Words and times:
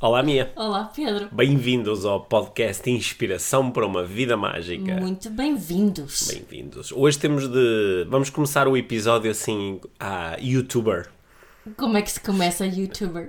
Olá, 0.00 0.22
Mia. 0.22 0.52
Olá, 0.54 0.84
Pedro. 0.94 1.28
Bem-vindos 1.32 2.04
ao 2.04 2.20
podcast 2.20 2.88
Inspiração 2.88 3.68
para 3.68 3.84
uma 3.84 4.04
Vida 4.04 4.36
Mágica. 4.36 4.94
Muito 4.94 5.28
bem-vindos. 5.28 6.28
Bem-vindos. 6.28 6.92
Hoje 6.92 7.18
temos 7.18 7.48
de. 7.48 8.06
Vamos 8.08 8.30
começar 8.30 8.68
o 8.68 8.76
episódio 8.76 9.28
assim 9.28 9.80
a 9.98 10.36
youtuber. 10.40 11.08
Como 11.76 11.96
é 11.96 12.02
que 12.02 12.12
se 12.12 12.20
começa 12.20 12.62
a 12.62 12.68
youtuber? 12.68 13.26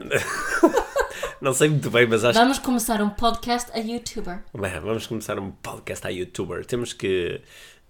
Não 1.42 1.54
sei 1.54 1.70
muito 1.70 1.90
bem, 1.90 2.06
mas 2.06 2.24
acho 2.24 2.38
Vamos 2.38 2.60
começar 2.60 3.02
um 3.02 3.10
podcast 3.10 3.72
a 3.74 3.80
youtuber. 3.80 4.44
Bem, 4.54 4.80
vamos 4.80 5.08
começar 5.08 5.40
um 5.40 5.50
podcast 5.50 6.06
a 6.06 6.12
youtuber. 6.12 6.64
Temos 6.66 6.94
que 6.94 7.42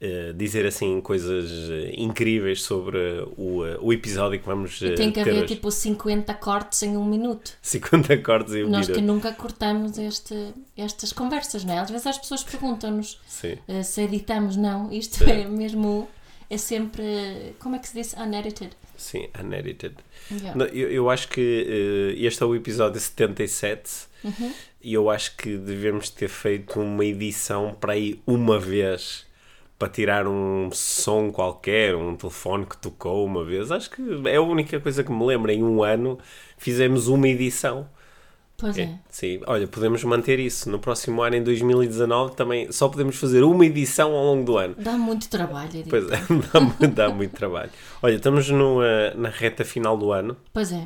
eh, 0.02 0.34
dizer 0.36 0.66
assim 0.66 1.02
coisas 1.02 1.50
eh, 1.70 1.94
incríveis 1.98 2.62
sobre 2.64 2.98
o, 3.38 3.66
eh, 3.66 3.78
o 3.82 3.92
episódio 3.92 4.40
que 4.40 4.46
vamos 4.46 4.82
eh, 4.82 4.94
Tem 4.96 5.12
que 5.12 5.20
haver 5.20 5.34
hoje. 5.44 5.48
tipo 5.48 5.70
50 5.70 6.34
cortes 6.36 6.84
em 6.84 6.96
um 6.98 7.06
minuto. 7.06 7.52
50 7.62 8.18
cortes 8.20 8.54
e 8.54 8.64
um 8.64 8.70
Nós 8.70 8.88
que 8.88 8.94
minuto. 8.94 9.14
nunca 9.14 9.32
cortamos 9.34 9.98
este, 9.98 10.54
estas 10.78 11.12
conversas, 11.12 11.64
não 11.66 11.74
é? 11.74 11.80
Às 11.80 11.90
vezes 11.92 12.08
as 12.08 12.18
pessoas 12.18 12.44
perguntam-nos 12.44 13.20
eh, 13.68 13.84
se 13.84 14.02
editamos. 14.02 14.56
Não, 14.56 14.92
isto 14.92 15.24
é 15.24 15.46
mesmo. 15.48 16.08
É 16.50 16.58
sempre. 16.58 17.04
Como 17.60 17.76
é 17.76 17.80
que 17.80 17.88
se 17.90 17.94
diz? 17.94 18.14
Unedited. 18.14 18.72
Sim, 18.98 19.28
unedited. 19.40 19.96
Yeah. 20.32 20.56
Não, 20.58 20.66
Eu, 20.66 20.90
eu 20.92 21.10
acho 21.10 21.28
que 21.30 22.16
eh, 22.18 22.26
este 22.26 22.42
é 22.42 22.46
o 22.46 22.56
episódio 22.56 23.00
77 23.00 24.10
Uhum. 24.22 24.52
e 24.84 24.94
eu 24.94 25.10
acho 25.10 25.38
que 25.38 25.56
devemos 25.58 26.10
ter 26.10 26.28
feito 26.28 26.82
uma 26.82 27.06
edição 27.06 27.74
para 27.80 27.94
aí 27.94 28.20
uma 28.28 28.60
vez 28.60 29.26
para 29.80 29.88
tirar 29.88 30.28
um 30.28 30.70
som 30.74 31.32
qualquer, 31.32 31.96
um 31.96 32.14
telefone 32.14 32.66
que 32.66 32.78
tocou 32.78 33.26
uma 33.26 33.46
vez. 33.46 33.72
Acho 33.72 33.90
que 33.90 34.02
é 34.26 34.36
a 34.36 34.42
única 34.42 34.78
coisa 34.78 35.06
que 35.06 35.12
me 35.12 35.26
lembro. 35.26 35.50
Em 35.50 35.64
um 35.64 35.82
ano 35.82 36.20
fizemos 36.58 37.08
uma 37.08 37.30
edição. 37.30 37.88
Pois 38.58 38.78
é. 38.78 39.00
Sim, 39.10 39.40
olha, 39.48 39.66
podemos 39.68 40.04
manter 40.04 40.38
isso. 40.38 40.70
No 40.70 40.80
próximo 40.80 41.22
ano, 41.24 41.38
em 41.38 41.44
2019, 41.44 42.36
também 42.36 42.70
só 42.74 42.90
podemos 42.90 43.16
fazer 43.16 43.42
uma 43.42 43.66
edição 43.66 44.14
ao 44.14 44.26
longo 44.26 44.44
do 44.44 44.58
ano. 44.58 44.76
Dá 44.78 44.98
muito 44.98 45.30
trabalho. 45.30 45.86
Pois 45.90 46.04
é, 46.12 46.20
dá, 46.88 46.88
dá 46.88 47.10
muito 47.10 47.34
trabalho. 47.34 47.72
Olha, 48.02 48.16
estamos 48.16 48.50
no, 48.50 48.84
eh, 48.84 49.14
na 49.16 49.30
reta 49.30 49.64
final 49.64 49.98
do 49.98 50.12
ano. 50.12 50.36
Pois 50.52 50.74
é. 50.74 50.86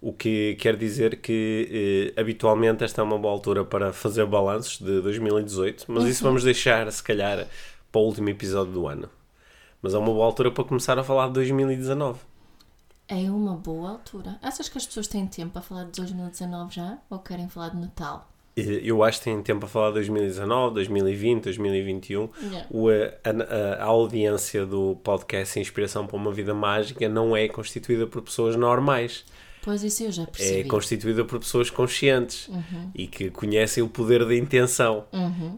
O 0.00 0.12
que 0.12 0.56
quer 0.56 0.76
dizer 0.76 1.20
que 1.20 2.12
eh, 2.16 2.20
habitualmente 2.20 2.82
esta 2.82 3.00
é 3.00 3.04
uma 3.04 3.16
boa 3.16 3.32
altura 3.32 3.64
para 3.64 3.92
fazer 3.92 4.26
balanços 4.26 4.78
de 4.78 5.00
2018, 5.00 5.84
mas 5.86 6.04
isso 6.04 6.22
vamos 6.24 6.42
deixar 6.42 6.90
se 6.90 7.02
calhar 7.02 7.46
para 7.94 8.00
o 8.02 8.06
último 8.06 8.28
episódio 8.28 8.72
do 8.72 8.88
ano. 8.88 9.08
Mas 9.80 9.94
é 9.94 9.98
uma 9.98 10.08
boa 10.12 10.26
altura 10.26 10.50
para 10.50 10.64
começar 10.64 10.98
a 10.98 11.04
falar 11.04 11.28
de 11.28 11.34
2019. 11.34 12.18
É 13.06 13.30
uma 13.30 13.54
boa 13.54 13.90
altura. 13.90 14.36
Achas 14.42 14.68
que 14.68 14.76
as 14.78 14.84
pessoas 14.86 15.06
têm 15.06 15.26
tempo 15.28 15.52
para 15.52 15.62
falar 15.62 15.84
de 15.84 15.92
2019 15.92 16.74
já? 16.74 16.98
Ou 17.08 17.18
querem 17.20 17.48
falar 17.48 17.68
de 17.68 17.76
Natal? 17.76 18.28
Eu 18.56 19.02
acho 19.04 19.18
que 19.18 19.24
tem 19.24 19.42
tempo 19.42 19.60
para 19.60 19.68
falar 19.68 19.88
de 19.88 19.94
2019, 19.94 20.74
2020, 20.74 21.44
2021. 21.44 22.28
Yeah. 22.42 22.66
O, 22.70 22.90
eh, 22.90 23.18
a, 23.24 23.30
a- 23.30 23.82
a 23.82 23.86
audiência 23.86 24.64
do 24.66 24.96
podcast 25.04 25.58
Inspiração 25.60 26.06
para 26.06 26.16
uma 26.16 26.32
Vida 26.32 26.54
Mágica 26.54 27.08
não 27.08 27.36
é 27.36 27.46
constituída 27.48 28.06
por 28.06 28.22
pessoas 28.22 28.56
normais. 28.56 29.24
Pois 29.64 29.82
isso 29.82 30.02
eu 30.04 30.12
já 30.12 30.24
É 30.24 30.26
percebi. 30.26 30.68
constituída 30.68 31.24
por 31.24 31.38
pessoas 31.38 31.70
conscientes 31.70 32.50
e 32.94 33.06
que 33.06 33.30
conhecem 33.30 33.82
o 33.82 33.88
poder 33.88 34.24
da 34.26 34.34
intenção 34.36 35.06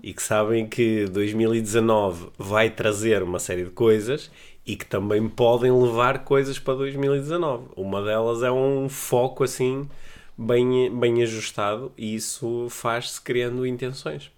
e 0.03 0.15
que 0.15 0.23
sabem 0.23 0.67
que 0.69 1.07
2019 1.07 2.29
vai 2.39 2.71
trazer 2.71 3.23
uma 3.23 3.39
série 3.41 3.65
de 3.65 3.71
coisas 3.71 4.31
e 4.65 4.77
que 4.77 4.87
também 4.87 5.29
podem 5.29 5.73
levar 5.73 6.21
coisas 6.25 6.59
para 6.59 6.75
2019. 6.75 7.67
Uma 7.77 8.01
delas 8.03 8.43
é 8.43 8.51
um 8.51 8.89
foco 8.89 9.43
assim 9.43 9.89
bem, 10.39 10.89
bem 10.97 11.23
ajustado 11.23 11.91
e 11.99 12.15
isso 12.15 12.69
faz-se 12.71 13.21
criando 13.21 13.67
intenções. 13.67 14.31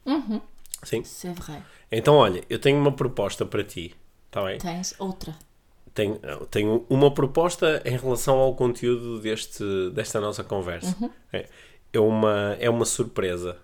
Sim. 0.82 1.02
C'est 1.04 1.34
vrai. 1.38 1.60
Então, 1.90 2.14
olha, 2.14 2.42
eu 2.48 2.58
tenho 2.58 2.78
uma 2.78 2.92
proposta 2.92 3.44
para 3.44 3.64
ti. 3.64 3.94
Está 4.28 4.44
bem? 4.44 4.58
Tens 4.58 4.94
outra. 4.98 5.34
Tenho, 5.98 6.16
tenho 6.48 6.86
uma 6.88 7.10
proposta 7.12 7.82
em 7.84 7.96
relação 7.96 8.38
ao 8.38 8.54
conteúdo 8.54 9.18
deste, 9.18 9.64
desta 9.92 10.20
nossa 10.20 10.44
conversa. 10.44 10.96
É, 11.32 11.46
é, 11.92 11.98
uma, 11.98 12.56
é 12.60 12.70
uma 12.70 12.84
surpresa. 12.84 13.56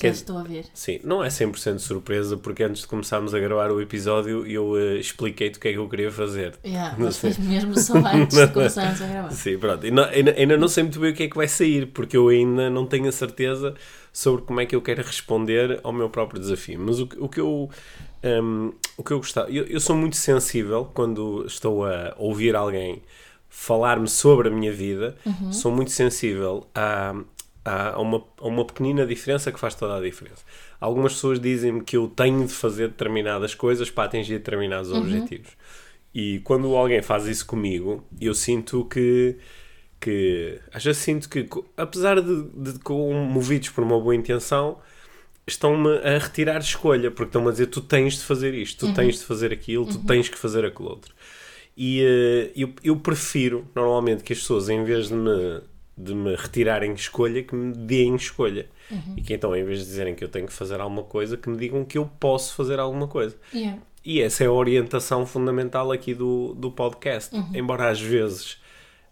Já 0.00 0.10
estou 0.10 0.36
a 0.36 0.42
ver. 0.42 0.66
Sim, 0.74 1.00
não 1.02 1.24
é 1.24 1.28
100% 1.28 1.78
surpresa, 1.78 2.36
porque 2.36 2.62
antes 2.62 2.82
de 2.82 2.86
começarmos 2.88 3.34
a 3.34 3.38
gravar 3.40 3.72
o 3.72 3.80
episódio 3.80 4.46
eu 4.46 4.76
eh, 4.78 4.96
expliquei-te 4.98 5.56
o 5.56 5.60
que 5.60 5.68
é 5.68 5.72
que 5.72 5.78
eu 5.78 5.88
queria 5.88 6.12
fazer. 6.12 6.54
Yeah, 6.64 6.94
mas 7.00 7.16
foi 7.16 7.34
mesmo 7.38 7.76
só 7.78 7.94
antes 8.06 8.36
de 8.36 8.48
começarmos 8.52 9.00
a 9.02 9.06
gravar. 9.06 9.30
Sim, 9.32 9.58
pronto. 9.58 9.86
E 9.86 9.90
não- 9.90 10.04
ainda, 10.04 10.32
ainda 10.36 10.56
não 10.58 10.68
sei 10.68 10.82
muito 10.84 11.00
bem 11.00 11.10
o 11.12 11.14
que 11.14 11.22
é 11.24 11.28
que 11.28 11.36
vai 11.36 11.48
sair, 11.48 11.86
porque 11.86 12.16
eu 12.16 12.28
ainda 12.28 12.68
não 12.68 12.86
tenho 12.86 13.08
a 13.08 13.12
certeza 13.12 13.74
sobre 14.12 14.42
como 14.42 14.60
é 14.60 14.66
que 14.66 14.76
eu 14.76 14.82
quero 14.82 15.02
responder 15.02 15.80
ao 15.82 15.92
meu 15.92 16.10
próprio 16.10 16.38
desafio. 16.40 16.78
Mas 16.78 17.00
o, 17.00 17.06
que- 17.06 17.18
o 17.18 17.26
que 17.28 17.40
eu. 17.40 17.68
Hum, 18.24 18.72
o 18.96 19.02
que 19.04 19.12
eu 19.12 19.18
gostava. 19.18 19.50
Eu, 19.50 19.64
eu 19.64 19.80
sou 19.80 19.96
muito 19.96 20.16
sensível 20.16 20.90
quando 20.94 21.44
estou 21.46 21.84
a 21.86 22.14
ouvir 22.18 22.54
alguém 22.56 23.02
falar-me 23.48 24.08
sobre 24.08 24.48
a 24.48 24.50
minha 24.50 24.72
vida, 24.72 25.16
sou 25.52 25.72
muito 25.72 25.90
sensível 25.90 26.66
a, 26.74 27.14
a, 27.64 28.00
uma, 28.00 28.22
a 28.38 28.46
uma 28.46 28.64
pequenina 28.64 29.06
diferença 29.06 29.50
que 29.50 29.58
faz 29.58 29.74
toda 29.74 29.96
a 29.96 30.00
diferença. 30.00 30.44
Algumas 30.80 31.14
pessoas 31.14 31.40
dizem-me 31.40 31.82
que 31.82 31.96
eu 31.96 32.08
tenho 32.08 32.46
de 32.46 32.52
fazer 32.52 32.88
determinadas 32.88 33.54
coisas 33.54 33.90
para 33.90 34.04
atingir 34.04 34.34
determinados 34.38 34.90
objetivos. 34.92 35.50
E 36.14 36.40
quando 36.44 36.74
alguém 36.76 37.02
faz 37.02 37.26
isso 37.26 37.46
comigo, 37.46 38.04
eu 38.20 38.34
sinto 38.34 38.84
que. 38.84 39.36
que 40.00 40.60
às 40.72 40.84
vezes 40.84 41.02
sinto 41.02 41.28
que, 41.28 41.48
apesar 41.76 42.20
de, 42.20 42.42
de 42.72 42.78
com- 42.80 43.12
movidos 43.14 43.68
por 43.70 43.82
uma 43.82 43.98
boa 44.00 44.14
intenção, 44.14 44.78
estão-me 45.52 45.98
a 45.98 46.18
retirar 46.18 46.58
escolha, 46.58 47.10
porque 47.10 47.28
estão-me 47.28 47.48
a 47.48 47.52
dizer: 47.52 47.66
tu 47.66 47.80
tens 47.80 48.14
de 48.14 48.24
fazer 48.24 48.54
isto, 48.54 48.86
tu 48.86 48.94
tens 48.94 49.18
de 49.18 49.24
fazer 49.24 49.52
aquilo, 49.52 49.86
tu 49.86 49.98
tens 50.04 50.28
que 50.28 50.38
fazer 50.38 50.64
aquilo 50.64 50.88
outro. 50.88 51.14
E 51.76 52.02
eh, 52.02 52.52
eu, 52.56 52.72
eu 52.82 52.96
prefiro, 52.96 53.66
normalmente, 53.74 54.24
que 54.24 54.32
as 54.32 54.40
pessoas, 54.40 54.68
em 54.68 54.82
vez 54.82 55.08
de 55.08 55.14
me, 55.14 55.60
de 55.96 56.14
me 56.14 56.34
retirarem 56.34 56.92
escolha, 56.92 57.42
que 57.42 57.54
me 57.54 57.72
deem 57.72 58.16
escolha. 58.16 58.68
E 59.16 59.22
que 59.22 59.34
então, 59.34 59.54
em 59.54 59.62
vez 59.64 59.80
de 59.80 59.84
dizerem 59.84 60.14
que 60.14 60.24
eu 60.24 60.28
tenho 60.28 60.46
que 60.46 60.52
fazer 60.52 60.80
alguma 60.80 61.02
coisa, 61.02 61.36
que 61.36 61.48
me 61.48 61.56
digam 61.56 61.84
que 61.84 61.98
eu 61.98 62.10
posso 62.18 62.54
fazer 62.54 62.78
alguma 62.80 63.06
coisa. 63.06 63.36
Yeah. 63.52 63.78
E 64.04 64.22
essa 64.22 64.44
é 64.44 64.46
a 64.46 64.52
orientação 64.52 65.26
fundamental 65.26 65.92
aqui 65.92 66.14
do, 66.14 66.54
do 66.54 66.70
podcast. 66.70 67.36
Embora 67.54 67.90
às 67.90 68.00
vezes 68.00 68.58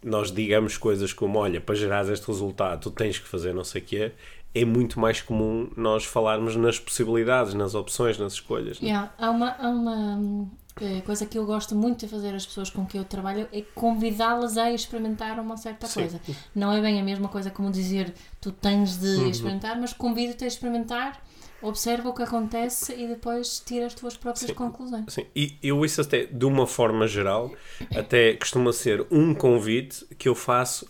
nós 0.03 0.33
digamos 0.33 0.79
coisas 0.79 1.13
como: 1.13 1.39
olha, 1.39 1.61
para 1.61 1.75
gerar 1.75 2.11
este 2.11 2.27
resultado, 2.27 2.81
tu 2.81 2.91
tens 2.91 3.19
que 3.19 3.29
fazer 3.29 3.53
não 3.53 3.65
sei 3.65 3.83
o 3.83 3.85
quê, 3.85 4.13
é 4.55 4.65
muito 4.65 4.99
mais 4.99 5.21
comum 5.21 5.71
nós 5.77 6.05
falarmos 6.05 6.57
nas 6.57 6.79
possibilidades, 6.79 7.53
nas 7.55 7.75
opções, 7.75 8.19
nas 8.19 8.35
escolhas. 8.35 8.79
Yeah, 8.81 9.13
Há 9.19 9.31
uma, 9.31 9.51
há 9.59 9.69
uma 9.69 10.17
hum, 10.17 10.49
eh, 10.81 11.03
coisa 11.05 11.27
que 11.27 11.37
eu 11.39 11.45
gosto 11.45 11.75
muito 11.75 12.01
de 12.01 12.09
fazer 12.09 12.35
às 12.35 12.47
pessoas 12.47 12.71
com 12.71 12.87
quem 12.87 12.99
eu 13.01 13.05
trabalho 13.05 13.49
é 13.53 13.63
convidá-las 13.75 14.57
a 14.57 14.71
experimentar 14.73 15.39
uma 15.39 15.57
certa 15.57 15.87
Sim. 15.87 16.01
coisa. 16.01 16.21
Não 16.55 16.73
é 16.73 16.81
bem 16.81 16.99
a 17.01 17.05
mesma 17.05 17.29
coisa 17.29 17.51
como 17.51 17.71
dizer 17.71 18.15
tu 18.41 18.51
tens 18.51 18.97
de 18.97 19.07
Uhum. 19.09 19.31
experimentar, 19.31 19.79
mas 19.79 19.93
convido-te 19.93 20.45
a 20.45 20.47
experimentar, 20.47 21.23
observa 21.61 22.09
o 22.09 22.15
que 22.15 22.23
acontece 22.23 22.95
e 22.95 23.07
depois 23.07 23.61
tira 23.61 23.87
as 23.87 23.95
tuas 23.95 24.17
próprias 24.17 24.51
conclusões. 24.53 25.05
Sim, 25.09 25.27
e 25.35 25.57
eu 25.63 25.85
isso 25.85 26.01
até, 26.01 26.25
de 26.27 26.45
uma 26.45 26.67
forma 26.67 27.07
geral, 27.07 27.51
até 27.95 28.35
costuma 28.35 28.73
ser 28.73 29.07
um 29.11 29.35
convite 29.35 30.07
que 30.19 30.29
eu 30.29 30.35
faço 30.35 30.87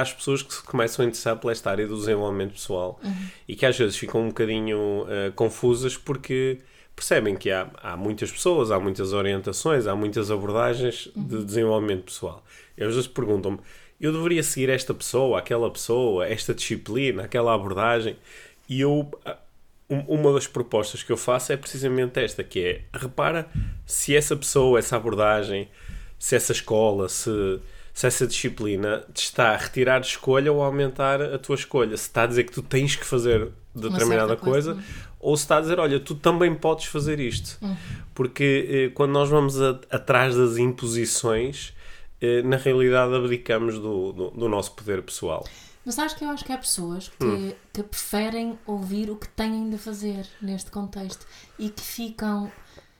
às 0.00 0.12
pessoas 0.12 0.42
que 0.42 0.54
se 0.54 0.62
começam 0.62 1.04
a 1.04 1.08
interessar 1.08 1.36
por 1.36 1.50
esta 1.50 1.70
área 1.70 1.86
do 1.86 1.96
desenvolvimento 1.96 2.52
pessoal 2.52 3.00
e 3.46 3.54
que 3.54 3.66
às 3.66 3.76
vezes 3.76 3.96
ficam 3.96 4.22
um 4.22 4.28
bocadinho 4.28 5.06
eh, 5.08 5.32
confusas 5.34 5.96
porque 5.96 6.58
percebem 6.98 7.36
que 7.36 7.50
há, 7.50 7.68
há 7.80 7.96
muitas 7.96 8.30
pessoas, 8.30 8.72
há 8.72 8.80
muitas 8.80 9.12
orientações, 9.12 9.86
há 9.86 9.94
muitas 9.94 10.30
abordagens 10.30 11.08
de 11.14 11.44
desenvolvimento 11.44 12.04
pessoal. 12.04 12.44
E 12.76 12.82
às 12.82 12.92
vezes 12.92 13.06
perguntam-me, 13.06 13.60
eu 14.00 14.12
deveria 14.12 14.42
seguir 14.42 14.68
esta 14.68 14.92
pessoa, 14.92 15.38
aquela 15.38 15.70
pessoa, 15.70 16.26
esta 16.26 16.54
disciplina, 16.54 17.24
aquela 17.24 17.54
abordagem? 17.54 18.16
E 18.68 18.80
eu, 18.80 19.10
uma 19.88 20.32
das 20.32 20.46
propostas 20.46 21.02
que 21.02 21.10
eu 21.10 21.16
faço 21.16 21.52
é 21.52 21.56
precisamente 21.56 22.18
esta, 22.20 22.44
que 22.44 22.60
é, 22.60 22.82
repara 22.92 23.48
se 23.86 24.14
essa 24.14 24.36
pessoa, 24.36 24.78
essa 24.78 24.96
abordagem, 24.96 25.68
se 26.18 26.36
essa 26.36 26.52
escola, 26.52 27.08
se, 27.08 27.60
se 27.98 28.06
essa 28.06 28.28
disciplina 28.28 29.04
te 29.12 29.24
está 29.24 29.54
a 29.54 29.56
retirar 29.56 30.00
escolha 30.02 30.52
ou 30.52 30.62
a 30.62 30.66
aumentar 30.66 31.20
a 31.20 31.36
tua 31.36 31.56
escolha. 31.56 31.96
Se 31.96 32.04
está 32.04 32.22
a 32.22 32.26
dizer 32.28 32.44
que 32.44 32.52
tu 32.52 32.62
tens 32.62 32.94
que 32.94 33.04
fazer 33.04 33.50
determinada 33.74 34.36
coisa, 34.36 34.74
coisa 34.74 34.88
ou 35.18 35.36
se 35.36 35.42
está 35.42 35.56
a 35.56 35.60
dizer, 35.60 35.80
olha, 35.80 35.98
tu 35.98 36.14
também 36.14 36.54
podes 36.54 36.84
fazer 36.84 37.18
isto. 37.18 37.58
Uhum. 37.60 37.76
Porque 38.14 38.68
eh, 38.70 38.94
quando 38.94 39.10
nós 39.10 39.28
vamos 39.28 39.60
a, 39.60 39.80
atrás 39.90 40.36
das 40.36 40.58
imposições, 40.58 41.74
eh, 42.20 42.40
na 42.42 42.56
realidade 42.56 43.12
abdicamos 43.16 43.74
do, 43.80 44.12
do, 44.12 44.30
do, 44.30 44.48
nosso 44.48 44.76
poder 44.76 45.02
pessoal. 45.02 45.44
Mas 45.84 45.98
acho 45.98 46.16
que 46.16 46.24
eu 46.24 46.28
acho 46.28 46.44
que 46.44 46.52
há 46.52 46.58
pessoas 46.58 47.08
que, 47.08 47.26
hum. 47.26 47.52
que 47.72 47.82
preferem 47.82 48.56
ouvir 48.64 49.10
o 49.10 49.16
que 49.16 49.26
têm 49.26 49.68
de 49.70 49.76
fazer 49.76 50.24
neste 50.40 50.70
contexto 50.70 51.26
e 51.58 51.68
que 51.68 51.82
ficam 51.82 52.48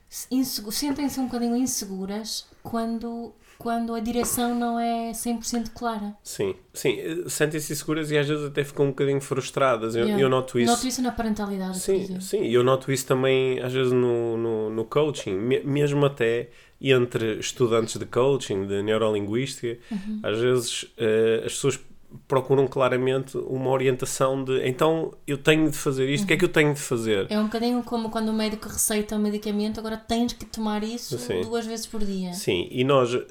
sentem-se 0.08 1.20
um 1.20 1.26
bocadinho 1.26 1.54
inseguras 1.54 2.46
quando 2.64 3.32
quando 3.58 3.92
a 3.92 4.00
direção 4.00 4.54
não 4.54 4.78
é 4.78 5.10
100% 5.10 5.70
clara. 5.74 6.14
Sim, 6.22 6.54
sim, 6.72 7.24
sentem-se 7.26 7.72
inseguras 7.72 8.10
e 8.10 8.16
às 8.16 8.28
vezes 8.28 8.44
até 8.44 8.62
ficam 8.62 8.86
um 8.86 8.88
bocadinho 8.90 9.20
frustradas. 9.20 9.96
Eu, 9.96 10.04
yeah. 10.04 10.22
eu 10.22 10.28
noto 10.28 10.60
isso. 10.60 10.70
Noto 10.70 10.86
isso 10.86 11.02
na 11.02 11.10
parentalidade. 11.10 11.80
Sim, 11.80 12.20
sim, 12.20 12.46
eu 12.46 12.62
noto 12.62 12.92
isso 12.92 13.04
também 13.04 13.58
às 13.60 13.72
vezes 13.72 13.92
no, 13.92 14.36
no, 14.36 14.70
no 14.70 14.84
coaching, 14.84 15.34
mesmo 15.64 16.06
até 16.06 16.50
entre 16.80 17.40
estudantes 17.40 17.96
de 17.96 18.06
coaching, 18.06 18.64
de 18.66 18.80
neurolinguística, 18.82 19.78
uhum. 19.90 20.20
às 20.22 20.38
vezes 20.38 20.82
uh, 20.84 21.44
as 21.44 21.52
pessoas 21.54 21.80
procuram 22.26 22.66
claramente 22.66 23.36
uma 23.36 23.70
orientação 23.70 24.42
de 24.42 24.66
então 24.66 25.12
eu 25.26 25.36
tenho 25.36 25.70
de 25.70 25.76
fazer 25.76 26.08
isto, 26.08 26.22
o 26.22 26.22
uhum. 26.22 26.26
que 26.28 26.32
é 26.34 26.36
que 26.36 26.44
eu 26.44 26.48
tenho 26.48 26.72
de 26.72 26.80
fazer? 26.80 27.26
É 27.30 27.38
um 27.38 27.44
bocadinho 27.44 27.82
como 27.82 28.10
quando 28.10 28.30
o 28.30 28.32
médico 28.32 28.68
receita 28.68 29.16
um 29.16 29.18
medicamento, 29.18 29.78
agora 29.78 29.96
tens 29.96 30.32
que 30.32 30.44
tomar 30.44 30.82
isso 30.82 31.18
Sim. 31.18 31.42
duas 31.42 31.66
vezes 31.66 31.86
por 31.86 32.04
dia. 32.04 32.32
Sim, 32.32 32.68
e 32.70 32.82
nós 32.82 33.12
uh, 33.12 33.22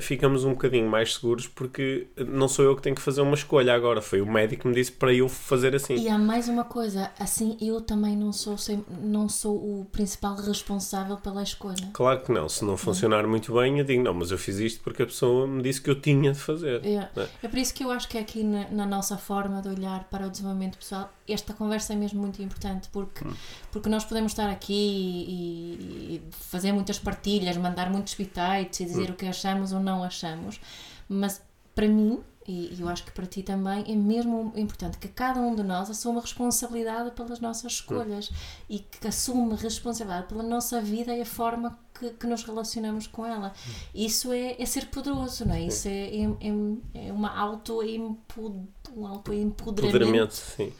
ficamos 0.00 0.44
um 0.44 0.50
bocadinho 0.50 0.88
mais 0.88 1.14
seguros 1.14 1.46
porque 1.46 2.08
não 2.18 2.48
sou 2.48 2.64
eu 2.64 2.76
que 2.76 2.82
tenho 2.82 2.94
que 2.94 3.02
fazer 3.02 3.22
uma 3.22 3.34
escolha 3.34 3.74
agora, 3.74 4.02
foi 4.02 4.20
o 4.20 4.26
médico 4.26 4.62
que 4.62 4.68
me 4.68 4.74
disse 4.74 4.92
para 4.92 5.12
eu 5.12 5.28
fazer 5.28 5.74
assim. 5.74 5.94
E 5.94 6.08
há 6.08 6.18
mais 6.18 6.48
uma 6.48 6.64
coisa, 6.64 7.10
assim 7.18 7.56
eu 7.60 7.80
também 7.80 8.16
não 8.16 8.32
sou, 8.32 8.56
não 9.02 9.28
sou 9.28 9.56
o 9.56 9.86
principal 9.86 10.36
responsável 10.36 11.16
pela 11.16 11.42
escolha. 11.42 11.88
Claro 11.92 12.20
que 12.20 12.32
não, 12.32 12.48
se 12.48 12.64
não 12.64 12.76
funcionar 12.76 13.26
muito 13.26 13.54
bem 13.54 13.78
eu 13.78 13.84
digo 13.84 14.02
não, 14.02 14.14
mas 14.14 14.30
eu 14.30 14.38
fiz 14.38 14.58
isto 14.58 14.82
porque 14.82 15.02
a 15.02 15.06
pessoa 15.06 15.46
me 15.46 15.62
disse 15.62 15.80
que 15.80 15.90
eu 15.90 16.00
tinha 16.00 16.32
de 16.32 16.38
fazer. 16.38 16.84
É, 16.84 17.08
é? 17.16 17.28
é 17.42 17.48
por 17.48 17.58
isso 17.58 17.72
que 17.72 17.82
eu 17.82 17.90
acho 17.90 18.08
que 18.08 18.18
é 18.18 18.25
aqui 18.26 18.42
na, 18.42 18.68
na, 18.68 18.86
nossa 18.86 19.16
forma 19.16 19.62
de 19.62 19.68
olhar 19.68 20.04
para 20.10 20.26
o 20.26 20.30
desenvolvimento 20.30 20.76
pessoal, 20.78 21.10
esta 21.28 21.54
conversa 21.54 21.92
é 21.92 21.96
mesmo 21.96 22.20
muito 22.20 22.42
importante 22.42 22.88
porque, 22.90 23.26
hum. 23.26 23.32
porque 23.70 23.88
nós 23.88 24.04
podemos 24.04 24.32
estar 24.32 24.50
aqui 24.50 24.74
e, 24.74 26.16
e, 26.16 26.22
fazer 26.32 26.72
muitas 26.72 26.98
partilhas, 26.98 27.56
mandar 27.56 27.88
muitos 27.90 28.14
bitites 28.14 28.80
e 28.80 28.84
dizer 28.84 29.10
hum. 29.10 29.12
o 29.12 29.16
que 29.16 29.26
achamos 29.26 29.72
ou 29.72 29.80
não 29.80 30.02
achamos, 30.02 30.60
mas 31.08 31.40
para 31.74 31.86
mim 31.86 32.20
e 32.48 32.76
eu 32.78 32.88
acho 32.88 33.04
que 33.04 33.10
para 33.10 33.26
ti 33.26 33.42
também 33.42 33.84
é 33.88 33.94
mesmo 33.94 34.52
importante 34.56 34.98
que 34.98 35.08
cada 35.08 35.40
um 35.40 35.54
de 35.54 35.62
nós 35.62 35.90
assuma 35.90 36.20
responsabilidade 36.20 37.10
pelas 37.10 37.40
nossas 37.40 37.72
escolhas 37.72 38.30
e 38.68 38.78
que 38.78 39.08
assume 39.08 39.54
responsabilidade 39.56 40.28
pela 40.28 40.42
nossa 40.42 40.80
vida 40.80 41.14
e 41.14 41.20
a 41.20 41.26
forma 41.26 41.78
que, 41.98 42.10
que 42.10 42.26
nos 42.26 42.44
relacionamos 42.44 43.06
com 43.06 43.26
ela. 43.26 43.52
Isso 43.94 44.32
é, 44.32 44.60
é 44.60 44.66
ser 44.66 44.86
poderoso, 44.86 45.46
não 45.46 45.54
é? 45.54 45.62
Isso 45.62 45.88
é, 45.88 45.90
é, 45.90 46.24
é, 46.24 47.08
é 47.08 47.12
uma 47.12 47.36
auto 47.36 47.80
um 47.82 49.06
auto-empoderamento. 49.06 50.34
sim. 50.34 50.72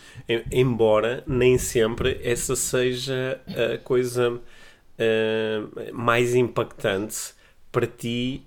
Embora 0.51 1.23
nem 1.27 1.59
sempre 1.59 2.21
essa 2.23 2.55
seja 2.55 3.41
a 3.75 3.79
coisa 3.79 4.35
uh, 4.35 5.95
mais 5.95 6.35
impactante 6.35 7.35
para 7.71 7.87
ti 7.87 8.47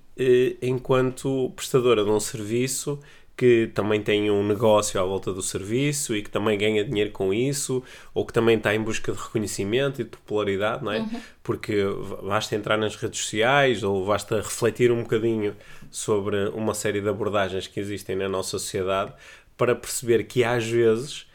enquanto 0.61 1.51
prestadora 1.55 2.03
de 2.03 2.09
um 2.09 2.19
serviço 2.19 2.99
que 3.39 3.71
também 3.73 4.01
tem 4.01 4.29
um 4.29 4.45
negócio 4.45 4.99
à 4.99 5.03
volta 5.05 5.31
do 5.31 5.41
serviço 5.41 6.13
e 6.13 6.21
que 6.21 6.29
também 6.29 6.57
ganha 6.57 6.83
dinheiro 6.83 7.11
com 7.11 7.33
isso, 7.33 7.81
ou 8.13 8.25
que 8.25 8.33
também 8.33 8.57
está 8.57 8.75
em 8.75 8.81
busca 8.81 9.13
de 9.13 9.17
reconhecimento 9.17 10.01
e 10.01 10.03
de 10.03 10.09
popularidade, 10.09 10.83
não 10.83 10.91
é? 10.91 10.99
Uhum. 10.99 11.21
Porque 11.41 11.85
basta 12.21 12.53
entrar 12.53 12.75
nas 12.77 12.97
redes 12.97 13.21
sociais 13.21 13.81
ou 13.81 14.05
basta 14.05 14.35
refletir 14.41 14.91
um 14.91 15.03
bocadinho 15.03 15.55
sobre 15.89 16.49
uma 16.49 16.73
série 16.73 16.99
de 16.99 17.07
abordagens 17.07 17.65
que 17.65 17.79
existem 17.79 18.13
na 18.17 18.27
nossa 18.27 18.59
sociedade 18.59 19.13
para 19.55 19.73
perceber 19.73 20.25
que 20.25 20.43
às 20.43 20.67
vezes 20.67 21.25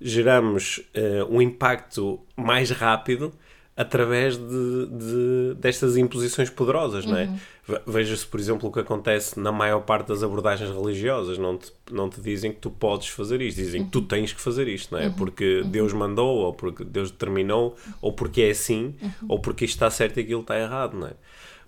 geramos 0.00 0.78
uh, 0.78 1.32
um 1.32 1.40
impacto 1.40 2.18
mais 2.36 2.72
rápido 2.72 3.32
através 3.76 4.36
de, 4.36 4.86
de, 4.86 5.54
destas 5.58 5.96
imposições 5.96 6.50
poderosas, 6.50 7.06
não 7.06 7.16
é? 7.16 7.24
Uhum. 7.24 7.38
Veja-se, 7.86 8.26
por 8.26 8.38
exemplo, 8.40 8.68
o 8.68 8.72
que 8.72 8.80
acontece 8.80 9.38
na 9.38 9.52
maior 9.52 9.80
parte 9.80 10.08
das 10.08 10.22
abordagens 10.22 10.70
religiosas. 10.70 11.38
Não 11.38 11.56
te, 11.56 11.72
não 11.90 12.08
te 12.08 12.20
dizem 12.20 12.52
que 12.52 12.58
tu 12.58 12.70
podes 12.70 13.08
fazer 13.08 13.40
isto, 13.40 13.56
dizem 13.56 13.84
que 13.84 13.90
tu 13.90 14.00
uhum. 14.00 14.06
tens 14.06 14.32
que 14.32 14.40
fazer 14.40 14.68
isto, 14.68 14.92
não 14.92 15.00
é? 15.00 15.06
Uhum. 15.06 15.14
Porque 15.14 15.60
uhum. 15.60 15.70
Deus 15.70 15.92
mandou, 15.92 16.38
ou 16.38 16.52
porque 16.52 16.84
Deus 16.84 17.10
determinou, 17.10 17.76
ou 18.00 18.12
porque 18.12 18.42
é 18.42 18.50
assim, 18.50 18.94
ou 19.28 19.38
porque 19.38 19.64
isto 19.64 19.74
está 19.74 19.90
certo 19.90 20.18
e 20.18 20.20
aquilo 20.22 20.40
está 20.40 20.58
errado, 20.58 20.96
não 20.96 21.06
é? 21.06 21.12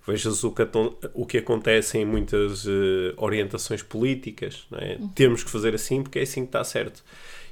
Veja-se 0.07 0.45
o 0.45 0.51
que, 0.51 0.61
o 1.13 1.25
que 1.25 1.39
acontece 1.39 1.97
em 1.97 2.05
muitas 2.05 2.65
uh, 2.65 2.69
orientações 3.17 3.81
políticas, 3.81 4.67
não 4.69 4.77
é? 4.77 4.99
Temos 5.15 5.43
que 5.43 5.49
fazer 5.49 5.73
assim 5.73 6.03
porque 6.03 6.19
é 6.19 6.21
assim 6.21 6.41
que 6.41 6.49
está 6.49 6.63
certo. 6.63 7.03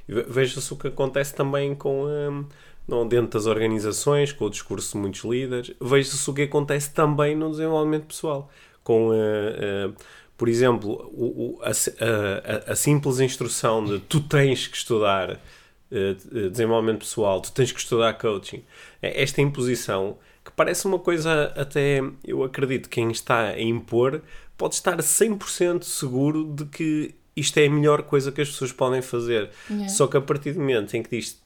Veja-se 0.06 0.72
o 0.72 0.76
que 0.76 0.88
acontece 0.88 1.34
também 1.34 1.74
com. 1.74 2.04
Um, 2.04 2.46
não, 2.86 3.06
dentro 3.08 3.30
das 3.38 3.46
organizações, 3.46 4.32
com 4.32 4.44
o 4.44 4.50
discurso 4.50 4.92
de 4.92 4.98
muitos 4.98 5.24
líderes, 5.24 5.72
veja-se 5.80 6.30
o 6.30 6.34
que 6.34 6.42
acontece 6.42 6.92
também 6.92 7.34
no 7.34 7.50
desenvolvimento 7.50 8.06
pessoal. 8.06 8.50
Com, 8.82 9.08
uh, 9.08 9.12
uh, 9.12 9.94
por 10.36 10.48
exemplo, 10.48 11.10
o, 11.14 11.56
o, 11.56 11.62
a, 11.62 11.70
a, 11.70 12.72
a, 12.72 12.76
simples 12.76 13.20
instrução 13.20 13.82
de 13.84 13.98
tu 14.00 14.20
tens 14.20 14.66
que 14.66 14.76
estudar 14.76 15.30
uh, 15.32 16.50
desenvolvimento 16.50 16.98
pessoal, 16.98 17.40
tu 17.40 17.52
tens 17.52 17.72
que 17.72 17.80
estudar 17.80 18.12
coaching. 18.14 18.62
É 19.00 19.22
esta 19.22 19.40
imposição, 19.40 20.18
que 20.44 20.50
parece 20.52 20.86
uma 20.86 20.98
coisa 20.98 21.54
até, 21.56 22.02
eu 22.22 22.42
acredito, 22.42 22.90
quem 22.90 23.10
está 23.10 23.48
a 23.48 23.60
impor 23.60 24.20
pode 24.58 24.74
estar 24.74 24.98
100% 24.98 25.84
seguro 25.84 26.44
de 26.54 26.66
que 26.66 27.14
isto 27.34 27.58
é 27.58 27.66
a 27.66 27.70
melhor 27.70 28.02
coisa 28.02 28.30
que 28.30 28.42
as 28.42 28.48
pessoas 28.48 28.72
podem 28.72 29.00
fazer. 29.00 29.50
Yeah. 29.68 29.88
Só 29.88 30.06
que 30.06 30.16
a 30.16 30.20
partir 30.20 30.52
do 30.52 30.60
momento 30.60 30.94
em 30.94 31.02
que 31.02 31.16
diz 31.16 31.42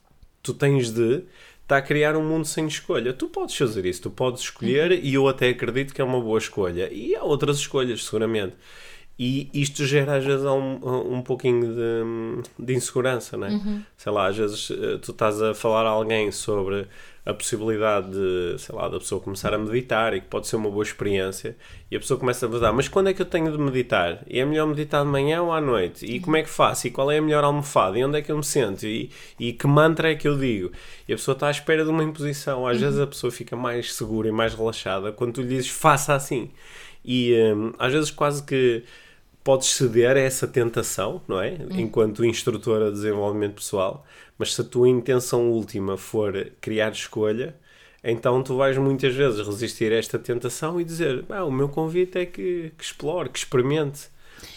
tu 0.53 0.55
tens 0.55 0.91
de 0.91 1.23
está 1.62 1.77
a 1.77 1.83
criar 1.83 2.17
um 2.17 2.25
mundo 2.25 2.47
sem 2.47 2.67
escolha. 2.67 3.12
Tu 3.12 3.29
podes 3.29 3.55
fazer 3.55 3.85
isso, 3.85 4.03
tu 4.03 4.11
podes 4.11 4.43
escolher 4.43 4.93
e 5.05 5.12
eu 5.12 5.29
até 5.29 5.50
acredito 5.50 5.93
que 5.93 6.00
é 6.00 6.05
uma 6.05 6.21
boa 6.21 6.39
escolha. 6.39 6.89
E 6.91 7.15
há 7.15 7.23
outras 7.23 7.59
escolhas, 7.59 8.05
seguramente. 8.05 8.55
E 9.19 9.50
isto 9.53 9.85
gera 9.85 10.17
às 10.17 10.25
vezes 10.25 10.47
um, 10.47 11.17
um 11.17 11.23
pouquinho 11.23 11.75
de, 11.75 12.65
de 12.65 12.75
insegurança, 12.75 13.37
não 13.37 13.49
é? 13.49 13.50
Uhum. 13.50 13.83
Sei 13.97 14.12
lá, 14.12 14.29
às 14.29 14.37
vezes 14.37 14.71
eh, 14.71 14.99
tu 15.03 15.11
estás 15.11 15.43
a 15.43 15.53
falar 15.55 15.85
a 15.85 15.91
alguém 15.91 16.31
sobre 16.31 16.87
a 17.29 17.35
possibilidade 17.35 18.11
de, 18.11 18.58
sei 18.58 18.75
lá, 18.75 18.89
da 18.89 18.99
pessoa 18.99 19.20
começar 19.20 19.53
a 19.53 19.58
meditar 19.58 20.15
e 20.15 20.20
que 20.23 20.29
pode 20.29 20.47
ser 20.47 20.56
uma 20.56 20.70
boa 20.70 20.82
experiência 20.82 21.55
e 21.91 21.97
a 21.97 22.01
pessoa 22.01 22.19
começa 22.19 22.47
a 22.47 22.49
pensar, 22.49 22.73
mas 22.73 22.89
quando 22.89 23.11
é 23.11 23.13
que 23.13 23.20
eu 23.20 23.27
tenho 23.27 23.53
de 23.53 23.58
meditar? 23.58 24.25
E 24.27 24.41
é 24.41 24.47
melhor 24.47 24.67
meditar 24.67 25.05
de 25.05 25.11
manhã 25.11 25.43
ou 25.43 25.53
à 25.53 25.61
noite? 25.61 26.06
E 26.06 26.20
como 26.20 26.39
é 26.39 26.43
que 26.43 26.49
faço? 26.49 26.87
E 26.87 26.91
qual 26.91 27.11
é 27.13 27.19
a 27.19 27.23
melhor 27.23 27.44
almofada? 27.44 27.99
E 27.99 28.05
onde 28.05 28.19
é 28.19 28.23
que 28.23 28.32
eu 28.32 28.37
me 28.39 28.43
sento? 28.43 28.87
E, 28.87 29.11
e 29.39 29.53
que 29.53 29.67
mantra 29.67 30.11
é 30.11 30.15
que 30.15 30.27
eu 30.27 30.39
digo? 30.39 30.73
E 31.06 31.13
a 31.13 31.17
pessoa 31.17 31.35
está 31.35 31.49
à 31.49 31.51
espera 31.51 31.85
de 31.85 31.91
uma 31.91 32.03
imposição. 32.03 32.67
Às 32.67 32.81
vezes 32.81 32.99
a 32.99 33.06
pessoa 33.06 33.31
fica 33.31 33.55
mais 33.55 33.93
segura 33.93 34.27
e 34.27 34.32
mais 34.32 34.55
relaxada 34.55 35.13
quando 35.13 35.35
tu 35.35 35.43
lhe 35.43 35.49
dizes, 35.49 35.69
faça 35.69 36.15
assim. 36.15 36.51
E 37.05 37.35
um, 37.55 37.75
às 37.79 37.93
vezes 37.93 38.11
quase 38.11 38.43
que 38.43 38.85
podes 39.48 39.69
ceder 39.69 40.14
a 40.14 40.20
essa 40.20 40.46
tentação, 40.46 41.22
não 41.26 41.40
é? 41.40 41.52
Uhum. 41.52 41.81
Enquanto 41.81 42.22
instrutora 42.22 42.90
de 42.90 42.96
desenvolvimento 42.96 43.55
pessoal, 43.55 44.05
mas 44.36 44.52
se 44.52 44.60
a 44.60 44.64
tua 44.64 44.86
intenção 44.86 45.50
última 45.50 45.96
for 45.96 46.52
criar 46.60 46.93
escolha, 46.93 47.56
então 48.05 48.43
tu 48.43 48.58
vais 48.58 48.76
muitas 48.76 49.14
vezes 49.14 49.40
resistir 49.40 49.90
a 49.90 49.96
esta 49.96 50.19
tentação 50.19 50.78
e 50.78 50.84
dizer: 50.84 51.24
ah, 51.31 51.46
o 51.46 51.50
meu 51.50 51.67
convite 51.70 52.19
é 52.19 52.26
que, 52.26 52.74
que 52.76 52.84
explore, 52.84 53.31
que 53.31 53.38
experimente 53.38 54.10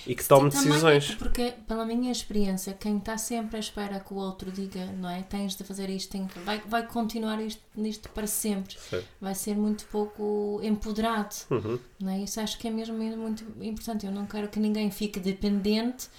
e 0.05 0.15
que 0.15 0.23
tome 0.25 0.49
decisões. 0.49 1.15
porque, 1.15 1.53
pela 1.67 1.85
minha 1.85 2.11
experiência, 2.11 2.73
quem 2.73 2.97
está 2.97 3.17
sempre 3.17 3.57
à 3.57 3.59
espera 3.59 3.99
que 3.99 4.13
o 4.13 4.17
outro 4.17 4.51
diga, 4.51 4.85
não 4.97 5.09
é? 5.09 5.21
Tens 5.23 5.55
de 5.55 5.63
fazer 5.63 5.89
isto, 5.89 6.11
tem, 6.11 6.27
vai, 6.45 6.61
vai 6.65 6.85
continuar 6.85 7.41
isto, 7.41 7.61
nisto 7.75 8.09
para 8.09 8.27
sempre. 8.27 8.75
Sim. 8.77 9.01
Vai 9.19 9.35
ser 9.35 9.55
muito 9.55 9.85
pouco 9.85 10.59
empoderado. 10.63 11.35
Uhum. 11.49 11.79
Não 11.99 12.11
é? 12.11 12.19
Isso 12.19 12.39
acho 12.39 12.57
que 12.57 12.67
é 12.67 12.71
mesmo 12.71 12.97
muito 12.97 13.45
importante. 13.61 14.05
Eu 14.05 14.11
não 14.11 14.25
quero 14.25 14.47
que 14.47 14.59
ninguém 14.59 14.89
fique 14.91 15.19
dependente 15.19 16.09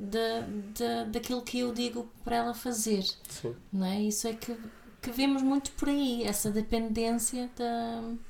de, 0.00 0.42
de, 0.72 1.10
daquilo 1.10 1.42
que 1.42 1.60
eu 1.60 1.72
digo 1.72 2.10
para 2.24 2.36
ela 2.36 2.54
fazer. 2.54 3.04
Sim. 3.28 3.54
Não 3.72 3.86
é? 3.86 4.00
Isso 4.00 4.26
é 4.26 4.32
que, 4.32 4.56
que 5.02 5.10
vemos 5.10 5.42
muito 5.42 5.70
por 5.72 5.88
aí, 5.88 6.24
essa 6.24 6.50
dependência 6.50 7.50
da, 7.56 8.00
de... 8.00 8.29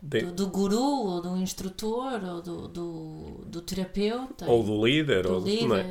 do, 0.00 0.32
do, 0.32 0.46
guru, 0.48 0.80
ou 0.80 1.20
do 1.20 1.36
instrutor, 1.36 2.22
ou 2.24 2.42
do, 2.42 2.68
do, 2.68 3.44
do 3.46 3.60
terapeuta. 3.60 4.46
Ou 4.46 4.62
do 4.62 4.86
líder. 4.86 5.24
Do 5.24 5.34
ou 5.34 5.40
líder. 5.40 5.86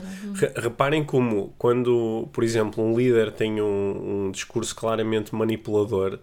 É? 0.55 0.61
Reparem 0.61 1.03
como, 1.03 1.53
quando, 1.57 2.29
por 2.31 2.43
exemplo, 2.43 2.83
um 2.83 2.97
líder 2.97 3.31
tem 3.31 3.61
um, 3.61 4.27
um 4.27 4.31
discurso 4.31 4.75
claramente 4.75 5.35
manipulador, 5.35 6.19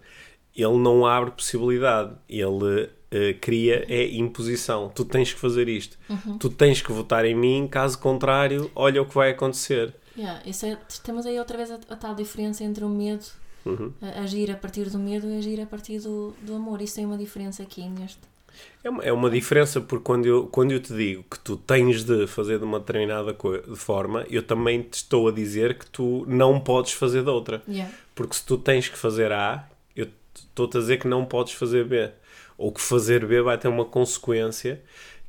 ele 0.55 0.77
não 0.77 1.05
abre 1.05 1.31
possibilidade. 1.31 2.15
Ele 2.27 2.83
uh, 2.85 3.39
cria 3.39 3.85
é 3.87 4.15
imposição. 4.15 4.89
Tu 4.89 5.05
tens 5.05 5.33
que 5.33 5.39
fazer 5.39 5.67
isto. 5.67 5.97
Uhum. 6.09 6.37
Tu 6.37 6.49
tens 6.49 6.81
que 6.81 6.91
votar 6.91 7.25
em 7.25 7.35
mim, 7.35 7.67
caso 7.69 7.99
contrário, 7.99 8.71
olha 8.73 9.01
o 9.01 9.05
que 9.05 9.13
vai 9.13 9.31
acontecer. 9.31 9.93
Yeah, 10.17 10.41
isso 10.45 10.65
é, 10.65 10.77
temos 11.03 11.25
aí 11.25 11.37
outra 11.37 11.57
vez 11.57 11.69
a, 11.69 11.75
a 11.89 11.95
tal 11.95 12.15
diferença 12.15 12.63
entre 12.63 12.85
o 12.85 12.89
medo, 12.89 13.25
a, 14.01 14.21
agir 14.21 14.51
a 14.51 14.55
partir 14.55 14.89
do 14.89 14.99
medo 14.99 15.27
e 15.27 15.37
agir 15.37 15.59
a 15.61 15.65
partir 15.65 15.99
do, 15.99 16.33
do 16.41 16.55
amor. 16.55 16.81
Isso 16.81 16.95
tem 16.95 17.05
uma 17.05 17.17
diferença 17.17 17.63
aqui 17.63 17.87
neste. 17.87 18.19
É 18.83 18.89
uma, 18.89 19.03
é 19.03 19.11
uma 19.11 19.29
diferença 19.29 19.81
porque 19.81 20.03
quando 20.03 20.25
eu, 20.25 20.47
quando 20.47 20.71
eu 20.71 20.79
te 20.79 20.93
digo 20.93 21.23
que 21.29 21.39
tu 21.39 21.57
tens 21.57 22.03
de 22.03 22.27
fazer 22.27 22.59
de 22.59 22.63
uma 22.63 22.79
determinada 22.79 23.33
de 23.33 23.75
forma, 23.75 24.25
eu 24.29 24.43
também 24.43 24.81
te 24.81 24.93
estou 24.93 25.27
a 25.27 25.31
dizer 25.31 25.77
que 25.77 25.85
tu 25.87 26.25
não 26.27 26.59
podes 26.59 26.93
fazer 26.93 27.23
de 27.23 27.29
outra. 27.29 27.61
Yeah. 27.67 27.93
Porque 28.13 28.35
se 28.35 28.45
tu 28.45 28.57
tens 28.57 28.87
que 28.87 28.97
fazer 28.97 29.31
A, 29.31 29.67
eu 29.95 30.07
estou-te 30.33 30.77
a 30.77 30.79
dizer 30.79 30.99
que 30.99 31.07
não 31.07 31.25
podes 31.25 31.53
fazer 31.53 31.85
B. 31.85 32.09
Ou 32.57 32.71
que 32.71 32.79
fazer 32.79 33.25
B 33.25 33.41
vai 33.41 33.57
ter 33.57 33.67
uma 33.67 33.83
consequência 33.83 34.81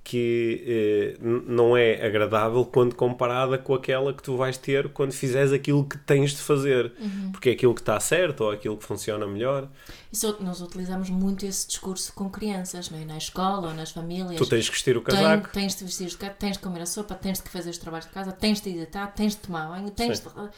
que 0.08 1.16
eh, 1.18 1.18
não 1.20 1.76
é 1.76 2.06
agradável 2.06 2.64
quando 2.64 2.94
comparada 2.94 3.58
com 3.58 3.75
aquela 3.75 4.14
que 4.14 4.22
tu 4.22 4.36
vais 4.36 4.56
ter 4.56 4.88
quando 4.90 5.12
fizeres 5.12 5.50
aquilo 5.50 5.84
que 5.84 5.98
tens 5.98 6.30
de 6.30 6.36
fazer. 6.36 6.92
Porque 7.32 7.50
é 7.50 7.52
aquilo 7.52 7.75
que 7.75 7.80
está 7.80 7.98
certo 7.98 8.44
ou 8.44 8.52
aquilo 8.52 8.76
que 8.76 8.84
funciona 8.84 9.26
melhor. 9.26 9.68
Isso, 10.12 10.36
nós 10.38 10.60
utilizamos 10.60 11.10
muito 11.10 11.44
esse 11.44 11.66
discurso 11.66 12.12
com 12.12 12.30
crianças, 12.30 12.88
não 12.88 13.00
é? 13.00 13.04
na 13.04 13.18
escola 13.18 13.66
ou 13.66 13.75
nas 13.75 13.90
famílias. 13.90 14.36
Tu 14.36 14.46
tens 14.46 14.68
que 14.68 14.76
vestir 14.76 14.96
o 14.96 15.02
casaco. 15.02 15.48
tens 15.52 15.75
de 15.75 15.84
vestir 15.84 16.06
os 16.06 16.14
casaco, 16.14 16.38
tens 16.38 16.52
de 16.52 16.58
comer 16.60 16.82
a 16.82 16.86
sopa, 16.86 17.16
tens 17.16 17.40
de 17.40 17.50
fazer 17.50 17.70
os 17.70 17.78
trabalhos 17.78 18.06
de 18.06 18.12
casa, 18.12 18.30
tens 18.30 18.60
de 18.60 18.70
hidratar, 18.70 19.12
tens 19.12 19.32
de 19.32 19.38
tomar 19.38 19.68
banho, 19.68 19.90
tens 19.90 20.18
Sim. 20.18 20.28
de. 20.28 20.50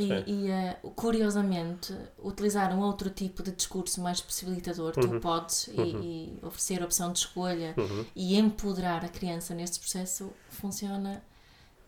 E, 0.00 0.24
e, 0.26 0.50
eh, 0.50 0.76
curiosamente, 0.94 1.94
utilizar 2.18 2.72
um 2.76 2.80
outro 2.80 3.10
tipo 3.10 3.42
de 3.42 3.50
discurso 3.52 4.00
mais 4.00 4.20
possibilitador, 4.20 4.94
Uhum. 4.96 5.08
tu 5.08 5.20
podes, 5.20 5.68
e, 5.68 5.80
e 5.80 6.38
oferecer 6.42 6.82
opção 6.82 7.12
de 7.12 7.18
escolha 7.20 7.74
Uhum. 7.76 8.04
e 8.14 8.36
empoderar 8.38 9.04
a 9.04 9.08
criança 9.08 9.54
neste 9.54 9.78
processo, 9.80 10.32
funciona. 10.50 11.22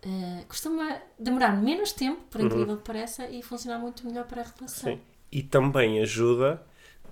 eh, 0.03 0.45
costuma 0.49 0.97
demorar 1.19 1.53
menos 1.61 1.93
tempo, 1.93 2.23
por 2.31 2.41
incrível 2.41 2.77
que 2.79 2.85
pareça, 2.85 3.29
e 3.29 3.43
funcionar 3.43 3.79
muito 3.79 4.07
melhor 4.07 4.25
para 4.27 4.41
a 4.43 4.45
relação. 4.45 4.93
Uhum. 4.93 4.97
Sim. 4.99 5.03
E 5.31 5.43
também 5.43 6.01
ajuda 6.01 6.63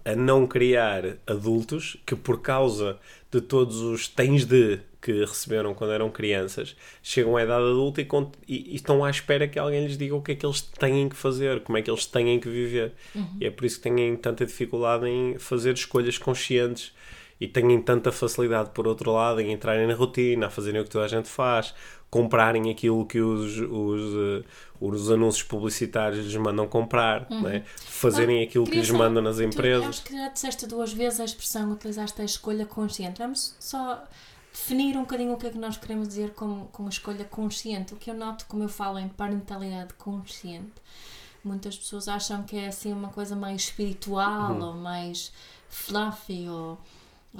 a 0.04 0.16
não 0.16 0.46
criar 0.46 1.02
adultos 1.26 1.96
que, 2.06 2.16
por 2.16 2.40
causa 2.40 2.98
de 3.30 3.40
todos 3.42 3.76
os 3.80 4.08
tens 4.08 4.44
de 4.46 4.80
que 5.00 5.12
receberam 5.24 5.74
quando 5.74 5.92
eram 5.92 6.10
crianças, 6.10 6.74
chegam 7.02 7.36
à 7.36 7.42
idade 7.44 7.62
adulta 7.64 8.00
e, 8.00 8.06
e- 8.48 8.72
e 8.72 8.74
estão 8.76 9.04
à 9.04 9.10
espera 9.10 9.46
que 9.46 9.58
alguém 9.58 9.86
lhes 9.86 9.96
diga 9.96 10.14
o 10.16 10.20
que 10.22 10.32
é 10.32 10.34
que 10.34 10.44
eles 10.44 10.60
têm 10.60 11.08
que 11.08 11.14
fazer, 11.16 11.60
como 11.60 11.78
é 11.78 11.82
que 11.82 11.90
eles 11.90 12.04
têm 12.06 12.40
que 12.40 12.48
viver. 12.48 12.92
E 13.40 13.46
é 13.46 13.50
por 13.50 13.64
isso 13.64 13.76
que 13.76 13.82
têm 13.88 14.16
tanta 14.16 14.44
dificuldade 14.44 15.06
em 15.06 15.38
fazer 15.38 15.74
escolhas 15.74 16.18
conscientes 16.18 16.92
e 17.40 17.46
têm 17.46 17.80
tanta 17.80 18.10
facilidade, 18.10 18.70
por 18.74 18.88
outro 18.88 19.12
lado, 19.12 19.40
em 19.40 19.52
entrarem 19.52 19.86
na 19.86 19.94
rotina, 19.94 20.46
a 20.48 20.50
fazerem 20.50 20.80
o 20.80 20.84
que 20.84 20.90
toda 20.90 21.04
a 21.04 21.08
gente 21.08 21.28
faz, 21.28 21.72
comprarem 22.10 22.68
aquilo 22.68 23.06
que 23.06 23.20
os, 23.20 23.58
os, 23.58 24.14
eh, 24.16 24.44
os 24.80 25.10
anúncios 25.12 25.44
publicitários 25.44 26.24
lhes 26.24 26.34
mandam 26.34 26.66
comprar, 26.66 27.30
né? 27.30 27.62
fazerem 27.76 28.42
aquilo 28.42 28.64
que 28.64 28.76
lhes 28.78 28.90
mandam 28.90 29.22
nas 29.22 29.36
tu- 29.36 29.42
empresas. 29.44 29.86
acho 29.88 30.04
que 30.04 30.16
já 30.16 30.28
disseste 30.28 30.66
duas 30.66 30.92
vezes 30.92 31.20
a 31.20 31.24
expressão, 31.24 31.70
utilizaste 31.70 32.20
a 32.20 32.24
escolha 32.24 32.66
consciente. 32.66 33.18
Vamos 33.18 33.54
só 33.60 34.02
definir 34.52 34.96
um 34.96 35.00
bocadinho 35.02 35.32
o 35.32 35.36
que 35.36 35.46
é 35.46 35.50
que 35.50 35.58
nós 35.58 35.76
queremos 35.76 36.08
dizer 36.08 36.34
com, 36.34 36.66
com 36.66 36.88
escolha 36.88 37.24
consciente. 37.24 37.94
O 37.94 37.96
que 37.96 38.10
eu 38.10 38.14
noto, 38.14 38.46
como 38.46 38.62
eu 38.62 38.68
falo 38.68 38.98
em 38.98 39.08
parentalidade 39.08 39.94
consciente, 39.94 40.72
muitas 41.44 41.76
pessoas 41.76 42.08
acham 42.08 42.42
que 42.42 42.56
é 42.56 42.68
assim 42.68 42.92
uma 42.92 43.08
coisa 43.08 43.34
mais 43.36 43.62
espiritual 43.62 44.52
Uhum. 44.52 44.62
ou 44.66 44.74
mais 44.74 45.32
fluffy 45.68 46.48
ou 46.48 46.78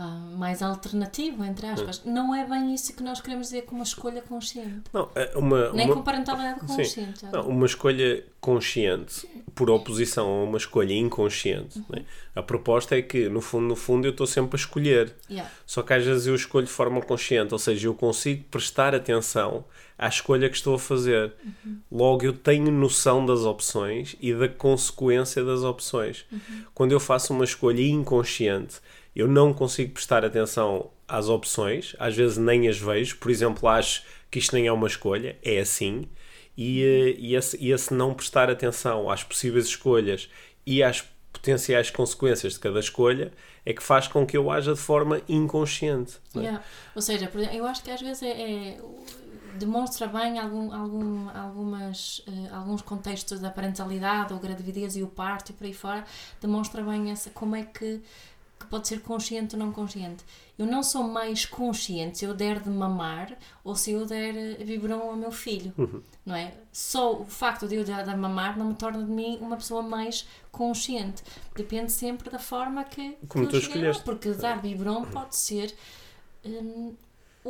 ah, 0.00 0.30
mais 0.36 0.62
alternativo, 0.62 1.44
entre 1.44 1.66
aspas. 1.66 2.02
Não 2.04 2.32
é 2.32 2.46
bem 2.46 2.72
isso 2.72 2.94
que 2.94 3.02
nós 3.02 3.20
queremos 3.20 3.48
dizer 3.48 3.62
com 3.62 3.74
uma 3.74 3.82
escolha 3.82 4.22
consciente. 4.22 4.84
Não, 4.92 5.10
é 5.12 5.36
uma, 5.36 5.72
Nem 5.72 5.86
uma- 5.86 5.96
com 5.96 6.02
parentalidade 6.02 6.60
Sim. 6.60 6.76
consciente. 6.76 7.26
Não, 7.32 7.48
uma 7.48 7.66
escolha 7.66 8.24
consciente 8.40 9.28
por 9.56 9.68
oposição 9.68 10.28
a 10.28 10.44
uma 10.44 10.56
escolha 10.56 10.94
inconsciente. 10.94 11.80
Uhum. 11.80 11.84
né? 11.90 12.04
A 12.32 12.40
proposta 12.42 12.96
é 12.96 13.02
que, 13.02 13.28
no 13.28 13.40
fundo, 13.40 13.66
no 13.66 13.74
fundo, 13.74 14.06
eu 14.06 14.12
estou 14.12 14.24
sempre 14.26 14.54
a 14.54 14.60
escolher. 14.60 15.12
Yeah. 15.28 15.50
Só 15.66 15.82
que 15.82 15.92
às 15.92 16.04
vezes 16.04 16.28
eu 16.28 16.34
escolho 16.36 16.66
de 16.66 16.72
forma 16.72 17.02
consciente, 17.02 17.52
ou 17.52 17.58
seja, 17.58 17.88
eu 17.88 17.94
consigo 17.94 18.44
prestar 18.44 18.94
atenção 18.94 19.64
à 19.98 20.06
escolha 20.06 20.48
que 20.48 20.54
estou 20.54 20.76
a 20.76 20.78
fazer. 20.78 21.32
Logo, 21.90 22.24
eu 22.24 22.32
tenho 22.32 22.70
noção 22.70 23.26
das 23.26 23.40
opções 23.40 24.14
e 24.20 24.32
da 24.32 24.48
consequência 24.48 25.42
das 25.44 25.64
opções. 25.64 26.24
Quando 26.72 26.92
eu 26.92 27.00
faço 27.00 27.32
uma 27.34 27.44
escolha 27.44 27.82
inconsciente, 27.82 28.76
eu 29.18 29.26
não 29.26 29.52
consigo 29.52 29.92
prestar 29.92 30.24
atenção 30.24 30.92
às 31.08 31.28
opções, 31.28 31.96
às 31.98 32.14
vezes 32.14 32.38
nem 32.38 32.68
as 32.68 32.78
vejo. 32.78 33.16
Por 33.18 33.32
exemplo, 33.32 33.68
acho 33.68 34.04
que 34.30 34.38
isto 34.38 34.54
nem 34.54 34.68
é 34.68 34.72
uma 34.72 34.86
escolha, 34.86 35.36
é 35.42 35.58
assim. 35.58 36.08
E, 36.56 36.84
eh, 36.84 37.16
e, 37.18 37.34
esse, 37.34 37.56
e 37.60 37.72
esse 37.72 37.92
não 37.92 38.14
prestar 38.14 38.48
atenção 38.48 39.10
às 39.10 39.24
possíveis 39.24 39.66
escolhas 39.66 40.30
e 40.64 40.84
às 40.84 41.02
potenciais 41.32 41.90
consequências 41.90 42.52
de 42.52 42.60
cada 42.60 42.78
escolha 42.78 43.32
é 43.66 43.72
que 43.72 43.82
faz 43.82 44.06
com 44.06 44.24
que 44.24 44.36
eu 44.36 44.52
haja 44.52 44.72
de 44.72 44.80
forma 44.80 45.20
inconsciente. 45.28 46.18
é? 46.36 46.38
Yeah. 46.38 46.62
Ou 46.94 47.02
seja, 47.02 47.28
eu 47.52 47.66
acho 47.66 47.82
que 47.82 47.90
às 47.90 48.00
vezes 48.00 48.22
é, 48.22 48.28
é- 48.30 48.80
demonstra 49.58 50.06
bem 50.06 50.38
algum, 50.38 50.72
algum, 50.72 51.28
algumas, 51.30 52.22
eh, 52.28 52.54
alguns 52.54 52.82
contextos 52.82 53.40
da 53.40 53.50
parentalidade, 53.50 54.32
ou 54.32 54.38
gravidez 54.38 54.96
e 54.96 55.02
o 55.02 55.08
parto 55.08 55.50
e 55.50 55.52
por 55.54 55.66
aí 55.66 55.74
fora, 55.74 56.04
demonstra 56.40 56.82
bem 56.82 57.10
essa, 57.10 57.30
como 57.30 57.56
é 57.56 57.64
que 57.64 58.00
pode 58.68 58.86
ser 58.88 59.00
consciente 59.00 59.54
ou 59.54 59.58
não 59.58 59.72
consciente. 59.72 60.24
Eu 60.58 60.66
não 60.66 60.82
sou 60.82 61.02
mais 61.04 61.44
consciente 61.46 62.18
se 62.18 62.24
eu 62.24 62.34
der 62.34 62.60
de 62.60 62.68
mamar 62.70 63.36
ou 63.62 63.74
se 63.76 63.92
eu 63.92 64.04
der 64.06 64.34
eh, 64.36 64.64
biberon 64.64 65.00
ao 65.10 65.16
meu 65.16 65.30
filho, 65.30 65.72
não 66.26 66.34
é? 66.34 66.52
Só 66.72 67.12
o 67.20 67.24
facto 67.24 67.68
de 67.68 67.76
eu 67.76 67.84
dar 67.84 68.02
de 68.04 68.14
mamar 68.16 68.58
não 68.58 68.66
me 68.66 68.74
torna 68.74 69.02
de 69.04 69.10
mim 69.10 69.38
uma 69.40 69.56
pessoa 69.56 69.82
mais 69.82 70.26
consciente. 70.50 71.22
Depende 71.54 71.92
sempre 71.92 72.28
da 72.30 72.38
forma 72.38 72.82
que, 72.84 73.16
Como 73.28 73.44
que 73.46 73.50
tu 73.52 73.56
escolheste. 73.58 74.02
porque 74.02 74.30
dar 74.32 74.60
biberon 74.60 75.04
pode 75.04 75.36
ser 75.36 75.72
hum, 76.44 76.94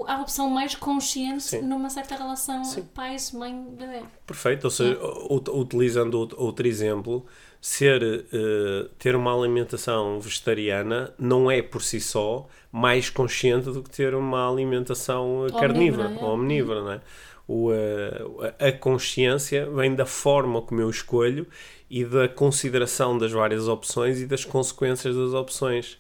a 0.07 0.21
opção 0.21 0.49
mais 0.51 0.75
consciente 0.75 1.43
Sim. 1.45 1.63
numa 1.63 1.89
certa 1.91 2.15
relação 2.15 2.63
Sim. 2.65 2.83
pai-mãe-bebê. 2.95 4.03
Perfeito, 4.27 4.65
ou 4.65 4.71
seja, 4.71 4.99
ut- 5.31 5.49
utilizando 5.51 6.17
out- 6.19 6.35
outro 6.37 6.67
exemplo, 6.69 7.27
ser, 7.61 8.03
eh, 8.33 8.89
ter 8.99 9.17
uma 9.17 9.37
alimentação 9.37 10.21
vegetariana 10.21 11.13
não 11.19 11.51
é 11.51 11.61
por 11.61 11.83
si 11.83 12.01
só 12.01 12.47
mais 12.71 13.11
consciente 13.11 13.71
do 13.71 13.83
que 13.83 13.91
ter 13.91 14.15
uma 14.15 14.49
alimentação 14.49 15.47
eh, 15.47 15.59
carnívora 15.59 16.11
é. 16.11 16.25
ou 16.25 16.35
omnívora, 16.35 16.83
não 16.83 16.93
é? 16.93 17.01
O, 17.47 17.73
eh, 17.73 18.69
a 18.69 18.73
consciência 18.73 19.69
vem 19.71 19.95
da 19.95 20.07
forma 20.07 20.63
como 20.63 20.81
eu 20.81 20.91
escolho 20.91 21.47
e 21.91 22.05
da 22.05 22.29
consideração 22.29 23.17
das 23.17 23.33
várias 23.33 23.67
opções 23.67 24.21
e 24.21 24.27
das 24.27 24.45
consequências 24.45 25.17
das 25.17 25.33
opções. 25.33 25.99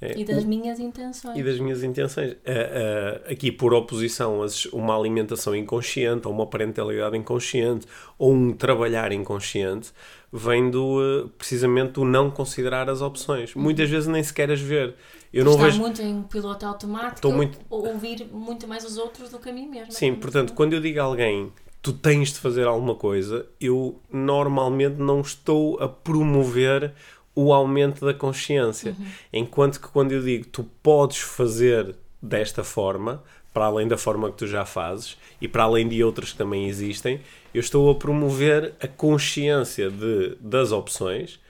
É, 0.00 0.18
E 0.18 0.24
das 0.24 0.44
minhas 0.44 0.80
intenções. 0.80 1.38
e 1.38 1.42
das 1.42 1.58
minhas 1.60 1.82
intenções. 1.84 2.36
Ah, 2.44 3.20
ah, 3.26 3.32
aqui, 3.32 3.52
por 3.52 3.72
oposição, 3.72 4.42
as- 4.42 4.66
uma 4.66 4.96
alimentação 4.98 5.54
inconsciente, 5.54 6.26
ou 6.26 6.34
uma 6.34 6.46
parentalidade 6.46 7.16
inconsciente, 7.16 7.86
ou 8.18 8.32
um 8.32 8.52
trabalhar 8.52 9.12
inconsciente, 9.12 9.92
vem 10.32 10.70
do, 10.70 10.98
ah, 11.00 11.28
precisamente 11.38 11.92
do 11.92 12.04
não 12.04 12.30
considerar 12.32 12.90
as 12.90 13.00
opções. 13.00 13.54
Muitas 13.54 13.88
vezes 13.88 14.08
nem 14.08 14.22
sequer 14.22 14.50
as 14.50 14.60
ver. 14.60 14.94
Eu 15.32 15.44
não 15.44 15.56
vejo. 15.58 15.78
muito 15.78 16.00
em 16.02 16.22
piloto 16.22 16.64
automático 16.66 17.30
muito- 17.30 17.58
ou 17.70 17.86
ouvir 17.86 18.26
muito 18.32 18.66
mais 18.66 18.82
os 18.84 18.96
outros 18.96 19.30
do 19.30 19.38
que 19.38 19.50
a 19.50 19.52
mim 19.52 19.68
mesma. 19.68 19.90
Sim, 19.92 20.14
portanto, 20.14 20.52
quando 20.54 20.72
eu 20.72 20.80
digo 20.80 20.98
a 21.00 21.04
alguém 21.04 21.52
tu 21.80 21.92
tens 21.92 22.32
de 22.32 22.38
fazer 22.38 22.66
alguma 22.66 22.94
coisa, 22.94 23.46
eu 23.60 24.00
normalmente 24.12 24.96
não 24.96 25.20
estou 25.20 25.78
a 25.80 25.88
promover 25.88 26.92
o 27.34 27.52
aumento 27.52 28.04
da 28.04 28.12
consciência. 28.12 28.96
Enquanto 29.32 29.80
que 29.80 29.88
quando 29.88 30.12
eu 30.12 30.22
digo 30.22 30.46
tu 30.46 30.64
podes 30.82 31.18
fazer 31.18 31.94
desta 32.20 32.64
forma, 32.64 33.22
para 33.52 33.66
além 33.66 33.86
da 33.86 33.96
forma 33.96 34.30
que 34.30 34.38
tu 34.38 34.46
já 34.46 34.64
fazes 34.64 35.16
e 35.40 35.46
para 35.46 35.62
além 35.62 35.88
de 35.88 36.02
outras 36.02 36.32
que 36.32 36.38
também 36.38 36.66
existem, 36.66 37.20
eu 37.54 37.60
estou 37.60 37.90
a 37.90 37.94
promover 37.94 38.74
a 38.80 38.88
consciência 38.88 39.90
de, 39.90 40.36
das 40.40 40.72
opções 40.72 41.40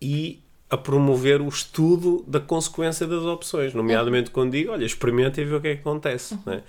e 0.00 0.43
a 0.74 0.78
promover 0.78 1.40
o 1.40 1.48
estudo 1.48 2.24
da 2.26 2.40
consequência 2.40 3.06
das 3.06 3.22
opções, 3.22 3.72
nomeadamente 3.72 4.30
quando 4.30 4.52
digo, 4.52 4.72
olha, 4.72 4.84
experimenta 4.84 5.40
e 5.40 5.44
vê 5.44 5.54
o 5.54 5.60
que 5.60 5.68
é 5.68 5.74
que 5.76 5.80
acontece. 5.80 6.36
né? 6.44 6.62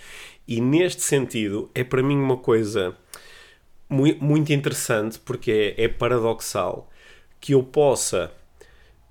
E 0.47 0.61
neste 0.61 1.01
sentido, 1.01 1.69
é 1.73 1.83
para 1.83 2.03
mim 2.03 2.15
uma 2.15 2.37
coisa 2.37 2.95
mui- 3.89 4.17
muito 4.21 4.53
interessante, 4.53 5.17
porque 5.19 5.73
é, 5.75 5.85
é 5.85 5.87
paradoxal, 5.87 6.87
que 7.41 7.53
eu 7.53 7.63
possa 7.63 8.31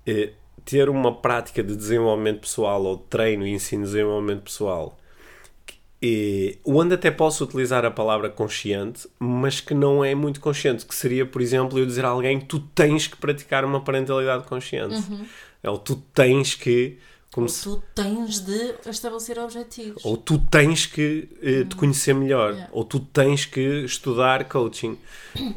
eh, 0.07 0.31
ter 0.63 0.89
uma 0.89 1.13
prática 1.13 1.61
de 1.61 1.75
desenvolvimento 1.75 2.41
pessoal 2.41 2.83
ou 2.83 2.97
de 2.97 3.03
treino 3.03 3.45
e 3.45 3.51
ensino 3.51 3.83
de 3.83 3.91
desenvolvimento 3.91 4.43
pessoal 4.43 4.97
e, 6.07 6.57
onde 6.65 6.93
até 6.93 7.09
posso 7.09 7.43
utilizar 7.43 7.83
a 7.85 7.89
palavra 7.91 8.29
consciente, 8.29 9.07
mas 9.19 9.59
que 9.59 9.73
não 9.73 10.03
é 10.03 10.13
muito 10.13 10.39
consciente, 10.39 10.85
que 10.85 10.93
seria, 10.93 11.25
por 11.25 11.41
exemplo, 11.41 11.79
eu 11.79 11.85
dizer 11.85 12.05
a 12.05 12.09
alguém 12.09 12.39
tu 12.39 12.59
tens 12.59 13.07
que 13.07 13.17
praticar 13.17 13.65
uma 13.65 13.81
parentalidade 13.81 14.43
consciente. 14.45 15.01
É 15.63 15.69
o 15.69 15.77
tu 15.77 15.95
tens 16.13 16.53
que. 16.53 16.97
Como 17.33 17.47
Ou 17.47 17.49
se- 17.49 17.63
tu 17.63 17.83
tens 17.93 18.39
de 18.39 18.75
estabelecer 18.89 19.37
objetivos. 19.39 20.05
ou 20.05 20.15
tu 20.15 20.37
tens 20.39 20.85
que 20.85 21.27
eh, 21.41 21.65
te 21.65 21.75
conhecer 21.75 22.13
melhor, 22.13 22.51
Yeah. 22.53 22.69
ou 22.71 22.85
tu 22.85 22.97
tens 22.99 23.43
que 23.45 23.83
estudar 23.83 24.47
coaching. 24.47 24.97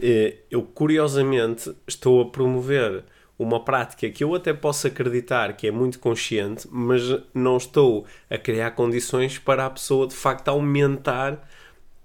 Eh, 0.00 0.38
eu, 0.50 0.62
curiosamente, 0.62 1.72
estou 1.86 2.20
a 2.22 2.24
promover 2.30 3.04
uma 3.38 3.60
prática 3.64 4.10
que 4.10 4.24
eu 4.24 4.34
até 4.34 4.52
posso 4.52 4.86
acreditar 4.88 5.52
que 5.56 5.66
é 5.68 5.70
muito 5.70 5.98
consciente, 6.00 6.66
mas 6.70 7.02
não 7.32 7.56
estou 7.56 8.04
a 8.28 8.36
criar 8.36 8.72
condições 8.72 9.38
para 9.38 9.64
a 9.66 9.70
pessoa 9.70 10.06
de 10.08 10.14
facto 10.14 10.48
aumentar 10.48 11.48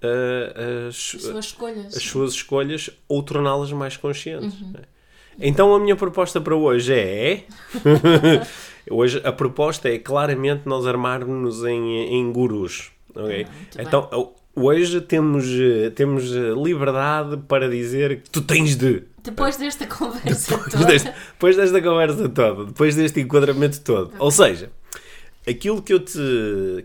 eh, 0.00 0.86
as, 0.88 0.94
As 1.16 1.22
suas 1.22 1.44
escolhas. 1.46 1.96
as 1.96 2.02
suas 2.02 2.32
escolhas 2.34 2.90
ou 3.08 3.22
torná-las 3.22 3.72
mais 3.72 3.96
conscientes. 3.96 4.60
Uhum. 4.60 4.72
né? 4.72 4.80
Então 5.40 5.74
a 5.74 5.80
minha 5.80 5.96
proposta 5.96 6.40
para 6.40 6.54
hoje 6.54 6.94
é. 6.94 7.44
hoje 8.90 9.20
a 9.24 9.32
proposta 9.32 9.88
é 9.88 9.98
claramente 9.98 10.62
nós 10.66 10.86
armarmos-nos 10.86 11.64
em, 11.64 12.14
em 12.14 12.32
gurus. 12.32 12.90
ok? 13.14 13.46
Ah, 13.76 13.82
então 13.82 14.08
o- 14.12 14.32
hoje 14.66 15.00
temos, 15.00 15.44
eh, 15.48 15.90
temos 15.90 16.30
liberdade 16.30 17.36
para 17.48 17.68
dizer 17.68 18.20
que 18.22 18.30
tu 18.30 18.40
tens 18.42 18.76
de. 18.76 19.02
Depois 19.24 19.56
desta 19.56 19.86
conversa 19.86 20.50
Depois 20.56 20.72
toda. 20.72 20.84
desta, 20.86 21.10
depois 21.32 21.56
desta 21.56 21.82
conversa 21.82 22.28
toda, 22.28 22.64
depois 22.66 22.94
deste 22.94 23.20
enquadramento 23.20 23.80
todo. 23.80 24.12
Ou 24.18 24.30
seja, 24.30 24.70
aquilo 25.48 25.82
que 25.82 25.92
eu 25.92 26.00
te, 26.00 26.18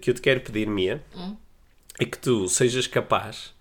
que 0.01 0.09
eu 0.09 0.13
te 0.13 0.21
quero 0.21 0.39
pedir, 0.41 0.67
Mia, 0.67 1.03
Hum? 1.15 1.35
é 1.99 2.05
que 2.05 2.17
tu 2.17 2.47
sejas 2.47 2.87
capaz 2.87 3.53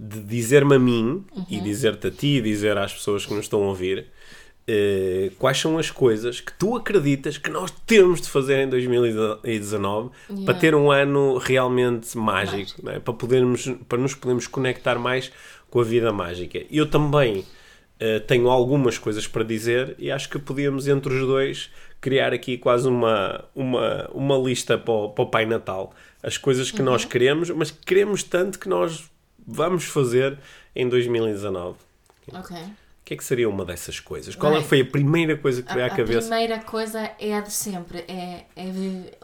de 0.00 0.18
dizer-me 0.20 0.74
a 0.74 0.78
mim 0.78 1.24
e 1.48 1.58
Uhum. 1.58 1.62
dizer-te 1.62 2.06
a 2.06 2.10
ti 2.10 2.38
e 2.38 2.40
dizer 2.40 2.76
às 2.78 2.92
pessoas 2.92 3.24
que 3.26 3.32
nos 3.34 3.44
estão 3.44 3.62
a 3.62 3.66
ouvir 3.68 4.06
eh, 4.66 5.30
quais 5.38 5.58
são 5.58 5.76
as 5.76 5.90
coisas 5.90 6.40
que 6.40 6.52
tu 6.54 6.76
acreditas 6.76 7.36
que 7.36 7.50
nós 7.50 7.70
temos 7.86 8.20
de 8.20 8.28
fazer 8.28 8.62
em 8.64 8.68
2019 8.68 10.10
para 10.26 10.36
Yeah. 10.36 10.54
ter 10.60 10.74
um 10.74 10.90
ano 10.90 11.36
realmente 11.38 12.16
mágico, 12.16 12.80
não 12.82 12.92
é? 12.92 12.98
para, 13.00 13.12
podermos, 13.12 13.68
para 13.88 13.98
nos 13.98 14.14
podermos 14.14 14.46
conectar 14.46 14.98
mais 14.98 15.30
com 15.68 15.80
a 15.80 15.84
vida 15.84 16.12
mágica. 16.12 16.62
Eu 16.70 16.86
também 16.88 17.44
eh, 18.04 18.18
tenho 18.18 18.48
algumas 18.50 18.98
coisas 18.98 19.28
para 19.28 19.44
dizer 19.44 19.94
e 19.96 20.10
acho 20.10 20.28
que 20.28 20.38
podíamos 20.38 20.88
entre 20.88 21.14
os 21.14 21.20
dois 21.24 21.70
criar 22.00 22.32
aqui 22.32 22.58
quase 22.58 22.88
uma, 22.88 23.44
uma, 23.54 24.10
uma 24.12 24.36
lista 24.36 24.76
para 24.76 24.92
o, 24.92 25.10
para 25.10 25.22
o 25.22 25.26
Pai 25.28 25.46
Natal. 25.46 25.94
As 26.20 26.36
coisas 26.36 26.70
que 26.72 26.82
nós 26.82 27.04
queremos, 27.04 27.48
mas 27.50 27.70
que 27.70 27.78
queremos 27.86 28.24
tanto 28.24 28.58
que 28.58 28.68
nós 28.68 29.08
vamos 29.46 29.84
fazer 29.84 30.36
em 30.74 30.88
2019. 30.88 31.76
Ok. 32.32 32.56
O 32.56 33.04
que 33.04 33.14
é 33.14 33.16
que 33.16 33.24
seria 33.24 33.48
uma 33.48 33.64
dessas 33.64 34.00
coisas? 34.00 34.34
Qual 34.34 34.52
Bem, 34.52 34.64
foi 34.64 34.80
a 34.80 34.84
primeira 34.84 35.36
coisa 35.36 35.62
que 35.62 35.70
A, 35.70 35.74
veio 35.74 35.84
à 35.84 35.88
a 35.88 35.96
cabeça? 35.96 36.28
primeira 36.28 36.58
coisa 36.60 37.10
é 37.20 37.34
a 37.36 37.40
de 37.40 37.52
sempre. 37.52 37.98
É, 38.08 38.44
é 38.56 38.64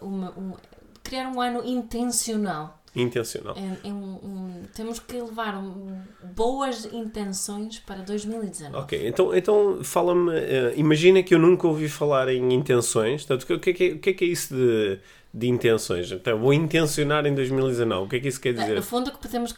uma- 0.00 0.30
um- 0.38 0.54
criar 1.02 1.28
um 1.28 1.40
ano 1.40 1.64
intencional. 1.64 2.77
Intencional. 3.00 3.54
É- 3.56 3.88
é 3.88 3.92
um- 3.92 4.14
um- 4.22 4.62
temos 4.74 4.98
que 4.98 5.14
levar 5.20 5.56
um- 5.56 6.00
boas 6.34 6.84
intenções 6.92 7.78
para 7.78 8.02
2019. 8.02 8.76
Ok, 8.76 9.08
então, 9.08 9.34
então 9.34 9.78
fala-me. 9.82 10.32
eh, 10.36 10.74
imagina 10.76 11.22
que 11.22 11.34
eu 11.34 11.38
nunca 11.38 11.66
ouvi 11.66 11.88
falar 11.88 12.28
em 12.28 12.52
intenções. 12.52 13.24
Portanto, 13.24 13.54
o 13.54 13.58
que 13.60 13.70
é 13.70 13.72
que 13.72 13.84
é, 13.84 13.92
o 13.94 13.98
que 13.98 14.10
é, 14.10 14.12
que 14.12 14.24
é 14.24 14.28
isso 14.28 14.54
de, 14.54 14.98
de 15.32 15.48
intenções? 15.48 16.10
Então, 16.12 16.38
vou 16.38 16.52
intencionar 16.52 17.26
em 17.26 17.34
2019. 17.34 18.06
O 18.06 18.08
que 18.08 18.16
é 18.16 18.20
que 18.20 18.28
isso 18.28 18.40
quer 18.40 18.54
dizer? 18.54 18.74
No 18.74 18.82
fundo, 18.82 19.10
que 19.12 19.18
podemos 19.18 19.52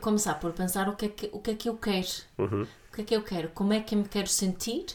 começar 0.00 0.34
por 0.34 0.52
pensar 0.52 0.88
o 0.88 0.96
que 0.96 1.06
é 1.06 1.08
que, 1.08 1.28
o 1.32 1.38
que, 1.40 1.50
é 1.50 1.54
que 1.54 1.68
eu 1.68 1.74
quero. 1.74 2.06
Uhum. 2.38 2.66
O 2.94 2.96
que 2.96 3.02
é 3.02 3.04
que 3.04 3.16
eu 3.16 3.22
quero? 3.22 3.48
Como 3.50 3.72
é 3.72 3.80
que 3.80 3.96
eu 3.96 3.98
me 3.98 4.08
quero 4.08 4.28
sentir? 4.28 4.86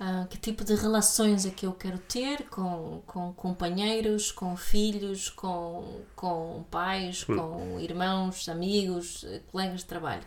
Ah, 0.00 0.26
que 0.28 0.36
tipo 0.36 0.64
de 0.64 0.74
relações 0.74 1.46
é 1.46 1.50
que 1.50 1.64
eu 1.64 1.72
quero 1.72 1.96
ter 1.96 2.42
com, 2.48 3.00
com 3.06 3.32
companheiros, 3.34 4.32
com 4.32 4.56
filhos, 4.56 5.28
com, 5.30 6.00
com 6.16 6.64
pais, 6.72 7.22
com 7.22 7.78
irmãos, 7.78 8.48
amigos, 8.48 9.24
colegas 9.52 9.80
de 9.80 9.86
trabalho? 9.86 10.24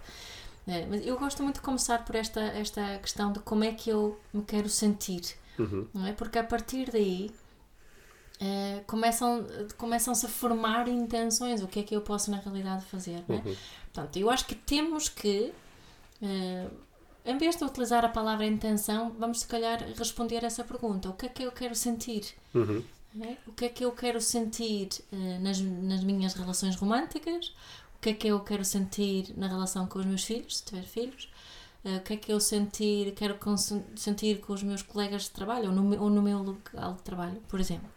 Eh, 0.65 0.85
mas 0.89 1.05
eu 1.05 1.17
gosto 1.19 1.43
muito 1.43 1.55
de 1.55 1.61
começar 1.61 2.05
por 2.05 2.15
esta, 2.15 2.39
esta 2.39 2.97
questão 2.99 3.33
de 3.33 3.39
como 3.39 3.65
é 3.65 3.73
que 3.73 3.89
eu 3.89 4.17
me 4.33 4.43
quero 4.43 4.69
sentir. 4.69 5.23
Não 5.93 6.07
é? 6.07 6.13
Porque 6.13 6.39
a 6.39 6.43
partir 6.43 6.89
daí 6.89 7.31
eh, 8.39 8.81
começam, 8.87 9.45
começam-se 9.77 10.25
a 10.25 10.29
formar 10.29 10.87
intenções. 10.87 11.61
O 11.61 11.67
que 11.67 11.79
é 11.81 11.83
que 11.83 11.93
eu 11.95 12.01
posso 12.01 12.31
na 12.31 12.37
realidade 12.37 12.85
fazer? 12.85 13.21
Não 13.27 13.35
é? 13.35 13.55
Portanto, 13.91 14.17
eu 14.17 14.29
acho 14.29 14.45
que 14.45 14.55
temos 14.55 15.09
que, 15.09 15.51
eh, 16.21 16.67
em 17.29 17.37
vez 17.37 17.55
de 17.55 17.63
utilizar 17.63 18.03
a 18.03 18.09
palavra 18.09 18.45
intenção, 18.45 19.11
vamos 19.17 19.41
se 19.41 19.47
calhar 19.47 19.83
responder 19.95 20.43
essa 20.43 20.63
pergunta: 20.63 21.09
o 21.09 21.13
que 21.13 21.27
é 21.27 21.29
que 21.29 21.43
eu 21.43 21.51
quero 21.51 21.75
sentir? 21.75 22.25
Uhum. 22.53 22.83
É? 23.21 23.37
O 23.47 23.51
que 23.53 23.65
é 23.65 23.69
que 23.69 23.83
eu 23.83 23.91
quero 23.91 24.21
sentir 24.21 24.89
eh, 25.11 25.39
nas, 25.39 25.59
nas 25.59 26.03
minhas 26.03 26.33
relações 26.33 26.75
românticas? 26.75 27.49
O 27.97 28.01
que 28.01 28.09
é 28.09 28.13
que 28.13 28.27
eu 28.27 28.39
quero 28.39 28.63
sentir 28.63 29.33
na 29.35 29.47
relação 29.47 29.87
com 29.87 29.99
os 29.99 30.05
meus 30.05 30.23
filhos, 30.23 30.57
se 30.57 30.65
tiver 30.65 30.83
filhos? 30.83 31.29
Eh, 31.83 31.97
o 31.97 32.01
que 32.01 32.13
é 32.13 32.17
que 32.17 32.31
eu 32.31 32.39
sentir, 32.39 33.13
quero 33.13 33.37
sentir 33.95 34.39
com 34.41 34.53
os 34.53 34.63
meus 34.63 34.81
colegas 34.81 35.23
de 35.23 35.31
trabalho 35.31 35.69
ou 35.69 35.75
no, 35.75 36.03
ou 36.03 36.09
no 36.09 36.21
meu 36.21 36.39
local 36.39 36.93
de 36.93 37.01
trabalho, 37.01 37.41
por 37.47 37.59
exemplo? 37.59 37.89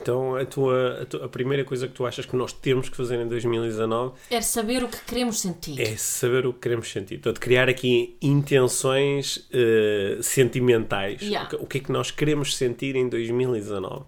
Então, 0.00 0.36
a, 0.36 0.44
tua, 0.44 1.02
a, 1.02 1.06
tua- 1.06 1.24
a 1.24 1.28
primeira 1.28 1.64
coisa 1.64 1.86
que 1.88 1.94
tu 1.94 2.04
achas 2.06 2.26
que 2.26 2.36
nós 2.36 2.52
temos 2.52 2.88
que 2.88 2.96
fazer 2.96 3.20
em 3.20 3.28
2019 3.28 4.14
É 4.30 4.40
saber 4.40 4.82
o 4.84 4.88
que 4.88 5.00
queremos 5.04 5.40
sentir. 5.40 5.80
é 5.80 5.96
saber 5.96 6.46
o 6.46 6.52
que 6.52 6.60
queremos 6.60 6.90
sentir. 6.90 7.16
Portanto, 7.18 7.40
criar 7.40 7.68
aqui 7.68 8.16
intenções 8.20 9.46
eh, 9.52 10.18
sentimentais. 10.20 11.20
Yeah. 11.22 11.46
O, 11.46 11.48
que, 11.50 11.56
o 11.64 11.66
que 11.66 11.78
é 11.78 11.80
que 11.80 11.92
nós 11.92 12.10
queremos 12.10 12.56
sentir 12.56 12.96
em 12.96 13.08
2019. 13.08 14.04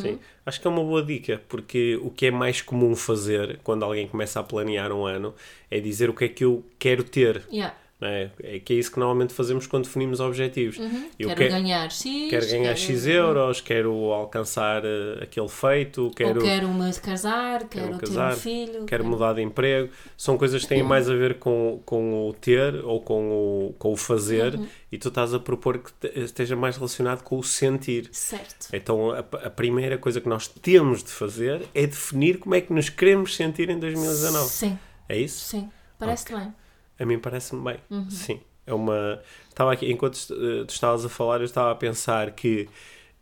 Sim. 0.00 0.18
Acho 0.44 0.60
que 0.60 0.66
é 0.66 0.70
uma 0.70 0.82
boa 0.82 1.02
dica, 1.02 1.42
porque 1.48 1.98
o 2.02 2.10
que 2.10 2.26
é 2.26 2.30
mais 2.30 2.62
comum 2.62 2.96
fazer 2.96 3.58
quando 3.62 3.84
alguém 3.84 4.06
começa 4.08 4.40
a 4.40 4.42
planear 4.42 4.90
um 4.92 5.04
ano 5.04 5.34
é 5.70 5.78
dizer 5.78 6.08
o 6.08 6.14
que 6.14 6.24
é 6.24 6.28
que 6.28 6.44
eu 6.44 6.64
quero 6.78 7.04
ter. 7.04 7.42
Yeah. 7.52 7.74
É, 8.00 8.30
é 8.44 8.58
que 8.60 8.74
é 8.74 8.76
isso 8.76 8.92
que 8.92 8.98
normalmente 9.00 9.34
fazemos 9.34 9.66
quando 9.66 9.82
definimos 9.84 10.20
objetivos. 10.20 10.78
Uhum. 10.78 11.10
Quero 11.18 11.34
que- 11.34 11.48
ganhar 11.48 11.90
X. 11.90 12.30
quero 12.30 12.46
ganhar 12.46 12.76
X 12.76 13.06
euros, 13.08 13.60
quero 13.60 13.92
alcançar 14.12 14.84
eh, 14.84 15.18
aquele 15.22 15.48
feito, 15.48 16.08
quero, 16.14 16.38
Ou 16.38 16.46
quero 16.46 16.68
me 16.68 16.92
casar, 16.94 17.64
quero, 17.68 17.98
ter 17.98 18.06
casar, 18.06 18.34
um 18.34 18.36
filho. 18.36 18.84
quero 18.84 19.04
mudar 19.04 19.32
de 19.32 19.42
emprego. 19.42 19.90
São 20.16 20.38
coisas 20.38 20.62
que 20.62 20.68
têm 20.68 20.80
mais 20.82 21.10
a 21.10 21.14
ver 21.14 21.40
com, 21.40 21.80
com 21.84 22.28
o 22.28 22.32
ter 22.34 22.76
ou 22.84 23.00
com 23.00 23.30
o, 23.32 23.74
com 23.76 23.92
o 23.92 23.96
fazer 23.96 24.54
Uhum. 24.54 24.68
e 24.92 24.96
tu 24.96 25.08
estás 25.08 25.34
a 25.34 25.40
propor 25.40 25.78
que 25.78 25.92
te- 25.94 26.20
esteja 26.20 26.54
mais 26.54 26.76
relacionado 26.76 27.22
com 27.24 27.36
o 27.36 27.42
sentir. 27.42 28.08
Certo. 28.12 28.68
Então 28.72 29.10
a, 29.10 29.18
a 29.18 29.50
primeira 29.50 29.98
coisa 29.98 30.20
que 30.20 30.28
nós 30.28 30.46
temos 30.46 31.02
de 31.02 31.10
fazer 31.10 31.62
é 31.74 31.84
definir 31.84 32.38
como 32.38 32.54
é 32.54 32.60
que 32.60 32.72
nos 32.72 32.88
queremos 32.88 33.34
sentir 33.34 33.68
em 33.70 33.78
2019. 33.80 34.48
Sim, 34.50 34.78
É 35.08 35.18
isso? 35.18 35.44
sim. 35.46 35.68
Parece-te 35.98 36.32
bem. 36.32 36.54
A 36.98 37.06
mim 37.06 37.18
parece-me 37.18 37.62
bem. 37.62 37.76
Uhum. 37.90 38.10
Sim. 38.10 38.40
É 38.66 38.74
uma. 38.74 39.20
Estava 39.48 39.72
aqui, 39.72 39.90
enquanto 39.90 40.18
eh, 40.30 40.64
tu 40.64 40.70
estavas 40.74 41.04
a 41.04 41.08
falar, 41.08 41.38
eu 41.38 41.46
estava 41.46 41.70
a 41.70 41.74
pensar 41.74 42.32
que, 42.32 42.68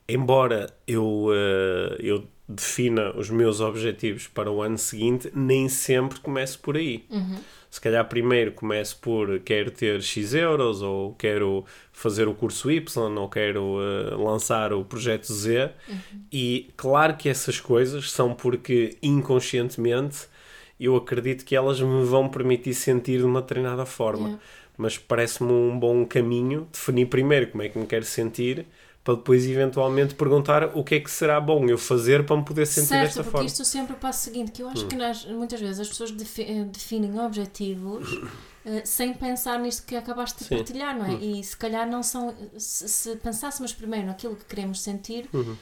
embora 0.09 0.75
eu, 0.87 1.29
eh, 1.33 1.97
eu 2.01 2.27
defina 2.49 3.17
os 3.17 3.31
meus 3.31 3.61
objetivos 3.61 4.27
para 4.27 4.51
o 4.51 4.61
ano 4.61 4.77
seguinte, 4.77 5.31
nem 5.35 5.69
sempre 5.69 6.19
começo 6.21 6.59
por 6.59 6.77
aí. 6.77 7.05
Uhum. 7.11 7.39
Se 7.71 7.81
calhar 7.81 8.09
primeiro 8.09 8.53
começo 8.53 8.99
por 9.01 9.39
quero 9.41 9.71
ter 9.71 10.03
X 10.03 10.35
euros, 10.35 10.83
ou 10.83 11.15
quero 11.15 11.65
fazer 11.93 12.27
o 12.27 12.35
curso 12.35 12.71
Y, 12.71 13.17
ou 13.17 13.29
quero 13.29 13.79
eh, 13.81 14.15
lançar 14.17 14.73
o 14.73 14.85
projeto 14.85 15.33
Z. 15.33 15.71
E 16.33 16.71
claro 16.77 17.17
que 17.17 17.29
essas 17.29 17.61
coisas 17.61 18.11
são 18.11 18.35
porque 18.35 18.97
inconscientemente 19.03 20.27
eu 20.79 20.97
acredito 20.97 21.45
que 21.45 21.55
elas 21.57 21.81
me 21.81 22.05
vão 22.05 22.29
permitir 22.29 22.75
sentir 22.75 23.19
de 23.19 23.25
uma 23.25 23.41
determinada 23.41 23.85
forma. 23.87 24.27
Yeah. 24.29 24.43
Mas 24.79 24.99
parece-me 24.99 25.51
um 25.53 25.79
bom 25.79 26.05
caminho 26.05 26.69
definir 26.71 27.07
primeiro 27.07 27.51
como 27.51 27.63
é 27.63 27.69
que 27.71 27.79
me 27.79 27.87
quero 27.87 28.05
sentir, 28.05 28.67
para 29.03 29.15
depois 29.15 29.47
eventualmente 29.47 30.15
perguntar 30.15 30.77
o 30.77 30.83
que 30.85 30.97
é 30.97 31.01
que 31.01 31.11
será 31.11 31.41
bom 31.41 31.65
eu 31.67 31.79
fazer 31.79 32.27
para 32.27 32.37
me 32.37 32.45
poder 32.45 32.67
sentir 32.67 32.89
certo, 32.89 33.03
desta 33.05 33.23
porque 33.23 33.31
forma. 33.31 33.45
Hum. 33.45 33.47
isto 33.47 33.65
sempre 33.65 33.93
o 33.95 33.97
passo 33.97 34.25
seguinte, 34.25 34.53
que 34.53 34.63
eu 34.63 34.69
acho 34.69 34.85
que 34.87 34.97
nós, 34.97 35.25
muitas 35.27 35.61
vezes 35.61 35.81
as 35.81 35.89
pessoas 35.89 36.11
defi- 36.11 36.43
eh, 36.43 36.65
definem 36.65 37.19
objetivos 37.21 38.21
eh, 38.67 38.83
sem 38.85 39.15
pensar 39.15 39.59
nisto 39.61 39.87
que 39.87 39.95
acabaste 39.97 40.41
de 40.41 40.45
Sim. 40.49 40.55
Hum. 40.55 40.59
partilhar, 40.59 40.99
não 40.99 41.07
é? 41.07 41.15
E 41.15 41.43
se 41.43 41.57
calhar 41.57 41.89
não 41.89 42.03
são. 42.03 42.35
Se, 42.59 42.89
se 42.89 43.17
pensássemos 43.17 43.73
primeiro 43.73 44.07
naquilo 44.09 44.37
que 44.37 44.45
queremos 44.45 44.83
sentir, 44.83 45.27
Uhum. 45.33 45.57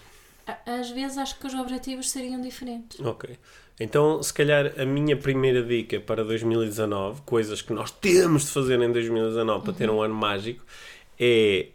a- 0.46 0.59
às 0.81 0.90
vezes 0.90 1.18
acho 1.18 1.38
que 1.38 1.46
os 1.46 1.55
objetivos 1.55 2.11
seriam 2.11 2.40
diferentes. 2.40 2.98
Ok. 3.00 3.38
Então, 3.78 4.22
se 4.22 4.32
calhar 4.32 4.72
a 4.78 4.84
minha 4.84 5.16
primeira 5.16 5.62
dica 5.62 5.98
para 6.00 6.22
2019, 6.24 7.22
coisas 7.22 7.60
que 7.60 7.72
nós 7.72 7.90
temos 7.90 8.44
de 8.44 8.50
fazer 8.52 8.80
em 8.80 8.92
2019 8.92 9.64
para 9.64 9.72
ter 9.72 9.90
um 9.90 10.00
ano 10.00 10.14
mágico, 10.14 10.64
é 11.18 11.68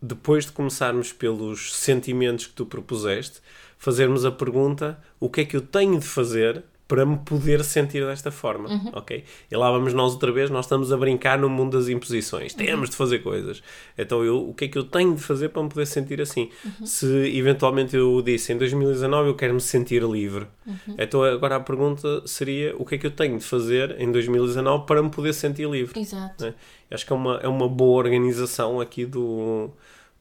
depois 0.00 0.46
de 0.46 0.52
começarmos 0.52 1.12
pelos 1.12 1.74
sentimentos 1.74 2.46
que 2.46 2.54
tu 2.54 2.64
propuseste, 2.64 3.40
fazermos 3.76 4.24
a 4.24 4.30
pergunta: 4.30 4.98
o 5.18 5.28
que 5.28 5.40
é 5.40 5.44
que 5.44 5.56
eu 5.56 5.60
tenho 5.60 5.98
de 5.98 6.06
fazer 6.06 6.62
para 6.90 7.06
me 7.06 7.16
poder 7.18 7.62
sentir 7.62 8.04
desta 8.04 8.32
forma, 8.32 8.68
Uhum. 8.68 8.90
ok? 8.94 9.22
E 9.48 9.56
lá 9.56 9.70
vamos 9.70 9.94
nós 9.94 10.12
outra 10.12 10.32
vez, 10.32 10.50
nós 10.50 10.64
estamos 10.64 10.92
a 10.92 10.96
brincar 10.96 11.38
no 11.38 11.48
mundo 11.48 11.78
das 11.78 11.88
imposições. 11.88 12.52
Uhum. 12.52 12.58
Temos 12.58 12.90
de 12.90 12.96
fazer 12.96 13.20
coisas. 13.20 13.62
Então 13.96 14.24
eu, 14.24 14.48
o 14.50 14.52
que 14.52 14.64
é 14.64 14.68
que 14.68 14.76
eu 14.76 14.82
tenho 14.84 15.14
de 15.14 15.22
fazer 15.22 15.50
para 15.50 15.62
me 15.62 15.68
poder 15.68 15.86
sentir 15.86 16.20
assim? 16.20 16.50
Uhum. 16.64 16.84
Se 16.86 17.06
eventualmente 17.38 17.94
eu 17.96 18.20
disse 18.20 18.52
em 18.52 18.58
2019 18.58 19.28
eu 19.28 19.34
quero 19.36 19.54
me 19.54 19.60
sentir 19.60 20.02
livre, 20.02 20.46
Uhum. 20.66 20.94
então 20.98 21.22
agora 21.22 21.56
a 21.56 21.60
pergunta 21.60 22.22
seria 22.26 22.74
o 22.76 22.84
que 22.84 22.96
é 22.96 22.98
que 22.98 23.06
eu 23.06 23.10
tenho 23.12 23.38
de 23.38 23.44
fazer 23.44 23.94
em 24.00 24.10
2019 24.10 24.84
para 24.86 25.00
me 25.02 25.10
poder 25.10 25.32
sentir 25.32 25.68
livre? 25.70 26.00
Exato. 26.00 26.44
né? 26.44 26.54
Acho 26.90 27.06
que 27.06 27.12
é 27.12 27.16
uma, 27.16 27.36
é 27.42 27.46
uma 27.48 27.68
boa 27.68 27.98
organização 27.98 28.80
aqui 28.80 29.06
do, 29.06 29.70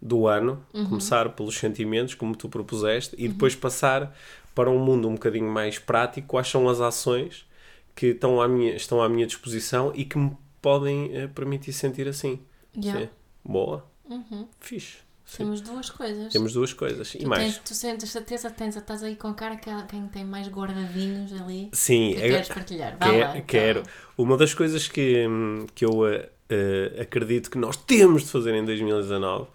do 0.02 0.28
ano. 0.28 0.64
Começar 0.88 1.30
pelos 1.30 1.56
sentimentos, 1.58 2.14
como 2.14 2.36
tu 2.36 2.48
propuseste, 2.48 3.16
e 3.18 3.28
depois 3.28 3.56
passar 3.56 4.16
para 4.60 4.70
um 4.70 4.78
mundo 4.78 5.08
um 5.08 5.14
bocadinho 5.14 5.50
mais 5.50 5.80
prático. 5.80 6.28
Quais 6.28 6.50
são 6.50 6.68
as 6.68 6.82
ações 6.82 7.48
que 7.96 8.08
estão 8.08 8.42
à 8.42 8.48
minha, 8.50 8.76
estão 8.76 9.02
à 9.02 9.08
minha 9.08 9.26
disposição 9.26 9.94
e 9.96 10.04
que 10.04 10.18
me 10.18 10.36
podem 10.62 11.16
eh, 11.16 11.28
permitir 11.28 11.72
sentir 11.72 12.10
assim? 12.10 12.42
Yeah. 12.76 13.06
Sim. 13.06 13.10
Boa. 13.42 13.86
Uhum. 14.10 14.50
Fixe. 14.60 14.98
Sim. 15.24 15.38
Temos 15.46 15.62
duas 15.62 15.90
coisas. 15.90 16.34
Temos 16.34 16.52
duas 16.52 16.74
coisas. 16.74 17.16
E 17.16 17.20
tu, 17.20 17.30
mais. 17.30 17.42
tens, 17.42 17.58
tu 17.60 17.74
sentes 17.74 18.10
certeza, 18.10 18.52
tens, 18.52 18.76
estás 18.76 19.02
aí 19.02 19.16
com 19.16 19.34
cara 19.34 19.56
que 19.56 19.70
quem 19.88 20.06
tem 20.10 20.26
mais 20.26 20.50
guardavinhos 20.50 21.32
ali. 21.40 21.70
Sim, 21.72 22.16
que 22.16 22.22
é- 22.22 22.30
queres 22.32 22.48
partilhar. 22.50 22.98
Vá 23.00 23.06
Quer- 23.12 23.28
lá, 23.28 23.42
quero. 23.42 23.84
Uma 24.18 24.36
das 24.36 24.54
coisas 24.54 24.90
que, 24.90 25.26
hum, 25.26 25.68
que 25.74 25.86
eu 25.86 26.06
eh, 26.06 26.98
acredito 27.00 27.50
que 27.50 27.58
nós 27.58 27.78
temos 27.78 28.24
de 28.24 28.30
fazer 28.30 28.54
em 28.56 28.66
2019 28.66 29.48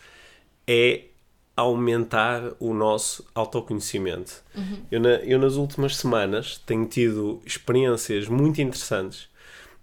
é 0.66 1.02
aumentar 1.56 2.52
o 2.58 2.74
nosso 2.74 3.24
autoconhecimento. 3.34 4.42
Eu, 4.90 5.00
na- 5.00 5.16
eu, 5.24 5.38
nas 5.38 5.54
últimas 5.56 5.96
semanas, 5.96 6.60
tenho 6.66 6.86
tido 6.86 7.40
experiências 7.46 8.28
muito 8.28 8.60
interessantes 8.60 9.28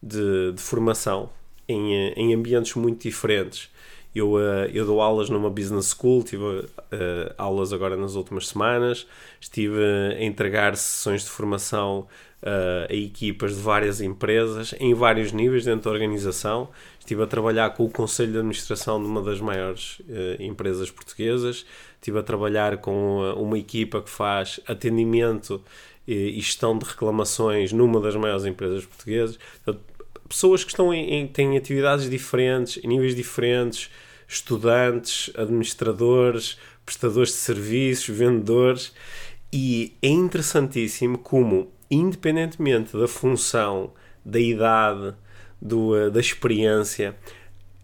de, 0.03 0.51
de 0.53 0.61
formação 0.61 1.29
em, 1.67 1.95
eh, 1.95 2.13
em 2.17 2.33
ambientes 2.33 2.73
muito 2.75 3.01
diferentes. 3.03 3.69
Eu, 4.13 4.37
eh, 4.39 4.69
eu 4.73 4.85
dou 4.85 4.99
aulas 5.01 5.29
numa 5.29 5.49
business 5.49 5.95
school, 5.97 6.23
tive 6.23 6.67
eh, 6.91 7.33
aulas 7.37 7.71
agora 7.71 7.95
nas 7.95 8.15
últimas 8.15 8.47
semanas, 8.49 9.07
estive 9.39 9.77
a 10.19 10.23
entregar 10.23 10.75
sessões 10.75 11.23
de 11.23 11.29
formação 11.29 12.07
eh, 12.41 12.87
a 12.89 12.93
equipas 12.93 13.55
de 13.55 13.61
várias 13.61 14.01
empresas, 14.01 14.73
em 14.79 14.93
vários 14.93 15.31
níveis 15.31 15.63
dentro 15.63 15.83
da 15.83 15.91
organização. 15.91 16.67
Estive 17.01 17.23
a 17.23 17.27
trabalhar 17.27 17.71
com 17.71 17.83
o 17.83 17.89
Conselho 17.89 18.31
de 18.31 18.37
Administração 18.37 19.01
de 19.01 19.07
uma 19.09 19.21
das 19.23 19.41
maiores 19.41 20.01
eh, 20.07 20.37
empresas 20.39 20.89
portuguesas, 20.91 21.65
estive 21.95 22.19
a 22.19 22.23
trabalhar 22.23 22.77
com 22.77 23.21
eh, 23.25 23.33
uma 23.33 23.57
equipa 23.57 24.01
que 24.01 24.09
faz 24.09 24.59
atendimento 24.67 25.61
e 26.07 26.13
e 26.37 26.41
gestão 26.41 26.77
de 26.77 26.85
reclamações 26.85 27.71
numa 27.73 27.99
das 27.99 28.15
maiores 28.15 28.45
empresas 28.45 28.85
portuguesas. 28.85 29.37
Pessoas 30.29 30.63
que 30.63 30.69
estão 30.71 30.93
em, 30.93 31.13
em- 31.13 31.27
têm 31.27 31.57
atividades 31.57 32.09
diferentes, 32.09 32.81
em 32.83 32.87
níveis 32.87 33.15
diferentes, 33.15 33.89
estudantes, 34.27 35.29
administradores, 35.35 36.57
prestadores 36.85 37.31
de 37.31 37.37
serviços, 37.37 38.15
vendedores, 38.15 38.93
e 39.51 39.93
é 40.01 40.07
interessantíssimo 40.07 41.17
como, 41.17 41.71
independentemente 41.89 42.95
da 42.97 43.07
função, 43.07 43.91
da 44.23 44.39
idade, 44.39 45.13
do, 45.61 45.95
eh, 45.95 46.09
da 46.09 46.19
experiência, 46.19 47.15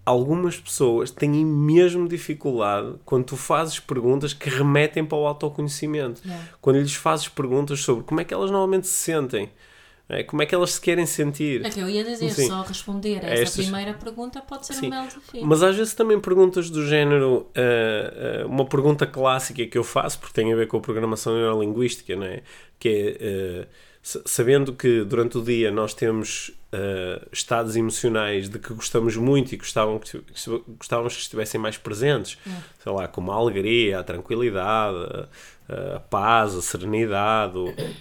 algumas 0.06 0.58
pessoas 0.58 1.12
têm 1.12 1.46
mesmo 1.46 2.08
dificuldade 2.08 2.94
quando 3.06 3.26
tu 3.26 3.38
fazes 3.38 3.80
perguntas 3.80 4.34
que 4.34 4.50
remetem 4.50 5.06
para 5.06 5.18
o 5.18 5.28
autoconhecimento. 5.28 6.22
Yeah. 6.26 6.46
Quando 6.62 6.78
lhes 6.80 6.96
fazes 6.96 7.28
perguntas 7.28 7.82
sobre 7.82 8.04
como 8.06 8.22
é 8.22 8.24
que 8.24 8.34
elas 8.34 8.50
normalmente 8.50 8.88
se 8.88 8.94
sentem, 8.94 9.50
é? 10.10 10.24
como 10.24 10.42
é 10.42 10.46
que 10.46 10.56
elas 10.56 10.72
se 10.72 10.80
querem 10.82 11.06
sentir. 11.06 11.66
É 11.66 11.70
que 11.70 11.82
eu 11.82 11.90
ia 11.90 12.06
dizer, 12.06 12.30
Sim. 12.30 12.48
só 12.48 12.62
responder 12.62 13.18
a 13.26 13.28
essa 13.30 13.44
Estas- 13.44 13.66
primeira 13.66 13.94
pergunta 13.94 14.40
pode 14.40 14.66
ser 14.66 14.76
Sim. 14.76 14.88
um 14.88 14.90
belo 14.92 15.08
desafio. 15.08 15.46
Mas 15.46 15.62
às 15.62 15.76
vezes 15.76 15.94
também 15.94 16.18
perguntas 16.22 16.70
do 16.70 16.88
género, 16.88 17.46
ah, 17.54 18.44
ah, 18.44 18.48
uma 18.48 18.64
pergunta 18.66 19.06
clássica 19.06 19.66
que 19.68 19.78
eu 19.78 19.84
faço, 19.84 20.18
porque 20.20 20.34
tem 20.34 20.54
a 20.54 20.56
ver 20.56 20.68
com 20.68 20.78
a 20.78 20.80
programação 20.80 21.34
neurolinguística, 21.36 22.16
não 22.16 22.26
é? 22.26 22.42
Que 22.80 23.18
é, 23.20 23.62
sa- 23.62 23.68
sabendo 24.26 24.72
que 24.74 25.04
durante 25.04 25.38
o 25.38 25.42
dia 25.42 25.70
nós 25.70 25.94
temos 25.94 26.52
ah, 26.72 27.26
estados 27.32 27.76
emocionais 27.76 28.50
de 28.50 28.58
que 28.58 28.74
gostamos 28.74 29.18
muito 29.18 29.54
e 29.54 29.58
gostavam 29.58 30.00
que, 30.00 30.22
gostávamos 30.78 31.16
que 31.16 31.22
estivessem 31.22 31.60
mais 31.60 31.78
presentes, 31.78 32.38
sei 32.82 32.92
lá, 32.92 33.08
como 33.08 33.32
a 33.32 33.36
alegria, 33.36 34.00
a 34.00 34.04
tranquilidade, 34.04 34.98
a, 35.68 35.96
a 35.96 36.00
paz, 36.00 36.56
a 36.56 36.62
serenidade, 36.62 37.58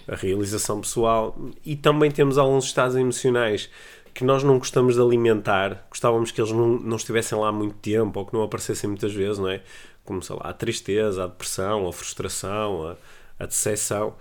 a 0.07 0.15
realização 0.15 0.79
pessoal, 0.79 1.37
e 1.65 1.75
também 1.75 2.09
temos 2.09 2.37
alguns 2.37 2.65
estados 2.65 2.95
emocionais 2.95 3.69
que 4.13 4.23
nós 4.23 4.43
não 4.43 4.57
gostamos 4.57 4.95
de 4.95 5.01
alimentar, 5.01 5.85
gostávamos 5.89 6.31
que 6.31 6.41
eles 6.41 6.51
não, 6.51 6.67
não 6.79 6.95
estivessem 6.95 7.37
lá 7.37 7.49
há 7.49 7.51
muito 7.51 7.75
tempo 7.75 8.19
ou 8.19 8.25
que 8.25 8.33
não 8.33 8.43
aparecessem 8.43 8.89
muitas 8.89 9.13
vezes, 9.13 9.37
não 9.37 9.49
é? 9.49 9.61
Como, 10.03 10.23
sei 10.23 10.35
lá, 10.37 10.43
a 10.43 10.53
tristeza, 10.53 11.25
a 11.25 11.27
depressão, 11.27 11.87
a 11.87 11.93
frustração, 11.93 12.87
a, 12.87 12.95
a 13.43 13.45
decepção, 13.45 14.15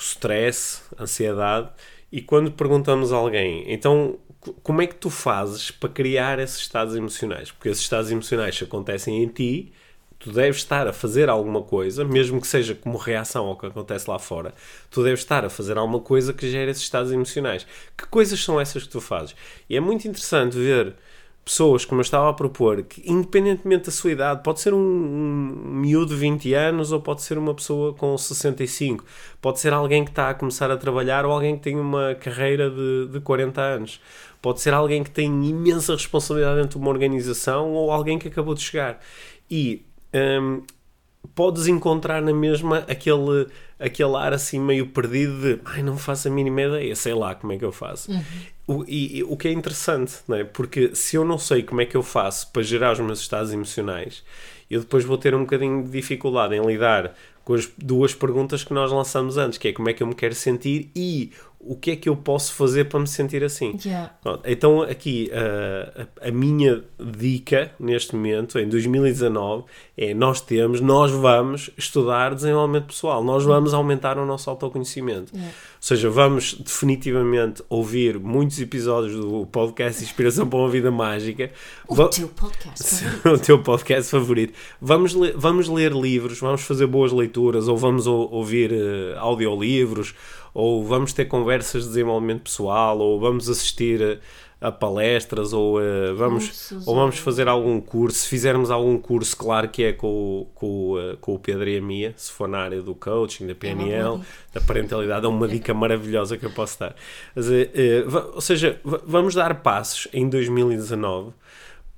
o 0.00 0.02
stress, 0.02 0.82
a 0.98 1.02
ansiedade. 1.04 1.70
E 2.12 2.20
quando 2.20 2.50
perguntamos 2.52 3.12
a 3.12 3.16
alguém, 3.16 3.64
então, 3.72 4.18
co- 4.40 4.54
como 4.62 4.82
é 4.82 4.86
que 4.86 4.94
tu 4.96 5.10
fazes 5.10 5.70
para 5.70 5.88
criar 5.90 6.38
esses 6.38 6.58
estados 6.60 6.94
emocionais? 6.96 7.50
Porque 7.52 7.68
esses 7.68 7.82
estados 7.82 8.10
emocionais 8.10 8.60
acontecem 8.62 9.22
em 9.22 9.28
ti, 9.28 9.72
tu 10.18 10.32
deves 10.32 10.56
estar 10.58 10.86
a 10.86 10.92
fazer 10.92 11.28
alguma 11.30 11.62
coisa, 11.62 12.04
mesmo 12.04 12.40
que 12.40 12.46
seja 12.46 12.74
como 12.74 12.98
reação 12.98 13.46
ao 13.46 13.56
que 13.56 13.66
acontece 13.66 14.08
lá 14.10 14.18
fora, 14.18 14.52
tu 14.90 15.02
deves 15.02 15.20
estar 15.20 15.44
a 15.44 15.50
fazer 15.50 15.78
alguma 15.78 16.00
coisa 16.00 16.32
que 16.34 16.50
gere 16.50 16.70
esses 16.70 16.82
estados 16.82 17.10
emocionais. 17.12 17.66
Que 17.96 18.06
coisas 18.06 18.42
são 18.42 18.60
essas 18.60 18.82
que 18.84 18.88
tu 18.90 19.00
fazes? 19.00 19.34
E 19.68 19.76
é 19.76 19.80
muito 19.80 20.06
interessante 20.06 20.56
ver 20.58 20.94
pessoas, 21.44 21.84
como 21.84 22.00
eu 22.00 22.02
estava 22.02 22.28
a 22.28 22.32
propor, 22.32 22.82
que 22.82 23.02
independentemente 23.10 23.86
da 23.86 23.90
sua 23.90 24.12
idade, 24.12 24.42
pode 24.42 24.60
ser 24.60 24.72
um, 24.72 24.78
um 24.78 25.74
miúdo 25.74 26.14
de 26.14 26.20
20 26.20 26.54
anos 26.54 26.92
ou 26.92 27.00
pode 27.00 27.22
ser 27.22 27.38
uma 27.38 27.54
pessoa 27.54 27.92
com 27.94 28.16
65, 28.16 29.04
pode 29.40 29.58
ser 29.58 29.72
alguém 29.72 30.04
que 30.04 30.10
está 30.10 30.30
a 30.30 30.34
começar 30.34 30.70
a 30.70 30.76
trabalhar 30.76 31.24
ou 31.24 31.32
alguém 31.32 31.56
que 31.56 31.62
tem 31.62 31.76
uma 31.78 32.14
carreira 32.14 32.70
de, 32.70 33.08
de 33.08 33.20
40 33.20 33.60
anos, 33.60 34.00
pode 34.40 34.60
ser 34.60 34.74
alguém 34.74 35.02
que 35.02 35.10
tem 35.10 35.26
imensa 35.44 35.94
responsabilidade 35.94 36.56
dentro 36.56 36.78
de 36.78 36.84
uma 36.84 36.90
organização 36.90 37.72
ou 37.72 37.90
alguém 37.90 38.18
que 38.18 38.28
acabou 38.28 38.54
de 38.54 38.60
chegar. 38.60 39.00
E 39.50 39.84
hum, 40.14 40.62
podes 41.34 41.66
encontrar 41.66 42.22
na 42.22 42.32
mesma 42.32 42.78
aquele, 42.88 43.46
aquele 43.78 44.16
ar 44.16 44.32
assim 44.32 44.58
meio 44.58 44.86
perdido 44.86 45.40
de 45.40 45.60
ai, 45.64 45.82
não 45.82 45.96
faço 45.96 46.28
a 46.28 46.30
mínima 46.30 46.62
ideia, 46.62 46.94
sei 46.94 47.14
lá 47.14 47.34
como 47.34 47.52
é 47.52 47.58
que 47.58 47.64
eu 47.64 47.72
faço. 47.72 48.12
O, 48.70 48.84
e, 48.86 49.18
e 49.18 49.24
o 49.24 49.36
que 49.36 49.48
é 49.48 49.50
interessante, 49.50 50.18
não 50.28 50.36
é? 50.36 50.44
Porque 50.44 50.94
se 50.94 51.16
eu 51.16 51.24
não 51.24 51.38
sei 51.38 51.64
como 51.64 51.80
é 51.80 51.86
que 51.86 51.96
eu 51.96 52.04
faço 52.04 52.52
para 52.52 52.62
gerar 52.62 52.92
os 52.92 53.00
meus 53.00 53.20
estados 53.20 53.52
emocionais, 53.52 54.22
eu 54.70 54.78
depois 54.78 55.04
vou 55.04 55.18
ter 55.18 55.34
um 55.34 55.40
bocadinho 55.40 55.82
de 55.82 55.90
dificuldade 55.90 56.54
em 56.54 56.64
lidar 56.64 57.16
com 57.44 57.54
as 57.54 57.68
duas 57.76 58.14
perguntas 58.14 58.62
que 58.62 58.72
nós 58.72 58.92
lançamos 58.92 59.36
antes, 59.36 59.58
que 59.58 59.66
é 59.66 59.72
como 59.72 59.88
é 59.88 59.92
que 59.92 60.04
eu 60.04 60.06
me 60.06 60.14
quero 60.14 60.36
sentir 60.36 60.88
e 60.94 61.32
o 61.62 61.76
que 61.76 61.90
é 61.90 61.96
que 61.96 62.08
eu 62.08 62.16
posso 62.16 62.54
fazer 62.54 62.86
para 62.86 62.98
me 63.00 63.06
sentir 63.06 63.44
assim. 63.44 63.78
Yeah. 63.84 64.14
Então 64.46 64.80
aqui 64.80 65.30
a, 65.30 66.28
a- 66.28 66.30
minha 66.32 66.82
dica 66.98 67.70
neste 67.78 68.16
momento, 68.16 68.58
em 68.58 68.66
2019, 68.66 69.64
é 69.96 70.14
nós 70.14 70.40
temos, 70.40 70.80
nós 70.80 71.10
vamos 71.10 71.68
estudar 71.76 72.34
desenvolvimento 72.34 72.86
pessoal, 72.86 73.22
nós 73.22 73.44
vamos 73.44 73.74
aumentar 73.74 74.16
o 74.16 74.24
nosso 74.24 74.48
autoconhecimento. 74.48 75.32
Yeah. 75.34 75.50
Ou 75.52 75.82
seja, 75.82 76.08
vamos 76.10 76.54
definitivamente 76.54 77.62
ouvir 77.68 78.18
muitos 78.18 78.58
episódios 78.60 79.14
do 79.16 79.46
podcast 79.46 80.02
Inspiração 80.02 80.48
para 80.48 80.58
uma 80.58 80.68
Vida 80.68 80.90
Mágica. 80.90 81.50
O 81.86 81.94
Va- 81.94 82.08
teu 82.08 82.28
podcast. 82.28 83.04
o 83.28 83.38
teu 83.38 83.62
podcast 83.62 84.10
favorito. 84.10 84.54
Vamos 84.80 85.14
ler, 85.14 85.34
vamos 85.36 85.68
ler 85.68 85.92
livros, 85.92 86.38
vamos 86.40 86.62
fazer 86.62 86.86
boas 86.86 87.12
leituras, 87.12 87.68
ou 87.68 87.76
vamos 87.76 88.06
ou- 88.06 88.30
ouvir 88.32 88.72
eh, 88.72 89.14
audiolivros, 89.18 90.14
ou 90.54 90.84
vamos 90.84 91.12
ter 91.12 91.26
conversas 91.26 91.82
de 91.84 91.88
desenvolvimento 91.88 92.42
pessoal, 92.42 92.98
ou 92.98 93.18
vamos 93.20 93.48
assistir 93.48 94.00
eh, 94.00 94.18
a 94.60 94.70
palestras, 94.70 95.54
ou, 95.54 95.80
eh, 95.80 96.12
vamos, 96.12 96.46
Cursos, 96.48 96.86
ou 96.86 96.94
vamos 96.94 97.16
fazer 97.18 97.48
algum 97.48 97.80
curso. 97.80 98.18
Se 98.18 98.28
fizermos 98.28 98.70
algum 98.70 98.98
curso, 98.98 99.34
claro 99.36 99.68
que 99.70 99.84
é 99.84 99.92
com, 99.94 100.06
o- 100.06 100.46
com, 100.54 100.98
eh, 100.98 101.16
com 101.18 101.34
o 101.34 101.38
Pedro 101.38 101.66
e 101.68 101.78
a 101.78 101.80
Mia, 101.80 102.12
se 102.14 102.30
for 102.30 102.46
na 102.46 102.58
área 102.58 102.82
do 102.82 102.94
coaching, 102.94 103.46
da 103.46 103.54
PNL, 103.54 104.18
dica. 104.18 104.26
da 104.52 104.60
parentalidade, 104.60 105.24
é 105.24 105.28
uma 105.30 105.48
dica 105.48 105.72
maravilhosa 105.72 106.36
que 106.36 106.44
eu 106.44 106.50
posso 106.50 106.78
dar. 106.78 106.94
Mas, 107.34 107.50
eh, 107.50 108.02
va- 108.06 108.26
ou 108.34 108.40
seja, 108.42 108.78
va- 108.84 109.00
vamos 109.06 109.34
dar 109.34 109.62
passos 109.62 110.08
em 110.12 110.28
2019 110.28 111.32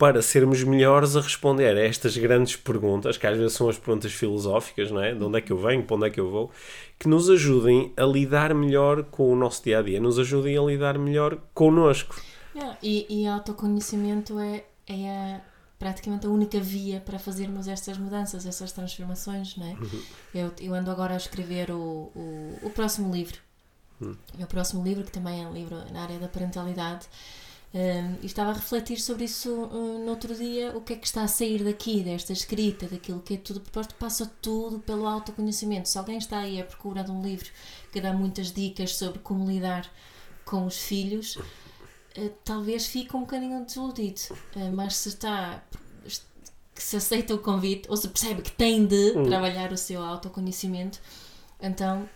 para 0.03 0.21
sermos 0.21 0.65
melhores 0.65 1.15
a 1.15 1.21
responder 1.21 1.77
a 1.77 1.81
estas 1.81 2.17
grandes 2.17 2.57
perguntas, 2.57 3.17
que 3.17 3.25
às 3.25 3.39
vezes 3.39 3.53
são 3.53 3.69
as 3.69 3.79
perguntas 3.79 4.11
filosóficas, 4.13 4.91
não 4.91 5.01
é? 5.01 5.15
De 5.15 5.23
onde 5.23 5.39
é 5.39 5.41
que 5.41 5.53
eu 5.53 5.57
venho, 5.57 5.85
para 5.85 5.95
onde 5.95 6.07
é 6.09 6.11
que 6.11 6.19
eu 6.19 6.29
vou, 6.29 6.51
que 6.99 7.07
nos 7.07 7.31
ajudem 7.31 7.93
a 7.97 8.03
lidar 8.05 8.53
melhor 8.53 9.05
com 9.05 9.33
o 9.33 9.37
nosso 9.37 9.63
dia 9.63 9.79
a 9.79 9.83
dia, 9.83 10.01
nos 10.01 10.19
ajudem 10.19 10.59
a 10.59 10.63
lidar 10.63 10.99
melhor 10.99 11.39
connosco. 11.55 12.21
Yeah, 12.53 12.77
E, 12.83 13.07
e 13.09 13.29
autoconhecimento 13.29 14.41
é, 14.41 14.65
é 14.89 15.09
a- 15.09 15.41
praticamente 15.79 16.27
a 16.27 16.31
única 16.31 16.59
via 16.59 16.99
para 16.99 17.21
fazermos 17.21 17.69
estas 17.69 17.97
mudanças, 17.97 18.45
estas 18.45 18.73
transformações, 18.73 19.57
não 19.57 19.67
é? 19.69 19.71
Uhum. 19.71 20.03
Eu, 20.35 20.53
eu 20.61 20.75
ando 20.75 20.91
agora 20.91 21.15
a 21.15 21.17
escrever 21.17 21.71
o, 21.71 22.11
o, 22.13 22.59
o 22.65 22.71
próximo 22.71 23.15
livro 23.15 23.39
o 24.01 24.17
meu 24.37 24.49
próximo 24.49 24.83
livro, 24.83 25.05
que 25.05 25.13
também 25.13 25.45
é 25.45 25.47
um 25.47 25.53
livro 25.53 25.77
na 25.93 26.03
área 26.03 26.19
da 26.19 26.27
parentalidade, 26.27 27.07
um, 27.75 28.17
e 28.23 28.27
estava 28.27 28.51
a 28.51 28.55
refletir 28.55 29.01
sobre 29.01 29.25
isso 29.25 29.51
um, 29.51 30.05
no 30.05 30.11
outro 30.11 30.35
dia, 30.35 30.77
o 30.77 30.83
que 30.83 30.93
é 30.93 30.97
que 30.97 31.07
está 31.07 31.23
a 31.23 31.29
sair 31.29 31.65
daqui, 31.65 32.03
desta 32.03 32.33
escrita, 32.33 32.87
daquilo 32.87 33.21
que 33.21 33.35
é 33.35 33.37
tudo 33.39 33.61
proposto, 33.61 33.95
passa 33.95 34.31
tudo 34.43 34.79
pelo 34.79 35.07
autoconhecimento. 35.07 35.89
Se 35.89 35.97
alguém 35.97 36.19
está 36.19 36.41
aí 36.41 36.61
à 36.61 36.65
procura 36.65 37.03
de 37.03 37.11
um 37.11 37.23
livro 37.23 37.49
que 37.91 38.01
dá 38.01 38.13
muitas 38.13 38.53
dicas 38.53 38.95
sobre 38.97 39.21
como 39.21 39.49
lidar 39.49 39.91
com 40.45 40.67
os 40.67 40.77
filhos, 40.77 41.37
uh, 41.37 42.31
talvez 42.45 42.87
fique 42.87 43.17
um 43.17 43.21
bocadinho 43.21 43.65
desiludido. 43.65 44.21
Uh, 44.55 44.71
mas 44.75 44.97
se 44.97 45.09
está 45.09 45.63
que 46.75 46.83
se 46.83 46.97
aceita 46.97 47.35
o 47.35 47.39
convite 47.39 47.89
ou 47.91 47.97
se 47.97 48.09
percebe 48.09 48.43
que 48.43 48.53
tem 48.53 48.87
de 48.87 49.13
hum. 49.17 49.25
trabalhar 49.25 49.73
o 49.73 49.77
seu 49.77 50.03
autoconhecimento, 50.03 51.01
então 51.61 52.09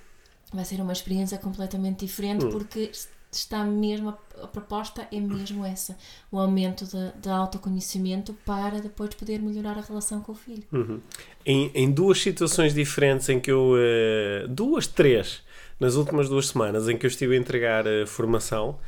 vai 0.52 0.64
ser 0.64 0.80
uma 0.80 0.92
experiência 0.92 1.38
completamente 1.38 2.04
diferente 2.06 2.44
hum. 2.44 2.50
porque 2.50 2.90
está 3.38 3.64
mesmo, 3.64 4.10
a, 4.10 4.46
proposta 4.46 5.06
é 5.12 5.20
mesmo 5.20 5.64
essa, 5.64 5.96
o 6.30 6.38
aumento 6.38 6.84
de, 6.84 7.20
de 7.20 7.28
autoconhecimento 7.28 8.34
para 8.44 8.80
depois 8.80 9.14
poder 9.14 9.40
melhorar 9.40 9.78
a 9.78 9.80
relação 9.80 10.20
com 10.20 10.32
o 10.32 10.34
filho. 10.34 10.62
Uhum. 10.72 11.00
Em, 11.44 11.70
em 11.74 11.90
duas 11.90 12.20
situações 12.20 12.74
diferentes 12.74 13.28
em 13.28 13.40
que 13.40 13.50
eu, 13.50 13.72
uh, 13.74 14.48
duas, 14.48 14.86
três, 14.86 15.42
nas 15.78 15.94
últimas 15.94 16.28
duas 16.28 16.48
semanas 16.48 16.88
em 16.88 16.96
que 16.96 17.06
eu 17.06 17.08
estive 17.08 17.36
a 17.36 17.38
entregar 17.38 17.86
uh, 17.86 18.06
formação, 18.06 18.78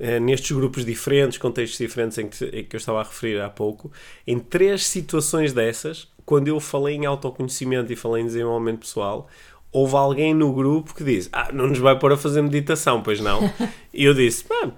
uh, 0.00 0.20
nestes 0.20 0.56
grupos 0.56 0.84
diferentes, 0.84 1.38
contextos 1.38 1.78
diferentes 1.78 2.18
em 2.18 2.28
que, 2.28 2.44
em 2.44 2.64
que 2.64 2.76
eu 2.76 2.78
estava 2.78 3.00
a 3.00 3.04
referir 3.04 3.40
há 3.40 3.50
pouco, 3.50 3.90
em 4.26 4.38
três 4.38 4.86
situações 4.86 5.52
dessas, 5.52 6.08
quando 6.24 6.48
eu 6.48 6.58
falei 6.58 6.96
em 6.96 7.06
autoconhecimento 7.06 7.92
e 7.92 7.96
falei 7.96 8.22
em 8.22 8.26
desenvolvimento 8.26 8.80
pessoal, 8.80 9.28
houve 9.72 9.94
alguém 9.96 10.34
no 10.34 10.52
grupo 10.52 10.94
que 10.94 11.04
disse: 11.04 11.28
Ah, 11.32 11.50
não 11.52 11.66
nos 11.68 11.78
vai 11.78 11.98
pôr 11.98 12.12
a 12.12 12.16
fazer 12.16 12.42
meditação, 12.42 13.02
pois 13.02 13.20
não? 13.20 13.40
e 13.92 14.04
eu 14.04 14.14
disse: 14.14 14.44
ah, 14.50 14.70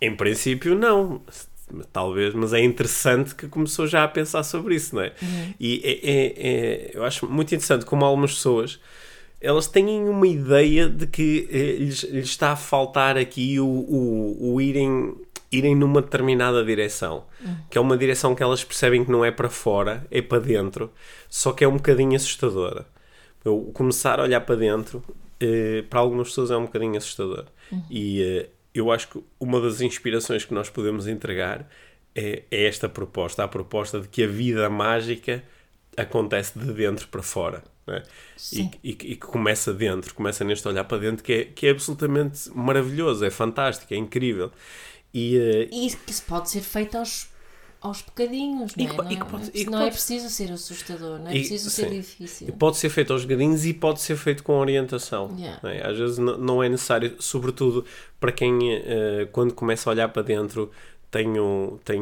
Em 0.00 0.14
princípio, 0.14 0.74
não. 0.74 1.22
Talvez, 1.92 2.32
mas 2.32 2.54
é 2.54 2.62
interessante 2.62 3.34
que 3.34 3.46
começou 3.46 3.86
já 3.86 4.02
a 4.02 4.08
pensar 4.08 4.42
sobre 4.42 4.74
isso, 4.74 4.94
não 4.94 5.02
é? 5.02 5.12
Uhum. 5.20 5.54
E 5.60 5.82
é, 5.84 5.90
é, 5.90 6.34
é, 6.36 6.90
eu 6.94 7.04
acho 7.04 7.26
muito 7.26 7.54
interessante 7.54 7.84
como 7.84 8.04
algumas 8.04 8.32
pessoas 8.32 8.80
elas 9.40 9.68
têm 9.68 10.08
uma 10.08 10.26
ideia 10.26 10.88
de 10.88 11.06
que 11.06 11.48
eh, 11.52 11.76
lhes, 11.78 12.02
lhes, 12.02 12.26
está 12.26 12.52
a 12.52 12.56
faltar 12.56 13.16
aqui 13.16 13.60
o, 13.60 13.66
o, 13.66 14.54
o 14.54 14.60
irem 14.60 15.14
irem 15.50 15.74
numa 15.74 16.02
determinada 16.02 16.62
direção, 16.64 17.24
uhum. 17.40 17.56
que 17.70 17.78
é 17.78 17.80
uma 17.80 17.96
direção 17.96 18.34
que 18.34 18.42
elas 18.42 18.62
percebem 18.62 19.04
que 19.04 19.10
não 19.10 19.24
é 19.24 19.30
para 19.30 19.48
fora, 19.48 20.06
é 20.10 20.20
para 20.20 20.40
dentro, 20.40 20.92
só 21.28 21.52
que 21.52 21.64
é 21.64 21.68
um 21.68 21.76
bocadinho 21.76 22.14
assustadora. 22.16 22.86
Eu 23.44 23.70
começar 23.72 24.20
a 24.20 24.24
olhar 24.24 24.40
para 24.40 24.56
dentro, 24.56 25.02
eh, 25.40 25.84
para 25.88 26.00
algumas 26.00 26.28
pessoas 26.28 26.50
é 26.50 26.56
um 26.56 26.64
bocadinho 26.64 26.96
assustador. 26.96 27.46
Uhum. 27.70 27.82
E 27.90 28.22
eh, 28.22 28.48
eu 28.74 28.90
acho 28.92 29.08
que 29.08 29.24
uma 29.40 29.60
das 29.60 29.80
inspirações 29.80 30.44
que 30.44 30.54
nós 30.54 30.68
podemos 30.70 31.06
entregar 31.06 31.68
é, 32.14 32.42
é, 32.50 32.66
esta 32.66 32.88
proposta, 32.88 33.44
a 33.44 33.48
proposta 33.48 34.00
de 34.00 34.08
que 34.08 34.24
a 34.24 34.26
vida 34.26 34.68
mágica 34.68 35.42
acontece 35.96 36.58
de 36.58 36.72
dentro 36.72 37.08
para 37.08 37.22
fora. 37.22 37.62
É? 37.86 38.02
E, 38.52 38.70
e, 38.84 38.90
e, 38.90 38.94
que 38.94 39.16
começa 39.16 39.72
dentro, 39.72 40.14
começa 40.14 40.44
neste 40.44 40.68
olhar 40.68 40.84
para 40.84 40.98
dentro 40.98 41.24
que 41.24 41.32
é, 41.32 41.44
que 41.44 41.66
é 41.66 41.70
absolutamente 41.70 42.50
maravilhoso, 42.54 43.24
é 43.24 43.30
fantástico, 43.30 43.94
é 43.94 43.96
incrível. 43.96 44.52
E, 45.14 45.38
uh, 45.38 45.74
e 45.74 45.90
que 45.90 46.20
pode 46.26 46.50
ser 46.50 46.60
feito 46.60 46.98
aos 46.98 47.30
aos 47.80 48.02
bocadinhos, 48.02 48.74
não 48.74 48.84
é? 48.84 48.88
não, 48.88 49.10
é? 49.10 49.16
Pode, 49.24 49.64
não 49.66 49.82
é 49.82 49.90
preciso 49.90 50.28
ser 50.28 50.50
assustador, 50.52 51.18
não 51.18 51.28
é 51.28 51.32
preciso 51.32 51.70
ser 51.70 51.90
difícil. 51.90 52.52
Pode 52.58 52.76
ser 52.76 52.90
feito 52.90 53.12
aos 53.12 53.22
bocadinhos 53.22 53.64
e 53.64 53.72
pode 53.72 54.00
ser 54.00 54.16
feito 54.16 54.42
com 54.42 54.58
orientação. 54.58 55.34
Yeah. 55.38 55.60
É? 55.70 55.86
Às 55.86 55.98
vezes 55.98 56.18
não 56.18 56.62
é 56.62 56.68
necessário, 56.68 57.14
sobretudo 57.20 57.84
para 58.18 58.32
quem, 58.32 58.58
uh, 58.58 59.26
quando 59.30 59.54
começa 59.54 59.88
a 59.88 59.92
olhar 59.92 60.08
para 60.08 60.22
dentro, 60.22 60.70
tem, 61.10 61.38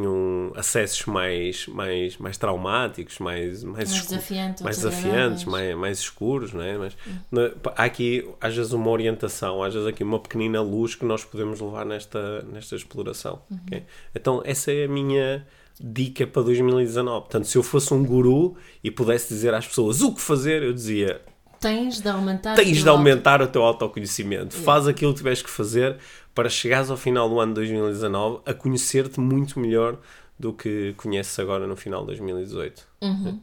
um 0.06 0.50
acessos 0.56 1.06
mais, 1.06 1.66
mais, 1.68 2.16
mais 2.16 2.36
traumáticos, 2.36 3.20
mais, 3.20 3.62
mais, 3.62 3.90
mais 3.90 4.06
desafiantes, 4.06 4.62
mais, 4.62 4.76
desafiantes 4.76 5.44
mais, 5.44 5.76
mais 5.76 5.98
escuros, 6.00 6.52
não 6.52 6.62
é? 6.62 6.76
Mas 6.76 6.96
hum. 7.06 7.50
há 7.76 7.84
aqui, 7.84 8.28
às 8.40 8.56
vezes, 8.56 8.72
uma 8.72 8.90
orientação, 8.90 9.62
às 9.62 9.74
vezes, 9.74 9.88
aqui 9.88 10.02
uma 10.02 10.18
pequenina 10.18 10.60
luz 10.60 10.96
que 10.96 11.04
nós 11.04 11.24
podemos 11.24 11.60
levar 11.60 11.86
nesta, 11.86 12.42
nesta 12.42 12.74
exploração. 12.74 13.40
Uhum. 13.48 13.58
Okay? 13.66 13.84
Então, 14.12 14.42
essa 14.44 14.72
é 14.72 14.86
a 14.86 14.88
minha 14.88 15.46
dica 15.80 16.26
para 16.26 16.42
2019. 16.42 17.20
Portanto, 17.20 17.46
se 17.46 17.56
eu 17.56 17.62
fosse 17.62 17.92
um 17.92 18.04
guru 18.04 18.56
e 18.82 18.90
pudesse 18.90 19.28
dizer 19.28 19.54
às 19.54 19.66
pessoas 19.66 20.00
o 20.02 20.14
que 20.14 20.20
fazer, 20.20 20.62
eu 20.62 20.72
dizia: 20.72 21.20
tens 21.60 22.00
de 22.00 22.08
aumentar, 22.08 22.54
tens 22.54 22.82
de 22.82 22.88
aumentar 22.88 23.40
auto... 23.40 23.50
o 23.50 23.52
teu 23.52 23.62
autoconhecimento. 23.62 24.54
Yeah. 24.54 24.64
Faz 24.64 24.86
aquilo 24.86 25.12
que 25.12 25.18
tiveres 25.18 25.42
que 25.42 25.50
fazer 25.50 25.98
para 26.34 26.48
chegares 26.48 26.90
ao 26.90 26.96
final 26.96 27.28
do 27.28 27.40
ano 27.40 27.52
de 27.52 27.60
2019 27.60 28.40
a 28.44 28.52
conhecer-te 28.52 29.20
muito 29.20 29.58
melhor 29.58 29.98
do 30.38 30.52
que 30.52 30.94
conheces 30.96 31.38
agora 31.38 31.66
no 31.66 31.76
final 31.76 32.00
de 32.00 32.08
2018. 32.08 32.82
Uhum. 33.02 33.40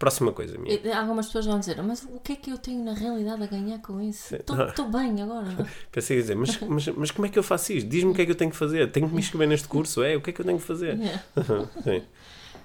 Próxima 0.00 0.32
coisa 0.32 0.56
minha. 0.56 0.98
Algumas 0.98 1.26
pessoas 1.26 1.44
vão 1.44 1.60
dizer, 1.60 1.82
mas 1.82 2.02
o 2.04 2.18
que 2.20 2.32
é 2.32 2.36
que 2.36 2.50
eu 2.50 2.56
tenho 2.56 2.82
na 2.82 2.94
realidade 2.94 3.42
a 3.42 3.46
ganhar 3.46 3.78
com 3.80 4.00
isso? 4.00 4.34
Estou 4.34 4.90
bem 4.90 5.20
agora. 5.20 5.68
Pensei 5.92 6.16
a 6.16 6.20
dizer, 6.22 6.34
mas, 6.34 6.58
mas, 6.58 6.88
mas 6.88 7.10
como 7.10 7.26
é 7.26 7.28
que 7.28 7.38
eu 7.38 7.42
faço 7.42 7.74
isto? 7.74 7.86
Diz-me 7.86 8.10
o 8.10 8.14
que 8.14 8.22
é 8.22 8.24
que 8.24 8.30
eu 8.30 8.34
tenho 8.34 8.50
que 8.50 8.56
fazer. 8.56 8.90
Tenho 8.90 9.06
que 9.06 9.12
me 9.12 9.20
inscrever 9.20 9.46
neste 9.46 9.68
curso? 9.68 10.02
É, 10.02 10.16
o 10.16 10.22
que 10.22 10.30
é 10.30 10.32
que 10.32 10.40
eu 10.40 10.44
tenho 10.46 10.58
que 10.58 10.64
fazer? 10.64 10.98
Yeah. 10.98 11.22
Sim. 11.84 12.02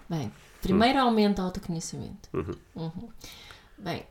Bem, 0.10 0.32
primeiro 0.62 1.00
hum. 1.00 1.02
aumenta 1.02 1.42
o 1.42 1.46
autoconhecimento. 1.46 2.30
Uhum. 2.32 2.56
Uhum. 2.74 3.10
Bem, 3.80 4.04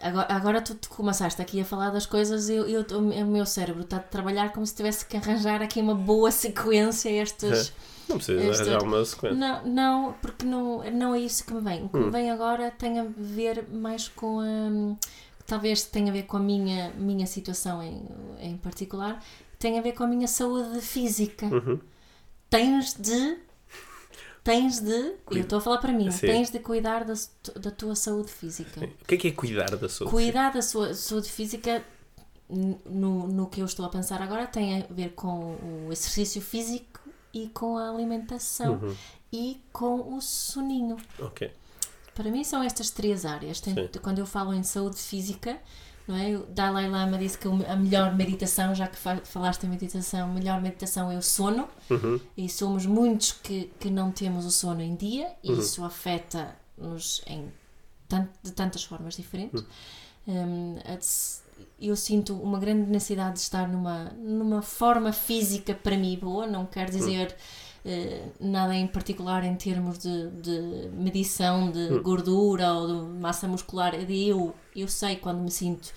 agora, 0.00 0.34
agora 0.34 0.60
tu, 0.62 0.74
tu 0.74 0.88
começaste 0.88 1.42
aqui 1.42 1.60
a 1.60 1.66
falar 1.66 1.90
das 1.90 2.06
coisas 2.06 2.48
e 2.48 2.54
eu, 2.54 2.66
eu, 2.66 2.98
o 2.98 3.26
meu 3.26 3.44
cérebro 3.44 3.82
está 3.82 3.98
a 3.98 4.00
trabalhar 4.00 4.50
como 4.50 4.64
se 4.64 4.74
tivesse 4.74 5.04
que 5.04 5.18
arranjar 5.18 5.60
aqui 5.60 5.78
uma 5.78 5.94
boa 5.94 6.30
sequência 6.30 7.10
estes... 7.20 7.70
Não 8.12 8.18
precisa 8.18 8.40
arranjar 8.40 8.82
uma 8.82 9.04
sequência. 9.04 9.36
Não, 9.36 9.66
não, 9.66 10.12
porque 10.20 10.44
não, 10.44 10.90
não 10.90 11.14
é 11.14 11.20
isso 11.20 11.44
que 11.44 11.52
me 11.52 11.60
vem. 11.60 11.84
O 11.84 11.88
que 11.88 11.96
hum. 11.96 12.06
me 12.06 12.10
vem 12.10 12.30
agora 12.30 12.70
tem 12.70 12.98
a 12.98 13.06
ver 13.16 13.66
mais 13.70 14.08
com 14.08 14.40
a. 14.40 14.96
Talvez 15.46 15.82
tenha 15.84 16.10
a 16.10 16.12
ver 16.12 16.22
com 16.22 16.36
a 16.36 16.40
minha, 16.40 16.92
minha 16.96 17.26
situação 17.26 17.82
em, 17.82 18.06
em 18.40 18.56
particular, 18.56 19.22
tem 19.58 19.78
a 19.78 19.82
ver 19.82 19.92
com 19.92 20.04
a 20.04 20.06
minha 20.06 20.28
saúde 20.28 20.80
física. 20.80 21.46
Uhum. 21.46 21.80
Tens 22.48 22.94
de. 22.94 23.38
Tens 24.44 24.80
de. 24.80 25.14
Cuida. 25.24 25.40
Eu 25.40 25.42
estou 25.42 25.58
a 25.58 25.60
falar 25.60 25.78
para 25.78 25.92
mim. 25.92 26.10
Sim. 26.10 26.26
Tens 26.26 26.50
de 26.50 26.58
cuidar 26.58 27.04
da, 27.04 27.14
da 27.60 27.70
tua 27.70 27.94
saúde 27.96 28.30
física. 28.30 28.80
Sim. 28.80 28.86
O 28.86 29.04
que 29.06 29.14
é 29.14 29.18
que 29.18 29.28
é 29.28 29.32
cuidar 29.32 29.76
da 29.76 29.88
saúde 29.88 30.10
Cuidar 30.10 30.52
física? 30.52 30.58
da 30.58 30.62
sua 30.62 30.94
saúde 30.94 31.28
física 31.30 31.84
no, 32.48 33.26
no 33.28 33.46
que 33.46 33.60
eu 33.60 33.66
estou 33.66 33.86
a 33.86 33.88
pensar 33.88 34.20
agora 34.20 34.46
tem 34.46 34.82
a 34.82 34.86
ver 34.90 35.10
com 35.10 35.56
o 35.86 35.88
exercício 35.90 36.42
físico 36.42 37.00
e 37.32 37.48
com 37.48 37.76
a 37.76 37.90
alimentação 37.90 38.74
uhum. 38.74 38.94
e 39.32 39.60
com 39.72 40.14
o 40.14 40.20
soninho. 40.20 40.96
Ok. 41.18 41.50
Para 42.14 42.30
mim 42.30 42.44
são 42.44 42.62
estas 42.62 42.90
três 42.90 43.24
áreas. 43.24 43.60
Tem, 43.60 43.74
quando 44.02 44.18
eu 44.18 44.26
falo 44.26 44.52
em 44.52 44.62
saúde 44.62 44.96
física, 44.96 45.58
não 46.06 46.16
é? 46.16 46.36
O 46.36 46.44
Dalai 46.46 46.88
Lama 46.88 47.16
disse 47.16 47.38
que 47.38 47.48
a 47.48 47.76
melhor 47.76 48.14
meditação, 48.14 48.74
já 48.74 48.86
que 48.86 48.96
falaste 48.96 49.64
em 49.64 49.68
meditação, 49.68 50.30
a 50.30 50.32
melhor 50.32 50.60
meditação 50.60 51.10
é 51.10 51.16
o 51.16 51.22
sono. 51.22 51.68
Uhum. 51.88 52.20
E 52.36 52.48
somos 52.48 52.84
muitos 52.84 53.32
que, 53.32 53.70
que 53.80 53.90
não 53.90 54.10
temos 54.10 54.44
o 54.44 54.50
sono 54.50 54.82
em 54.82 54.94
dia 54.94 55.32
e 55.42 55.50
uhum. 55.50 55.58
isso 55.58 55.84
afeta-nos 55.84 57.22
em 57.26 57.50
tant, 58.08 58.28
de 58.42 58.52
tantas 58.52 58.84
formas 58.84 59.16
diferentes. 59.16 59.62
Uhum. 59.62 59.66
Um, 60.24 60.78
eu 61.80 61.96
sinto 61.96 62.34
uma 62.34 62.58
grande 62.58 62.90
necessidade 62.90 63.34
de 63.34 63.40
estar 63.40 63.68
numa, 63.68 64.04
numa 64.18 64.62
forma 64.62 65.12
física 65.12 65.74
para 65.74 65.96
mim 65.96 66.18
boa, 66.20 66.46
não 66.46 66.66
quer 66.66 66.90
dizer 66.90 67.34
uh, 67.84 68.32
nada 68.40 68.74
em 68.74 68.86
particular 68.86 69.44
em 69.44 69.54
termos 69.54 69.98
de, 69.98 70.30
de 70.30 70.88
medição 70.92 71.70
de 71.70 71.78
hum. 71.78 72.02
gordura 72.02 72.72
ou 72.72 72.86
de 72.86 73.18
massa 73.18 73.48
muscular. 73.48 73.94
Eu, 73.94 74.54
eu 74.74 74.88
sei 74.88 75.16
quando 75.16 75.40
me 75.40 75.50
sinto 75.50 75.92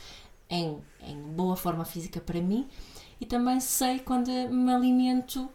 em, 0.49 0.77
em 1.01 1.21
boa 1.33 1.55
forma 1.55 1.85
física 1.85 2.19
para 2.19 2.41
mim 2.41 2.67
e 3.19 3.25
também 3.25 3.59
sei 3.59 3.99
quando 3.99 4.29
me 4.29 4.73
alimento 4.73 5.49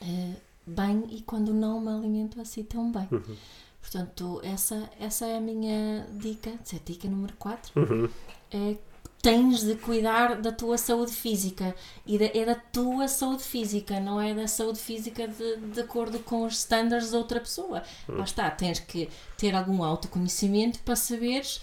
uh, 0.00 0.36
bem 0.66 1.04
e 1.10 1.22
quando 1.22 1.52
não 1.52 1.80
me 1.80 1.90
alimento 1.90 2.40
assim 2.40 2.62
tão 2.62 2.90
bem. 2.90 3.08
Uhum. 3.10 3.36
Portanto, 3.80 4.40
essa, 4.44 4.88
essa 4.98 5.26
é 5.26 5.36
a 5.36 5.40
minha 5.40 6.06
dica, 6.12 6.50
é 6.50 6.76
a 6.76 6.78
dica 6.84 7.08
número 7.08 7.34
4. 7.36 7.72
Uhum. 7.80 8.08
É 8.50 8.76
tens 9.22 9.62
de 9.62 9.76
cuidar 9.76 10.34
da 10.34 10.50
tua 10.50 10.76
saúde 10.76 11.12
física 11.12 11.74
e 12.04 12.18
da, 12.18 12.24
é 12.24 12.44
da 12.44 12.56
tua 12.56 13.06
saúde 13.06 13.44
física, 13.44 14.00
não 14.00 14.20
é 14.20 14.34
da 14.34 14.48
saúde 14.48 14.80
física 14.80 15.28
de, 15.28 15.56
de 15.58 15.80
acordo 15.80 16.18
com 16.18 16.44
os 16.44 16.58
estándares 16.58 17.10
de 17.10 17.16
outra 17.16 17.38
pessoa. 17.38 17.84
Hum. 18.08 18.16
Lá 18.16 18.24
está, 18.24 18.50
tens 18.50 18.80
que 18.80 19.08
ter 19.38 19.54
algum 19.54 19.84
autoconhecimento 19.84 20.80
para 20.80 20.96
saberes 20.96 21.62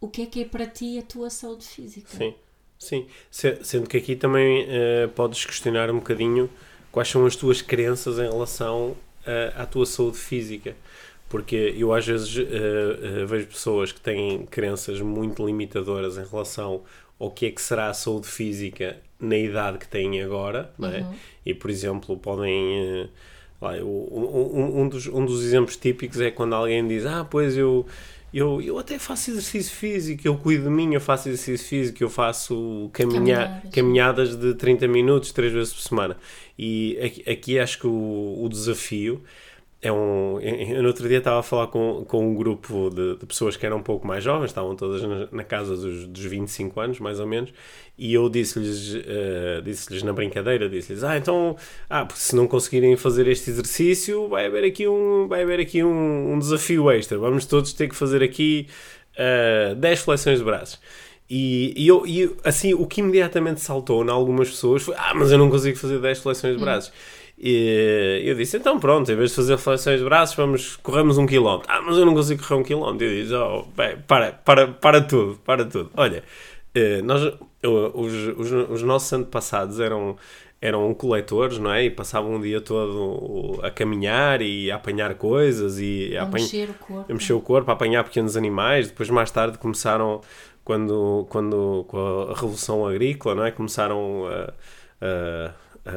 o 0.00 0.08
que 0.08 0.22
é 0.22 0.26
que 0.26 0.42
é 0.42 0.44
para 0.44 0.66
ti 0.66 0.98
a 0.98 1.02
tua 1.02 1.30
saúde 1.30 1.64
física. 1.64 2.08
Sim, 2.08 2.34
sim. 2.76 3.06
Sendo 3.62 3.88
que 3.88 3.96
aqui 3.96 4.16
também 4.16 4.64
uh, 4.64 5.08
podes 5.14 5.44
questionar 5.44 5.90
um 5.90 5.96
bocadinho 5.96 6.50
quais 6.90 7.08
são 7.08 7.24
as 7.24 7.36
tuas 7.36 7.62
crenças 7.62 8.18
em 8.18 8.28
relação 8.28 8.90
uh, 8.90 8.96
à 9.56 9.64
tua 9.64 9.86
saúde 9.86 10.18
física 10.18 10.76
porque 11.28 11.74
eu 11.76 11.92
às 11.92 12.06
vezes 12.06 12.36
uh, 12.36 12.40
uh, 12.40 13.26
vejo 13.26 13.46
pessoas 13.48 13.92
que 13.92 14.00
têm 14.00 14.46
crenças 14.46 15.00
muito 15.00 15.44
limitadoras 15.44 16.16
em 16.18 16.24
relação 16.24 16.82
ao 17.18 17.30
que 17.30 17.46
é 17.46 17.50
que 17.50 17.60
será 17.62 17.88
a 17.88 17.94
saúde 17.94 18.26
física 18.28 18.98
na 19.18 19.36
idade 19.36 19.78
que 19.78 19.88
têm 19.88 20.20
agora, 20.22 20.70
não 20.78 20.88
é? 20.90 21.06
E, 21.44 21.54
por 21.54 21.70
exemplo, 21.70 22.16
podem... 22.18 22.78
eh, 23.04 23.08
lá, 23.60 23.72
um, 23.82 24.50
um- 24.54 24.80
um 24.82 24.88
dos, 24.88 25.06
um 25.06 25.24
dos 25.24 25.42
exemplos 25.42 25.76
típicos 25.76 26.20
é 26.20 26.30
quando 26.30 26.54
alguém 26.54 26.86
diz 26.86 27.06
ah, 27.06 27.24
pois 27.24 27.56
eu, 27.56 27.86
eu, 28.34 28.60
eu 28.60 28.78
até 28.78 28.98
faço 28.98 29.30
exercício 29.30 29.74
físico, 29.74 30.28
eu 30.28 30.36
cuido 30.36 30.64
de 30.64 30.70
mim, 30.70 30.92
eu 30.92 31.00
faço 31.00 31.30
exercício 31.30 31.66
físico, 31.66 32.02
eu 32.04 32.10
faço 32.10 32.90
caminha, 32.92 33.18
Caminhadas. 33.46 33.70
caminhadas 33.72 34.36
de 34.36 34.54
30 34.54 34.86
minutos, 34.86 35.32
três 35.32 35.50
vezes 35.50 35.72
por 35.72 35.80
semana. 35.80 36.16
E 36.58 36.98
aqui, 37.02 37.30
aqui 37.30 37.58
acho 37.58 37.78
que 37.78 37.86
o, 37.86 38.38
o 38.44 38.48
desafio 38.50 39.22
é 39.82 39.92
um. 39.92 40.40
Eu 40.40 40.82
no 40.82 40.88
outro 40.88 41.06
dia 41.08 41.18
estava 41.18 41.40
a 41.40 41.42
falar 41.42 41.66
com, 41.66 42.04
com 42.06 42.30
um 42.30 42.34
grupo 42.34 42.90
de, 42.90 43.16
de 43.16 43.26
pessoas 43.26 43.56
que 43.56 43.66
eram 43.66 43.78
um 43.78 43.82
pouco 43.82 44.06
mais 44.06 44.24
jovens, 44.24 44.46
estavam 44.46 44.74
todas 44.74 45.02
na, 45.02 45.28
na 45.30 45.44
casa 45.44 45.76
dos, 45.76 46.06
dos 46.06 46.24
25 46.24 46.80
anos, 46.80 46.98
mais 46.98 47.20
ou 47.20 47.26
menos, 47.26 47.52
e 47.98 48.14
eu 48.14 48.28
disse-lhes 48.28 48.94
eh, 49.06 49.60
disse-lhes 49.62 50.02
na 50.02 50.12
brincadeira, 50.12 50.68
disse-lhes, 50.68 51.04
ah, 51.04 51.16
então, 51.16 51.56
ah, 51.90 52.08
se 52.14 52.34
não 52.34 52.46
conseguirem 52.46 52.96
fazer 52.96 53.28
este 53.28 53.50
exercício, 53.50 54.28
vai 54.28 54.46
haver 54.46 54.64
aqui 54.64 54.88
um, 54.88 55.28
vai 55.28 55.42
haver 55.42 55.60
aqui 55.60 55.84
um, 55.84 56.32
um 56.32 56.38
desafio 56.38 56.90
extra, 56.90 57.18
vamos 57.18 57.44
todos 57.44 57.72
ter 57.72 57.88
que 57.88 57.94
fazer 57.94 58.22
aqui 58.22 58.66
eh, 59.16 59.74
10 59.76 60.00
flexões 60.00 60.38
de 60.38 60.44
braços. 60.44 60.80
E, 61.28 61.74
e 61.76 61.88
eu, 61.88 62.06
e 62.06 62.30
assim, 62.44 62.72
o 62.74 62.86
que 62.86 63.00
imediatamente 63.00 63.60
saltou 63.60 64.04
em 64.04 64.10
algumas 64.10 64.48
pessoas 64.48 64.82
foi: 64.82 64.94
Ah, 64.96 65.12
mas 65.14 65.32
eu 65.32 65.38
não 65.38 65.50
consigo 65.50 65.76
fazer 65.76 65.98
10 65.98 66.20
flexões 66.20 66.56
de 66.56 66.62
braços. 66.62 66.92
E 67.38 68.22
eu 68.24 68.34
disse: 68.34 68.56
Então, 68.56 68.78
pronto, 68.80 69.10
em 69.12 69.16
vez 69.16 69.30
de 69.30 69.36
fazer 69.36 69.58
flexões 69.58 69.98
de 69.98 70.04
braços, 70.04 70.34
vamos, 70.36 70.76
corremos 70.76 71.18
um 71.18 71.26
quilómetro. 71.26 71.70
Ah, 71.70 71.82
mas 71.82 71.96
eu 71.98 72.06
não 72.06 72.14
consigo 72.14 72.42
correr 72.42 72.60
um 72.60 72.64
quilómetro. 72.64 73.06
Eu 73.06 73.22
disse: 73.22 73.34
Oh, 73.34 73.62
bem, 73.76 73.96
para, 74.06 74.32
para, 74.32 74.68
para 74.68 75.00
tudo, 75.02 75.38
para 75.44 75.64
tudo. 75.64 75.90
Olha, 75.96 76.24
eh, 76.74 77.02
nós, 77.02 77.22
os, 77.62 78.12
os, 78.38 78.52
os 78.70 78.82
nossos 78.82 79.12
antepassados 79.12 79.80
eram, 79.80 80.16
eram 80.62 80.94
coletores, 80.94 81.58
não 81.58 81.70
é? 81.70 81.84
E 81.84 81.90
passavam 81.90 82.36
o 82.36 82.40
dia 82.42 82.60
todo 82.62 83.60
a 83.62 83.70
caminhar 83.70 84.40
e 84.40 84.70
a 84.70 84.76
apanhar 84.76 85.14
coisas 85.16 85.78
e 85.78 86.16
a 86.16 86.22
A 86.22 86.26
mexer 86.26 86.70
o 86.70 86.74
corpo. 86.74 87.12
a 87.12 87.14
mexer 87.14 87.32
o 87.34 87.40
corpo, 87.42 87.70
a 87.70 87.74
apanhar 87.74 88.02
pequenos 88.04 88.34
animais. 88.34 88.88
Depois, 88.88 89.10
mais 89.10 89.30
tarde, 89.30 89.58
começaram, 89.58 90.22
quando, 90.64 91.26
quando 91.28 91.84
com 91.86 92.28
a 92.30 92.34
Revolução 92.34 92.86
Agrícola, 92.86 93.34
não 93.34 93.44
é? 93.44 93.50
começaram 93.50 94.26
a, 94.26 94.52
a, 95.04 95.50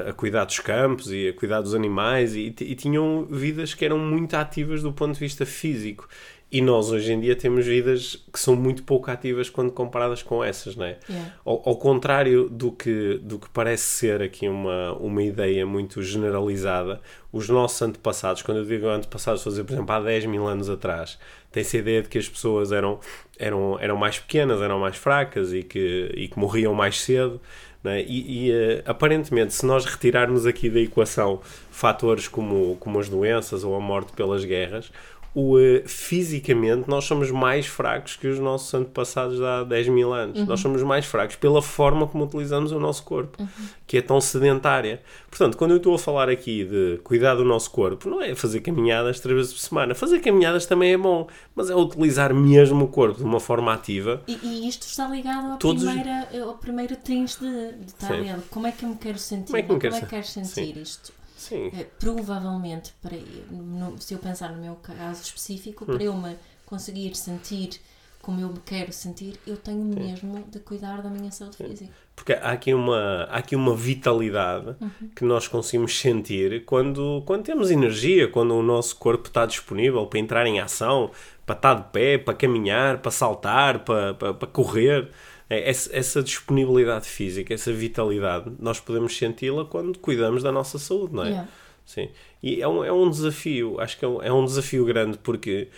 a 0.10 0.14
cuidar 0.14 0.46
dos 0.46 0.60
campos 0.60 1.12
e 1.12 1.30
a 1.30 1.34
cuidar 1.34 1.62
dos 1.62 1.74
animais 1.74 2.36
e, 2.36 2.54
e 2.60 2.76
tinham 2.76 3.26
vidas 3.26 3.74
que 3.74 3.84
eram 3.84 3.98
muito 3.98 4.36
ativas 4.36 4.84
do 4.84 4.94
ponto 4.94 5.14
de 5.14 5.20
vista 5.20 5.46
físico. 5.46 6.08
E 6.52 6.62
nós, 6.62 6.92
hoje 6.92 7.14
em 7.14 7.20
dia, 7.20 7.36
temos 7.36 7.68
vidas 7.68 8.26
que 8.34 8.40
são 8.40 8.56
muito 8.56 8.82
pouco 8.82 9.12
ativas 9.12 9.52
quando 9.52 9.72
comparadas 9.72 10.24
com 10.24 10.44
essas, 10.44 10.76
não 10.76 10.86
é? 10.86 10.98
Yeah. 11.08 11.34
Ao, 11.46 11.62
ao 11.70 11.76
contrário 11.76 12.50
do 12.50 12.72
que, 12.72 13.20
do 13.22 13.38
que 13.38 13.48
parece 13.50 13.84
ser 13.84 14.24
aqui 14.24 14.48
uma, 14.48 14.94
uma 14.94 15.22
ideia 15.22 15.64
muito 15.64 16.02
generalizada, 16.02 17.02
os 17.32 17.48
nossos 17.48 17.80
antepassados, 17.84 18.42
quando 18.42 18.58
eu 18.58 18.66
digo 18.66 18.88
antepassados, 18.88 19.42
estou 19.42 19.52
a 19.52 19.54
dizer, 19.54 19.64
por 19.64 19.74
exemplo, 19.74 19.94
há 19.94 20.00
10 20.00 20.26
mil 20.26 20.48
anos 20.48 20.72
atrás, 20.72 21.20
tem-se 21.52 21.78
a 21.78 21.80
ideia 21.82 22.02
de 22.02 22.10
que 22.10 22.18
as 22.18 22.28
pessoas 22.28 22.72
eram, 22.72 23.00
eram, 23.38 23.80
eram 23.80 23.96
mais 23.96 24.18
pequenas, 24.18 24.60
eram 24.60 24.80
mais 24.80 24.96
fracas 24.96 25.54
e 25.54 25.62
que, 25.62 26.12
e 26.16 26.28
que 26.28 26.40
morriam 26.40 26.74
mais 26.74 27.00
cedo. 27.00 27.40
Não 27.84 27.92
é? 27.92 28.02
E, 28.02 28.48
e, 28.48 28.52
eh, 28.52 28.84
aparentemente, 28.86 29.54
se 29.54 29.66
nós 29.66 29.86
retirarmos 29.86 30.46
aqui 30.46 30.70
da 30.70 30.80
equação 30.80 31.42
fatores 31.72 32.28
como, 32.28 32.76
como 32.78 33.00
as 33.00 33.08
doenças 33.08 33.64
ou 33.64 33.76
a 33.76 33.80
morte 33.80 34.12
pelas 34.14 34.44
guerras, 34.44 34.92
o, 35.36 35.60
eh, 35.60 35.84
fisicamente 35.86 36.90
nós 36.90 37.06
somos 37.06 37.30
mais 37.32 37.66
fracos 37.68 38.16
que 38.16 38.28
os 38.28 38.40
nossos 38.40 38.74
antepassados 38.74 39.38
de 39.38 39.46
há 39.46 39.64
10 39.64 39.88
mil 39.90 40.14
anos. 40.14 40.46
Nós 40.48 40.60
somos 40.60 40.82
mais 40.84 41.06
fracos 41.06 41.36
pela 41.36 41.62
forma 41.62 42.08
como 42.08 42.26
utilizamos 42.26 42.72
o 42.72 42.80
nosso 42.80 43.04
corpo, 43.04 43.38
que 43.86 43.98
é 43.98 44.02
tão 44.02 44.20
sedentária. 44.20 45.02
Portanto, 45.30 45.56
quando 45.58 45.72
eu 45.72 45.78
estou 45.78 45.94
a 45.96 46.00
falar 46.00 46.30
aqui 46.30 46.64
de 46.66 47.00
cuidar 47.04 47.36
do 47.36 47.46
nosso 47.46 47.70
corpo, 47.72 48.10
não 48.10 48.22
é 48.22 48.34
fazer 48.36 48.62
caminhadas 48.62 49.20
três 49.20 49.38
vezes 49.38 49.54
por 49.54 49.60
semana. 49.60 49.94
Fazer 49.96 50.20
caminhadas 50.20 50.66
também 50.66 50.94
é 50.94 50.98
bom, 50.98 51.28
mas 51.56 51.70
é 51.70 51.76
utilizar 51.76 52.34
mesmo 52.34 52.86
o 52.86 52.88
corpo 52.88 53.18
de 53.20 53.24
uma 53.24 53.40
forma 53.40 53.74
ativa. 53.74 54.22
E, 54.28 54.38
e 54.44 54.68
isto 54.68 54.84
está 54.88 55.08
ligado 55.08 55.54
à 55.54 55.58
Todos 55.58 55.84
os- 55.84 55.90
primeira, 55.90 56.28
ao 56.44 56.56
primeiro 56.56 56.96
trinch 56.96 57.40
de, 57.40 57.74
de 57.74 57.92
Sim. 58.08 58.22
ligado. 58.22 58.44
Como 58.50 58.66
é 58.68 58.72
que 58.72 58.84
eu 58.84 58.90
me 58.90 58.96
quero 58.96 59.18
sentir? 59.20 59.46
Como 59.48 59.58
é 59.58 59.62
que 59.62 59.74
me 59.74 59.80
quero 59.80 59.94
Como 59.94 60.04
é 60.06 60.08
que 60.08 60.16
quero 60.16 60.28
sentir 60.28 60.78
isto? 60.78 61.19
Sim. 61.40 61.72
Eh, 61.74 61.86
provavelmente, 62.00 62.94
para, 63.02 63.16
no- 63.50 64.00
se 64.00 64.14
eu 64.14 64.20
pensar 64.20 64.52
no 64.52 64.62
meu 64.62 64.76
caso 64.76 65.24
específico, 65.24 65.86
para 65.86 66.04
eu 66.04 66.14
me 66.14 66.36
conseguir 66.66 67.16
sentir 67.16 67.80
como 68.22 68.42
eu 68.42 68.50
me 68.50 68.60
quero 68.60 68.92
sentir, 68.92 69.40
eu 69.48 69.56
tenho 69.56 69.80
mesmo 69.80 70.44
de 70.52 70.60
cuidar 70.60 71.02
da 71.02 71.10
minha 71.10 71.32
saúde 71.32 71.56
física. 71.56 71.90
Porque 72.14 72.34
há 72.34 72.52
aqui 72.52 72.74
uma, 72.74 73.24
há 73.32 73.38
aqui 73.38 73.56
uma 73.56 73.74
vitalidade 73.74 74.76
que 75.16 75.24
nós 75.24 75.48
conseguimos 75.48 75.98
sentir 75.98 76.66
quando, 76.66 77.24
quando 77.26 77.44
temos 77.44 77.72
energia, 77.72 78.28
quando 78.28 78.54
o 78.56 78.62
nosso 78.62 78.98
corpo 78.98 79.30
está 79.30 79.46
disponível 79.46 80.06
para 80.06 80.20
entrar 80.20 80.46
em 80.46 80.60
ação, 80.60 81.12
para 81.46 81.56
estar 81.56 81.74
de 81.76 81.84
pé, 81.94 82.18
para 82.18 82.34
caminhar, 82.34 82.98
para 83.02 83.10
saltar, 83.10 83.80
para, 83.86 84.14
para, 84.14 84.34
para 84.34 84.48
correr. 84.50 85.10
É, 85.50 85.70
Essa, 85.70 86.22
disponibilidade 86.22 87.08
física, 87.08 87.54
essa 87.54 87.74
vitalidade, 87.74 88.52
nós 88.60 88.80
podemos 88.80 89.18
senti-la 89.18 89.66
quando 89.66 89.98
cuidamos 90.00 90.44
da 90.44 90.52
nossa 90.52 90.78
saúde, 90.78 91.16
não 91.16 91.24
é? 91.24 91.30
Yeah. 91.30 91.50
Sim. 91.86 92.10
E 92.44 92.62
é 92.62 92.68
um, 92.68 92.84
é 92.86 92.92
um 92.92 93.10
desafio, 93.10 93.80
acho 93.80 93.98
que 93.98 94.06
é 94.06 94.08
um, 94.08 94.22
é 94.22 94.32
um 94.32 94.46
desafio 94.46 94.86
grande 94.86 95.18
porque 95.18 95.70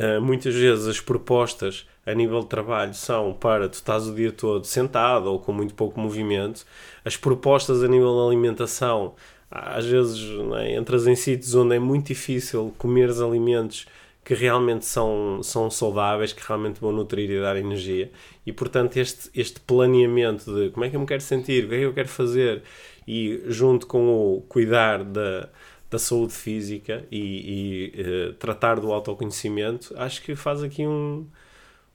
ah, 0.00 0.18
muitas 0.18 0.54
vezes 0.54 0.86
as 0.86 0.98
propostas 0.98 1.86
a 2.06 2.14
nível 2.14 2.40
de 2.40 2.46
trabalho 2.46 2.94
são 2.94 3.34
para 3.34 3.68
tu 3.68 3.74
estás 3.74 4.08
o 4.08 4.14
dia 4.14 4.32
todo 4.32 4.64
sentado 4.64 5.26
ou 5.26 5.38
com 5.38 5.52
muito 5.52 5.74
pouco 5.74 6.00
movimento. 6.00 6.64
As 7.04 7.18
propostas 7.18 7.84
a 7.84 7.88
nível 7.88 8.14
de 8.14 8.26
alimentação, 8.28 9.14
às 9.50 9.84
vezes 9.84 10.18
é, 10.56 10.74
entras 10.74 11.06
em 11.06 11.14
sítios 11.14 11.54
onde 11.54 11.76
é 11.76 11.78
muito 11.78 12.06
difícil 12.06 12.74
comeres 12.78 13.20
alimentos 13.20 13.86
que 14.24 14.34
realmente 14.34 14.84
são, 14.84 15.42
são 15.42 15.70
saudáveis, 15.70 16.32
que 16.32 16.46
realmente 16.46 16.80
vão 16.80 16.92
nutrir 16.92 17.30
e 17.30 17.40
dar 17.40 17.56
energia. 17.56 18.10
E 18.46 18.52
portanto, 18.52 18.96
este, 18.96 19.30
este 19.34 19.60
planeamento 19.60 20.54
de 20.54 20.70
como 20.70 20.84
é 20.84 20.90
que 20.90 20.96
eu 20.96 21.00
me 21.00 21.06
quero 21.06 21.22
sentir, 21.22 21.64
o 21.64 21.68
que 21.68 21.74
é 21.74 21.78
que 21.78 21.84
eu 21.84 21.94
quero 21.94 22.08
fazer, 22.08 22.62
e 23.06 23.42
junto 23.46 23.86
com 23.86 24.08
o 24.08 24.42
cuidar 24.42 25.02
da, 25.02 25.48
da 25.90 25.98
saúde 25.98 26.32
física 26.32 27.04
e, 27.10 27.18
e, 27.18 28.00
eh, 28.00 28.32
tratar 28.38 28.78
do 28.78 28.92
autoconhecimento, 28.92 29.92
acho 29.96 30.22
que 30.22 30.36
faz 30.36 30.62
aqui 30.62 30.86
um, 30.86 31.26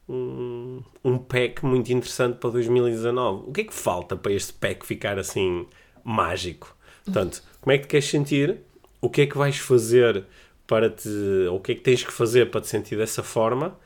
um, 0.09 0.83
um 1.03 1.17
pack 1.17 1.65
muito 1.65 1.91
interessante 1.93 2.37
para 2.37 2.49
2019. 2.49 3.49
O 3.49 3.53
que 3.53 3.61
é 3.61 3.63
que 3.63 3.73
falta 3.73 4.15
para 4.15 4.33
este 4.33 4.51
pack 4.51 4.85
ficar 4.85 5.17
assim 5.17 5.65
mágico? 6.03 6.75
Portanto, 7.05 7.41
como 7.61 7.73
é 7.73 7.77
que 7.77 7.85
te 7.85 7.91
queres 7.91 8.05
sentir? 8.05 8.57
O 8.99 9.09
que 9.09 9.21
é 9.21 9.25
que 9.27 9.37
vais 9.37 9.57
fazer 9.57 10.25
para 10.67 10.89
te. 10.89 11.09
O 11.51 11.59
que 11.59 11.71
é 11.73 11.75
que 11.75 11.81
tens 11.81 12.03
que 12.03 12.11
fazer 12.11 12.49
para 12.51 12.61
te 12.61 12.67
sentir 12.67 12.97
dessa 12.97 13.21
forma? 13.23 13.77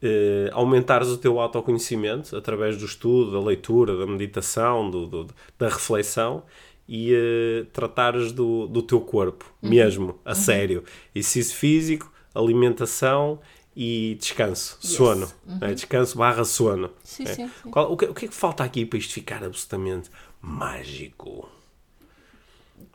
Eh, 0.00 0.48
aumentares 0.52 1.08
o 1.08 1.18
teu 1.18 1.40
autoconhecimento 1.40 2.36
através 2.36 2.76
do 2.76 2.84
estudo, 2.84 3.32
da 3.32 3.40
leitura, 3.40 3.96
da 3.96 4.06
meditação, 4.06 4.88
do, 4.90 5.06
do- 5.06 5.26
da 5.58 5.68
reflexão 5.68 6.44
e 6.88 7.12
eh, 7.12 7.66
tratares 7.72 8.30
do, 8.30 8.66
do 8.68 8.80
teu 8.82 9.00
corpo 9.00 9.44
mesmo, 9.60 10.18
a 10.24 10.34
sério. 10.36 10.84
Exercício 11.14 11.56
físico, 11.56 12.12
alimentação 12.34 13.40
e 13.74 14.16
descanso, 14.20 14.78
Yes. 14.84 14.92
sono. 14.92 15.28
É, 15.60 15.74
descanso 15.74 16.16
barra 16.16 16.44
sono. 16.44 16.90
Sim, 17.02 17.24
É. 17.24 17.34
sim, 17.34 17.50
sim. 17.62 17.70
Qual- 17.70 17.92
o, 17.92 17.96
que, 17.96 18.04
o 18.06 18.14
que 18.14 18.24
é 18.26 18.28
que 18.28 18.34
falta 18.34 18.62
aqui 18.62 18.84
para 18.86 18.98
isto 19.00 19.12
ficar 19.14 19.42
absolutamente 19.42 20.10
mágico? 20.40 21.48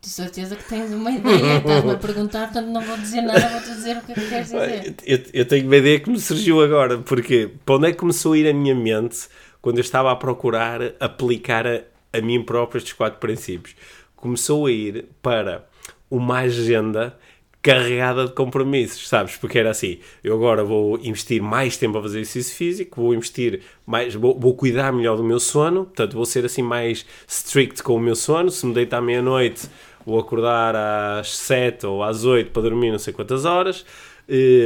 De 0.01 0.09
certeza 0.09 0.55
que 0.57 0.65
tens 0.65 0.91
uma 0.91 1.11
ideia, 1.11 1.59
estás-me 1.59 1.91
a 1.91 1.95
perguntar, 1.95 2.51
portanto 2.51 2.67
não 2.67 2.81
vou 2.81 2.97
dizer 2.97 3.21
nada, 3.21 3.47
vou-te 3.47 3.69
dizer 3.69 3.97
o 3.97 4.01
que 4.01 4.11
é 4.11 4.15
que 4.15 4.29
queres 4.29 4.45
dizer. 4.47 4.95
Eu, 5.05 5.19
eu 5.33 5.45
tenho 5.45 5.65
uma 5.65 5.77
ideia 5.77 5.97
que 5.99 6.09
me 6.09 6.19
surgiu 6.19 6.61
agora, 6.61 6.97
porque 6.97 7.49
para 7.65 7.75
onde 7.75 7.87
é 7.87 7.91
que 7.91 7.97
começou 7.97 8.33
a 8.33 8.37
ir 8.37 8.49
a 8.49 8.53
minha 8.53 8.75
mente 8.75 9.29
quando 9.61 9.77
eu 9.77 9.81
estava 9.81 10.11
a 10.11 10.15
procurar 10.17 10.81
aplicar 10.99 11.65
a, 11.65 11.81
a 12.11 12.19
mim 12.19 12.43
próprio 12.43 12.79
estes 12.79 12.91
quatro 12.91 13.17
princípios? 13.19 13.75
Começou 14.15 14.65
a 14.65 14.71
ir 14.71 15.05
para 15.21 15.65
uma 16.11 16.39
agenda 16.39 17.17
carregada 17.63 18.25
de 18.25 18.33
compromissos, 18.33 19.07
sabes? 19.07 19.37
Porque 19.37 19.57
era 19.57 19.71
assim, 19.71 19.97
eu 20.21 20.35
agora 20.35 20.65
vou 20.65 20.99
investir 20.99 21.41
mais 21.41 21.77
tempo 21.77 21.97
a 21.97 22.01
fazer 22.01 22.19
exercício 22.19 22.55
físico, 22.55 23.01
vou 23.01 23.13
investir 23.13 23.61
mais, 23.85 24.13
vou, 24.13 24.37
vou 24.37 24.53
cuidar 24.53 24.91
melhor 24.91 25.15
do 25.15 25.23
meu 25.23 25.39
sono, 25.39 25.85
portanto 25.85 26.13
vou 26.13 26.25
ser 26.25 26.43
assim 26.43 26.61
mais 26.61 27.05
strict 27.25 27.81
com 27.81 27.95
o 27.95 27.99
meu 27.99 28.15
sono, 28.15 28.51
se 28.51 28.65
me 28.65 28.73
deitar 28.73 28.97
à 28.97 29.01
meia-noite 29.01 29.69
vou 30.05 30.19
acordar 30.19 30.75
às 30.75 31.35
7 31.35 31.85
ou 31.85 32.03
às 32.03 32.25
8 32.25 32.51
para 32.51 32.63
dormir 32.63 32.91
não 32.91 32.99
sei 32.99 33.13
quantas 33.13 33.45
horas, 33.45 33.85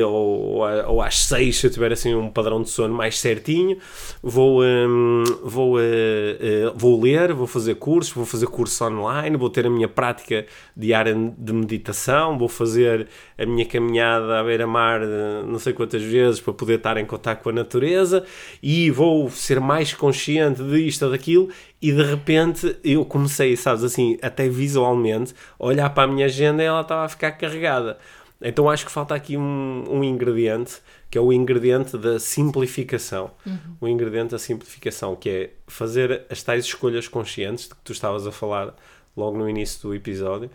ou, 0.06 0.62
ou 0.88 1.02
às 1.02 1.20
6 1.26 1.58
se 1.58 1.68
eu 1.68 1.72
tiver 1.72 1.92
assim 1.92 2.14
um 2.14 2.30
padrão 2.30 2.62
de 2.62 2.70
sono 2.70 2.94
mais 2.94 3.20
certinho, 3.20 3.78
vou, 4.22 4.64
um, 4.64 5.24
vou, 5.44 5.78
uh, 5.78 5.80
uh, 5.80 6.74
vou 6.76 7.02
ler, 7.02 7.34
vou 7.34 7.48
fazer 7.48 7.76
cursos, 7.76 8.14
vou 8.14 8.26
fazer 8.26 8.48
cursos 8.48 8.80
online, 8.82 9.36
vou 9.38 9.50
ter 9.50 9.66
a 9.66 9.70
minha 9.70 9.88
prática 9.88 10.46
diária 10.76 11.16
de 11.38 11.54
meditação, 11.54 12.38
vou 12.38 12.48
fazer 12.48 13.08
a 13.38 13.46
minha 13.46 13.66
caminhada 13.66 14.40
à 14.40 14.44
beira-mar 14.44 15.02
não 15.46 15.60
sei 15.60 15.74
quantas 15.74 16.04
vezes 16.04 16.40
para 16.40 16.54
poder 16.54 16.76
estar 16.76 16.98
em 16.98 17.06
contato 17.06 17.42
com 17.42 17.50
a 17.50 17.54
natureza 17.54 18.24
e 18.62 18.90
vou 18.92 19.30
ser 19.30 19.60
mais 19.60 19.94
consciente 19.94 20.64
disto 20.64 21.04
ou 21.06 21.12
daquilo 21.12 21.50
e 21.82 21.92
de 21.92 22.04
repente 22.04 22.76
eu 22.84 23.06
comecei, 23.06 23.56
sabes, 23.56 23.84
assim, 23.84 24.18
até 24.22 24.50
visualmente, 24.50 25.34
olhar 25.60 25.90
para 25.92 26.04
a 26.04 26.08
minha 26.08 26.26
agenda 26.26 26.64
e 26.64 26.66
ela 26.66 26.82
estava 26.82 27.06
a 27.06 27.10
ficar 27.10 27.32
carregada. 27.34 27.98
Então 28.42 28.70
acho 28.70 28.86
que 28.86 28.92
falta 28.92 29.16
aqui 29.16 29.36
um, 29.36 29.84
um 29.90 30.04
ingrediente 30.04 30.80
que 31.10 31.18
é 31.18 31.22
o 31.22 31.32
ingrediente 31.32 31.98
da 31.98 32.20
simplificação. 32.20 33.32
Uhum. 33.46 33.58
O 33.82 33.88
ingrediente 33.88 34.32
da 34.32 34.40
simplificação, 34.40 35.16
que 35.16 35.30
é 35.30 35.50
fazer 35.66 36.26
as 36.30 36.44
tais 36.44 36.66
escolhas 36.66 37.08
conscientes 37.08 37.66
de 37.68 37.76
que 37.76 37.82
tu 37.84 37.92
estavas 37.92 38.28
a 38.28 38.32
falar 38.32 38.76
logo 39.16 39.38
no 39.38 39.50
início 39.50 39.82
do 39.82 39.96
episódio, 39.96 40.50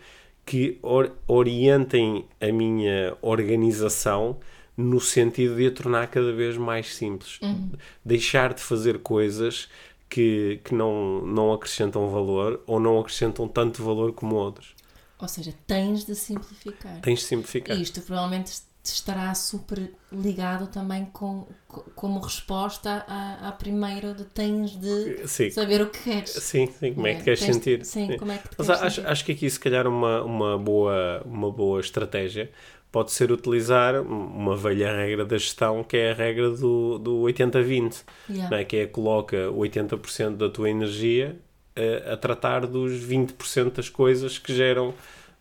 que 0.45 0.77
or 0.81 1.11
orientem 1.27 2.25
a 2.39 2.51
minha 2.51 3.17
organização 3.21 4.37
no 4.75 4.99
sentido 4.99 5.55
de 5.55 5.67
a 5.67 5.71
tornar 5.71 6.07
cada 6.07 6.31
vez 6.31 6.57
mais 6.57 6.93
simples. 6.95 7.39
Uhum. 7.41 7.71
Deixar 8.03 8.53
de 8.53 8.61
fazer 8.61 8.99
coisas 8.99 9.69
que, 10.09 10.59
que 10.63 10.75
não, 10.75 11.21
não 11.25 11.53
acrescentam 11.53 12.09
valor 12.09 12.61
ou 12.67 12.79
não 12.79 12.99
acrescentam 12.99 13.47
tanto 13.47 13.83
valor 13.83 14.13
como 14.13 14.35
outros. 14.35 14.75
Ou 15.23 15.29
seja, 15.29 15.53
tens 15.65 16.03
de 16.03 16.15
simplificar. 16.15 16.99
Tens 16.99 17.19
de 17.19 17.25
simplificar. 17.25 17.77
E 17.77 17.81
isto 17.81 18.01
provavelmente 18.01 18.51
estará 18.83 19.33
super 19.33 19.89
ligado 20.11 20.67
também 20.67 21.05
com, 21.05 21.47
como 21.95 22.19
resposta 22.19 23.05
à, 23.07 23.47
à 23.47 23.51
primeira 23.53 24.13
de 24.13 24.25
tens 24.25 24.71
de 24.71 25.25
sim. 25.25 25.49
saber 25.49 25.81
o 25.81 25.89
que 25.89 26.03
queres. 26.03 26.31
Sim, 26.31 26.67
sim 26.67 26.93
como 26.93 27.07
é, 27.07 27.11
é 27.11 27.15
que 27.15 27.23
queres 27.23 27.39
tens, 27.39 27.55
sentir. 27.55 27.85
Sim, 27.85 28.11
sim, 28.11 28.17
como 28.17 28.33
é 28.33 28.37
que 28.37 28.49
Mas 28.57 28.69
acho, 28.69 28.95
sentir. 28.95 29.07
acho 29.07 29.25
que 29.25 29.31
aqui 29.31 29.49
se 29.49 29.59
calhar 29.59 29.87
uma, 29.87 30.21
uma, 30.23 30.57
boa, 30.57 31.21
uma 31.25 31.49
boa 31.49 31.79
estratégia 31.79 32.51
pode 32.91 33.13
ser 33.13 33.31
utilizar 33.31 33.99
uma 34.01 34.57
velha 34.57 34.93
regra 34.93 35.23
da 35.23 35.37
gestão 35.37 35.85
que 35.85 35.95
é 35.95 36.11
a 36.11 36.13
regra 36.13 36.49
do, 36.49 36.99
do 36.99 37.21
80-20, 37.21 38.03
yeah. 38.29 38.59
é? 38.59 38.65
que 38.65 38.75
é 38.75 38.85
coloca 38.85 39.37
80% 39.47 40.35
da 40.35 40.49
tua 40.49 40.69
energia 40.69 41.39
a, 41.75 41.81
eh, 41.81 42.13
a 42.13 42.17
tratar 42.17 42.65
dos 42.65 42.93
20% 42.93 43.73
das 43.73 43.89
coisas 43.89 44.37
que 44.37 44.53
geram 44.53 44.93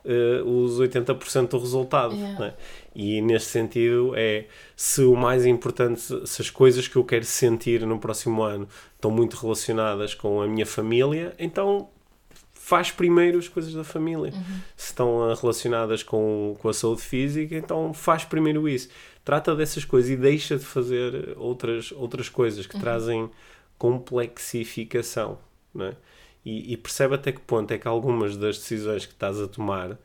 uh, 0.05 0.65
os 0.65 0.81
80% 0.81 1.49
do 1.49 1.59
resultado. 1.59 2.15
Yeah. 2.15 2.47
É? 2.47 2.55
E 2.95 3.21
nesse 3.21 3.47
sentido 3.47 4.13
é 4.15 4.47
se 4.77 5.03
o 5.03 5.17
mais 5.17 5.47
importante, 5.47 6.01
se 6.27 6.43
as 6.43 6.51
coisas 6.51 6.87
que 6.87 6.97
eu 6.97 7.05
quero 7.05 7.25
sentir 7.25 7.87
no 7.87 7.99
próximo 7.99 8.43
ano 8.43 8.69
estão 8.95 9.11
muito 9.11 9.37
relacionadas 9.37 10.15
com 10.15 10.43
a 10.43 10.47
minha 10.47 10.67
família, 10.67 11.35
então 11.39 11.89
faz 12.53 12.91
primeiro 12.91 13.39
as 13.39 13.49
coisas 13.49 13.73
da 13.73 13.85
família. 13.85 14.33
Uhum. 14.33 14.61
Se 14.77 14.87
estão 14.87 15.35
relacionadas 15.35 16.03
com, 16.03 16.57
com 16.61 16.69
a 16.69 16.75
saúde 16.75 17.03
física, 17.03 17.57
então 17.57 17.93
faz 17.93 18.25
primeiro 18.25 18.69
isso. 18.69 18.89
Trata 19.25 19.55
dessas 19.55 19.85
coisas 19.85 20.11
e 20.11 20.17
deixa 20.17 20.57
de 20.57 20.65
fazer 20.65 21.35
outras, 21.37 21.93
outras 21.93 22.29
coisas 22.29 22.67
que 22.67 22.77
uhum. 22.77 22.81
trazem 22.81 23.31
complexificação. 23.79 25.39
Não 25.75 25.87
é? 25.87 25.97
E, 26.45 26.73
e 26.73 26.77
percebe 26.77 27.15
até 27.15 27.33
que 27.33 27.41
ponto 27.41 27.71
é 27.73 27.79
que 27.79 27.89
algumas 27.89 28.37
das 28.37 28.59
decisões 28.59 29.07
que 29.07 29.13
estás 29.13 29.41
a 29.41 29.49
tomar 29.49 29.99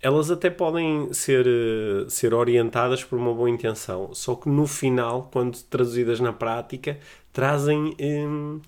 elas 0.00 0.30
até 0.30 0.48
podem 0.48 1.12
ser, 1.12 1.46
eh, 1.46 2.08
ser 2.08 2.32
orientadas 2.32 3.02
por 3.02 3.18
uma 3.18 3.34
boa 3.34 3.50
intenção, 3.50 4.14
só 4.14 4.34
que 4.34 4.48
no 4.48 4.66
final, 4.66 5.28
quando 5.32 5.58
traduzidas 5.64 6.20
na 6.20 6.32
prática, 6.32 6.98
trazem, 7.32 7.96
hum, 8.00 8.60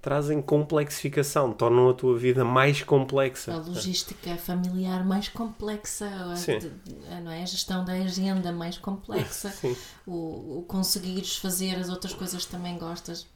trazem 0.00 0.42
complexificação, 0.42 1.52
tornam 1.52 1.88
a 1.88 1.94
tua 1.94 2.18
vida 2.18 2.44
mais 2.44 2.82
complexa. 2.82 3.54
A 3.54 3.58
logística 3.58 4.36
familiar 4.36 5.04
mais 5.04 5.28
complexa, 5.28 6.06
a, 6.06 7.20
não 7.20 7.30
é? 7.30 7.42
a 7.42 7.46
gestão 7.46 7.84
da 7.84 7.92
agenda 7.92 8.50
mais 8.50 8.76
complexa, 8.76 9.54
o, 10.04 10.58
o 10.58 10.64
conseguires 10.66 11.36
fazer 11.36 11.76
as 11.76 11.88
outras 11.88 12.12
coisas 12.12 12.44
que 12.44 12.50
também 12.50 12.76
gostas 12.76 13.26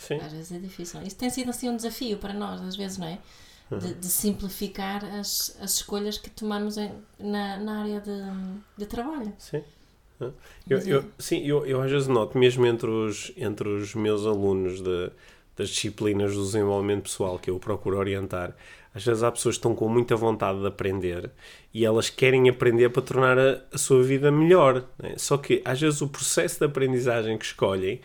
Sim. 0.00 0.16
Às 0.16 0.32
vezes 0.32 0.52
é 0.52 0.58
difícil. 0.58 1.02
Isso 1.02 1.16
tem 1.16 1.28
sido 1.28 1.50
assim 1.50 1.68
um 1.68 1.76
desafio 1.76 2.16
para 2.16 2.32
nós, 2.32 2.60
às 2.62 2.74
vezes, 2.74 2.96
não 2.96 3.06
é? 3.06 3.18
De, 3.70 3.94
de 3.94 4.06
simplificar 4.06 5.04
as, 5.04 5.56
as 5.60 5.74
escolhas 5.74 6.18
que 6.18 6.28
tomamos 6.28 6.76
em, 6.76 6.90
na, 7.20 7.56
na 7.58 7.82
área 7.82 8.00
de, 8.00 8.20
de 8.76 8.86
trabalho. 8.86 9.32
Sim. 9.38 9.62
Eu, 10.68 10.78
eu, 10.80 11.04
sim, 11.18 11.46
eu, 11.46 11.64
eu 11.64 11.80
às 11.80 11.90
vezes 11.90 12.08
noto, 12.08 12.36
mesmo 12.36 12.66
entre 12.66 12.90
os, 12.90 13.32
entre 13.36 13.68
os 13.68 13.94
meus 13.94 14.26
alunos 14.26 14.82
de, 14.82 15.10
das 15.56 15.70
disciplinas 15.70 16.34
do 16.34 16.42
desenvolvimento 16.42 17.04
pessoal 17.04 17.38
que 17.38 17.48
eu 17.48 17.58
procuro 17.58 17.96
orientar, 17.96 18.54
às 18.94 19.04
vezes 19.04 19.22
há 19.22 19.30
pessoas 19.30 19.54
que 19.54 19.60
estão 19.60 19.74
com 19.74 19.88
muita 19.88 20.16
vontade 20.16 20.60
de 20.60 20.66
aprender 20.66 21.30
e 21.72 21.84
elas 21.84 22.10
querem 22.10 22.48
aprender 22.48 22.90
para 22.90 23.02
tornar 23.02 23.38
a, 23.38 23.62
a 23.72 23.78
sua 23.78 24.02
vida 24.02 24.32
melhor. 24.32 24.84
Né? 24.98 25.14
Só 25.16 25.38
que 25.38 25.62
às 25.64 25.80
vezes 25.80 26.02
o 26.02 26.08
processo 26.08 26.58
de 26.58 26.66
aprendizagem 26.66 27.38
que 27.38 27.44
escolhem 27.44 28.00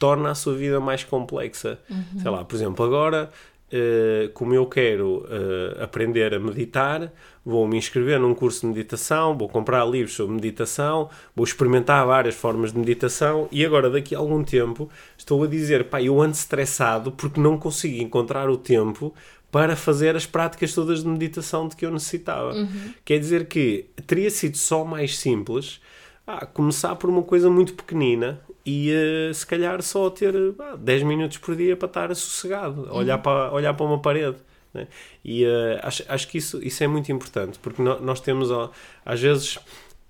torna 0.00 0.30
a 0.30 0.34
sua 0.34 0.54
vida 0.54 0.80
mais 0.80 1.04
complexa. 1.04 1.78
Uhum. 1.88 2.20
Sei 2.20 2.30
lá, 2.30 2.42
por 2.42 2.56
exemplo, 2.56 2.84
agora, 2.84 3.30
uh, 3.70 4.30
como 4.32 4.54
eu 4.54 4.64
quero 4.64 5.18
uh, 5.18 5.84
aprender 5.84 6.34
a 6.34 6.38
meditar, 6.40 7.12
vou 7.44 7.68
me 7.68 7.76
inscrever 7.76 8.18
num 8.18 8.34
curso 8.34 8.62
de 8.62 8.68
meditação, 8.68 9.36
vou 9.36 9.46
comprar 9.46 9.84
livros 9.84 10.14
sobre 10.14 10.34
meditação, 10.34 11.10
vou 11.36 11.44
experimentar 11.44 12.04
várias 12.06 12.34
formas 12.34 12.72
de 12.72 12.78
meditação 12.78 13.46
e 13.52 13.62
agora, 13.62 13.90
daqui 13.90 14.14
a 14.14 14.18
algum 14.18 14.42
tempo, 14.42 14.88
estou 15.18 15.44
a 15.44 15.46
dizer, 15.46 15.84
pá, 15.84 16.00
eu 16.02 16.18
ando 16.18 16.32
estressado 16.32 17.12
porque 17.12 17.38
não 17.38 17.58
consigo 17.58 18.02
encontrar 18.02 18.48
o 18.48 18.56
tempo 18.56 19.14
para 19.52 19.76
fazer 19.76 20.16
as 20.16 20.24
práticas 20.24 20.72
todas 20.72 21.02
de 21.02 21.08
meditação 21.08 21.68
de 21.68 21.76
que 21.76 21.84
eu 21.84 21.90
necessitava. 21.90 22.54
Uhum. 22.54 22.94
Quer 23.04 23.18
dizer 23.18 23.48
que 23.48 23.84
teria 24.06 24.30
sido 24.30 24.56
só 24.56 24.82
mais 24.82 25.18
simples 25.18 25.78
ah, 26.26 26.46
começar 26.46 26.96
por 26.96 27.10
uma 27.10 27.22
coisa 27.22 27.50
muito 27.50 27.74
pequenina 27.74 28.40
e 28.64 28.92
uh, 28.92 29.34
se 29.34 29.46
calhar 29.46 29.82
só 29.82 30.10
ter 30.10 30.34
ah, 30.58 30.76
10 30.76 31.02
minutos 31.04 31.38
por 31.38 31.56
dia 31.56 31.76
para 31.76 31.86
estar 31.86 32.14
sossegado, 32.14 32.82
uhum. 32.82 32.96
olhar, 32.96 33.18
para, 33.18 33.52
olhar 33.52 33.74
para 33.74 33.86
uma 33.86 33.98
parede. 34.00 34.36
Né? 34.72 34.86
E 35.24 35.44
uh, 35.44 35.80
acho, 35.82 36.04
acho 36.08 36.28
que 36.28 36.38
isso, 36.38 36.62
isso 36.62 36.84
é 36.84 36.86
muito 36.86 37.10
importante, 37.10 37.58
porque 37.58 37.82
no, 37.82 38.00
nós 38.00 38.20
temos, 38.20 38.50
ó, 38.50 38.70
às 39.04 39.20
vezes, 39.20 39.58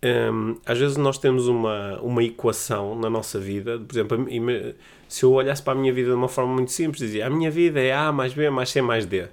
um, 0.03 0.07
ehm, 0.07 0.57
às 0.67 0.79
vezes 0.79 0.97
nós 0.97 1.19
temos 1.19 1.47
uma, 1.47 2.01
uma 2.01 2.23
equação 2.23 2.99
na 2.99 3.09
nossa 3.09 3.39
vida, 3.39 3.79
por 3.79 3.95
exemplo, 3.95 4.27
se 5.09 5.25
eu 5.25 5.33
olhasse 5.33 5.63
para 5.63 5.73
a 5.73 5.77
minha 5.77 5.93
vida 5.93 6.11
de 6.11 6.15
uma 6.15 6.29
forma 6.29 6.55
muito 6.55 6.73
simples, 6.73 7.01
dizia 7.01 7.27
a 7.27 7.31
minha 7.31 7.51
vida 7.51 7.81
é 7.81 7.93
A 7.93 8.13
mais 8.13 8.33
B 8.33 8.49
mais 8.51 8.71
C 8.71 8.81
mais 8.81 9.07
D. 9.07 9.27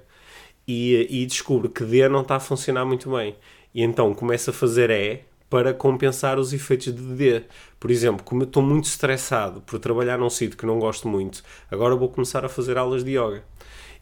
E, 0.66 1.22
e 1.22 1.24
descubro 1.24 1.70
que 1.70 1.84
D 1.84 2.08
não 2.08 2.22
está 2.22 2.36
a 2.36 2.40
funcionar 2.40 2.84
muito 2.84 3.10
bem. 3.10 3.36
E 3.74 3.82
então 3.82 4.12
começo 4.12 4.50
a 4.50 4.52
fazer 4.52 4.90
E 4.90 5.20
para 5.48 5.72
compensar 5.72 6.38
os 6.38 6.52
efeitos 6.52 6.94
de 6.94 7.02
D. 7.14 7.42
Por 7.80 7.90
exemplo, 7.90 8.24
como 8.24 8.42
eu 8.42 8.46
estou 8.46 8.62
muito 8.62 8.84
estressado 8.84 9.60
por 9.62 9.78
trabalhar 9.78 10.18
num 10.18 10.30
sítio 10.30 10.56
que 10.56 10.66
não 10.66 10.78
gosto 10.78 11.08
muito, 11.08 11.42
agora 11.70 11.94
vou 11.96 12.08
começar 12.08 12.44
a 12.44 12.48
fazer 12.48 12.76
aulas 12.76 13.04
de 13.04 13.12
yoga. 13.12 13.42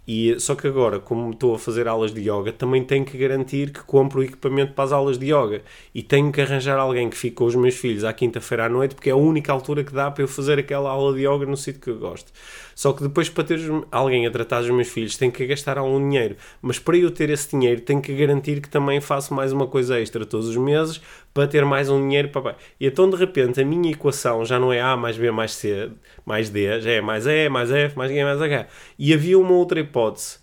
E, 0.09 0.39
só 0.39 0.55
que 0.55 0.69
agora, 0.69 1.01
como 1.01 1.33
estou 1.33 1.57
a 1.57 1.59
fazer 1.59 1.89
aulas 1.89 2.15
de 2.15 2.21
yoga, 2.21 2.53
também 2.53 2.85
tenho 2.85 3.05
que 3.05 3.19
garantir 3.19 3.73
que 3.73 3.81
compro 3.81 4.21
o 4.21 4.23
equipamento 4.23 4.73
para 4.73 4.85
as 4.85 4.93
aulas 4.93 5.19
de 5.19 5.27
yoga. 5.27 5.63
E 5.93 6.01
tenho 6.01 6.31
que 6.31 6.41
arranjar 6.41 6.79
alguém 6.79 7.11
que 7.11 7.17
fique 7.17 7.35
com 7.35 7.45
os 7.45 7.57
meus 7.57 7.75
filhos 7.75 8.05
à 8.05 8.13
quinta-feira 8.13 8.67
à 8.67 8.69
noite, 8.69 8.95
porque 8.95 9.11
é 9.11 9.13
a 9.13 9.17
única 9.17 9.53
altura 9.53 9.83
que 9.83 9.93
dá 9.93 10.09
para 10.09 10.23
eu 10.23 10.29
fazer 10.29 10.61
aquela 10.61 10.91
aula 10.91 11.13
de 11.13 11.27
yoga 11.27 11.45
no 11.45 11.57
sítio 11.57 11.81
que 11.81 11.91
eu 11.91 11.99
gosto. 11.99 12.31
Só 12.77 12.93
que 12.93 13.03
depois, 13.03 13.31
para 13.31 13.43
ter 13.43 13.59
alguém 13.91 14.27
a 14.27 14.31
tratar 14.31 14.61
dos 14.61 14.69
meus 14.69 14.89
filhos, 14.89 15.17
tenho 15.17 15.33
que 15.33 15.47
gastar 15.47 15.79
algum 15.79 15.99
dinheiro. 15.99 16.37
Mas 16.61 16.79
para 16.79 16.99
eu 16.99 17.11
ter 17.11 17.31
esse 17.31 17.51
dinheiro, 17.51 17.81
tenho 17.81 18.03
que 18.03 18.15
garantir 18.15 18.61
que 18.61 18.69
também 18.69 19.01
faço 19.01 19.33
mais 19.33 19.51
uma 19.51 19.67
coisa 19.67 19.99
extra 19.99 20.27
todos 20.27 20.49
os 20.49 20.57
meses 20.57 21.01
para 21.33 21.49
ter 21.49 21.65
mais 21.65 21.89
um 21.89 21.99
dinheiro 21.99 22.29
para. 22.29 22.55
E 22.79 22.87
então, 22.87 23.09
de 23.09 23.17
repente, 23.17 23.59
a 23.63 23.65
minha 23.65 23.93
equação 23.93 24.45
já 24.45 24.59
não 24.61 24.71
é 24.71 24.83
A 24.83 24.95
mais 24.95 25.17
B 25.17 25.31
mais 25.31 25.53
C 25.53 25.91
mais 26.27 26.51
D, 26.51 26.81
já 26.83 26.91
é 26.91 27.01
mais 27.01 27.27
E, 27.27 27.49
mais 27.49 27.71
F, 27.71 27.97
mais 27.97 28.11
G, 28.13 28.23
mais 28.23 28.43
H. 28.43 28.67
E 28.99 29.15
havia 29.15 29.39
uma 29.39 29.53
outra 29.53 29.81
hipótese 29.81 30.39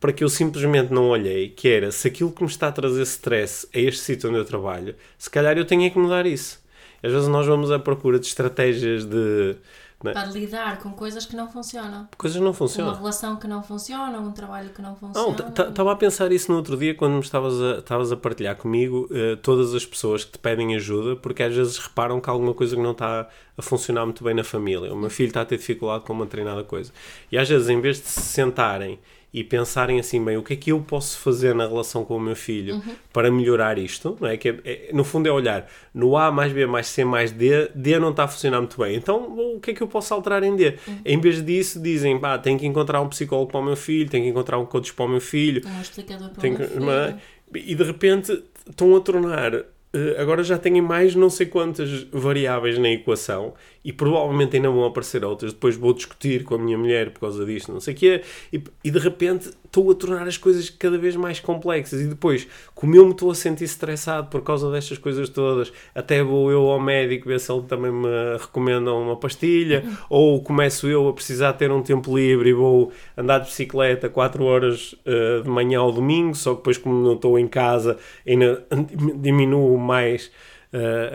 para 0.00 0.12
que 0.12 0.24
eu 0.24 0.28
simplesmente 0.28 0.92
não 0.92 1.08
olhei, 1.08 1.50
que 1.50 1.68
era 1.68 1.92
se 1.92 2.08
aquilo 2.08 2.32
que 2.32 2.42
me 2.42 2.48
está 2.48 2.68
a 2.68 2.72
trazer 2.72 3.02
stress 3.02 3.68
é 3.72 3.80
este 3.82 4.02
sítio 4.02 4.28
onde 4.28 4.38
eu 4.38 4.44
trabalho, 4.44 4.94
se 5.16 5.30
calhar 5.30 5.56
eu 5.56 5.64
tenho 5.64 5.90
que 5.90 5.98
mudar 5.98 6.26
isso. 6.26 6.60
Às 7.02 7.12
vezes 7.12 7.28
nós 7.28 7.46
vamos 7.46 7.70
à 7.70 7.78
procura 7.78 8.18
de 8.18 8.26
estratégias 8.26 9.04
de 9.04 9.56
é? 10.04 10.12
Para 10.12 10.26
lidar 10.26 10.78
com 10.78 10.92
coisas 10.92 11.24
que 11.24 11.34
não 11.34 11.48
funcionam. 11.50 12.08
Coisas 12.18 12.40
não 12.40 12.52
funcionam. 12.52 12.92
Uma 12.92 12.98
relação 12.98 13.36
que 13.36 13.48
não 13.48 13.62
funciona, 13.62 14.18
um 14.20 14.30
trabalho 14.30 14.70
que 14.70 14.82
não 14.82 14.94
funciona. 14.94 15.36
Estava 15.48 15.92
a 15.92 15.96
pensar 15.96 16.30
isso 16.32 16.50
no 16.50 16.58
outro 16.58 16.76
dia 16.76 16.94
quando 16.94 17.14
me 17.14 17.20
estavas 17.20 17.60
a, 17.60 17.78
estavas 17.78 18.12
a 18.12 18.16
partilhar 18.16 18.56
comigo 18.56 19.08
uh, 19.10 19.36
todas 19.38 19.74
as 19.74 19.86
pessoas 19.86 20.24
que 20.24 20.32
te 20.32 20.38
pedem 20.38 20.76
ajuda 20.76 21.16
porque 21.16 21.42
às 21.42 21.54
vezes 21.54 21.78
reparam 21.78 22.20
que 22.20 22.28
há 22.28 22.32
alguma 22.32 22.52
coisa 22.52 22.76
que 22.76 22.82
não 22.82 22.92
está 22.92 23.28
a 23.56 23.62
funcionar 23.62 24.04
muito 24.04 24.22
bem 24.22 24.34
na 24.34 24.44
família. 24.44 24.92
O 24.92 24.96
meu 24.96 25.08
filho 25.08 25.28
está 25.28 25.40
a 25.40 25.44
ter 25.44 25.56
dificuldade 25.56 26.04
com 26.04 26.12
uma 26.12 26.26
determinada 26.26 26.62
coisa. 26.62 26.92
E 27.32 27.38
às 27.38 27.48
vezes, 27.48 27.68
em 27.68 27.80
vez 27.80 27.96
de 27.96 28.06
se 28.06 28.20
sentarem 28.20 28.98
e 29.38 29.44
pensarem 29.44 30.00
assim, 30.00 30.24
bem, 30.24 30.36
o 30.38 30.42
que 30.42 30.54
é 30.54 30.56
que 30.56 30.72
eu 30.72 30.80
posso 30.80 31.18
fazer 31.18 31.54
na 31.54 31.66
relação 31.68 32.04
com 32.06 32.16
o 32.16 32.20
meu 32.20 32.34
filho 32.34 32.82
para 33.12 33.30
melhorar 33.30 33.76
isto, 33.76 34.16
não 34.18 34.28
é? 34.28 34.36
Que 34.38 34.48
é- 34.48 34.58
é- 34.64 34.90
no 34.94 35.04
fundo 35.04 35.28
é 35.28 35.30
olhar 35.30 35.68
no 35.92 36.16
A 36.16 36.32
mais 36.32 36.52
B 36.54 36.64
mais 36.66 36.86
C 36.86 37.04
mais 37.04 37.30
D, 37.32 37.68
D 37.74 37.98
não 37.98 38.10
está 38.10 38.24
a 38.24 38.28
funcionar 38.28 38.58
muito 38.60 38.80
bem, 38.80 38.96
então 38.96 39.16
o 39.56 39.60
que 39.60 39.72
é 39.72 39.74
que 39.74 39.82
eu 39.82 39.88
posso 39.88 40.14
alterar 40.14 40.42
em 40.42 40.56
D? 40.56 40.74
Em 41.04 41.20
vez 41.20 41.44
disso 41.44 41.78
dizem, 41.82 42.18
pá, 42.18 42.38
tenho 42.38 42.58
que 42.58 42.66
encontrar 42.66 43.02
um 43.02 43.08
psicólogo 43.10 43.50
para 43.50 43.60
o 43.60 43.64
meu 43.64 43.76
filho, 43.76 44.08
tenho 44.08 44.24
que 44.24 44.30
encontrar 44.30 44.58
um 44.58 44.64
coach 44.64 44.94
para 44.94 45.04
o 45.04 45.08
meu 45.08 45.20
filho, 45.20 45.60
Um 45.66 45.80
explicador 45.82 46.30
para 46.30 46.40
tenho 46.40 46.54
o 46.56 46.58
meu 46.58 46.68
filho. 46.68 46.80
não 46.86 46.92
é? 46.92 47.16
e 47.54 47.74
de 47.74 47.84
repente 47.84 48.42
estão 48.68 48.96
a 48.96 49.00
tornar 49.00 49.54
eh, 49.54 50.16
agora 50.18 50.42
já 50.42 50.58
têm 50.58 50.80
mais 50.82 51.14
não 51.14 51.30
sei 51.30 51.46
quantas 51.46 52.02
variáveis 52.10 52.76
na 52.78 52.88
equação 52.90 53.54
e 53.86 53.92
provavelmente 53.92 54.56
ainda 54.56 54.68
vão 54.68 54.84
aparecer 54.84 55.24
outras. 55.24 55.52
Depois 55.52 55.76
vou 55.76 55.94
discutir 55.94 56.42
com 56.42 56.56
a 56.56 56.58
minha 56.58 56.76
mulher 56.76 57.10
por 57.10 57.20
causa 57.20 57.46
disto, 57.46 57.72
não 57.72 57.78
sei 57.78 57.94
o 57.94 57.96
quê. 57.96 58.22
E, 58.52 58.60
e 58.82 58.90
de 58.90 58.98
repente 58.98 59.52
estou 59.64 59.88
a 59.92 59.94
tornar 59.94 60.26
as 60.26 60.36
coisas 60.36 60.68
cada 60.68 60.98
vez 60.98 61.14
mais 61.14 61.38
complexas. 61.38 62.00
E 62.00 62.08
depois, 62.08 62.48
como 62.74 62.96
eu 62.96 63.04
me 63.04 63.12
estou 63.12 63.30
a 63.30 63.34
sentir 63.36 63.62
estressado 63.62 64.26
por 64.26 64.42
causa 64.42 64.72
destas 64.72 64.98
coisas 64.98 65.28
todas, 65.28 65.72
até 65.94 66.20
vou 66.20 66.50
eu 66.50 66.68
ao 66.68 66.80
médico 66.80 67.28
ver 67.28 67.38
se 67.38 67.52
ele 67.52 67.62
também 67.62 67.92
me 67.92 68.08
recomenda 68.40 68.92
uma 68.92 69.14
pastilha, 69.14 69.84
ou 70.10 70.42
começo 70.42 70.88
eu 70.88 71.06
a 71.06 71.12
precisar 71.12 71.52
ter 71.52 71.70
um 71.70 71.80
tempo 71.80 72.16
livre 72.16 72.48
e 72.50 72.52
vou 72.52 72.90
andar 73.16 73.38
de 73.38 73.44
bicicleta 73.44 74.08
4 74.08 74.44
horas 74.44 74.96
eh, 75.04 75.42
de 75.44 75.48
manhã 75.48 75.78
ao 75.78 75.92
domingo, 75.92 76.34
só 76.34 76.54
que 76.54 76.56
depois, 76.56 76.76
como 76.76 77.04
não 77.04 77.12
estou 77.12 77.38
em 77.38 77.46
casa, 77.46 77.98
ainda 78.26 78.66
diminuo 79.14 79.78
mais 79.78 80.26
uh, 80.26 80.55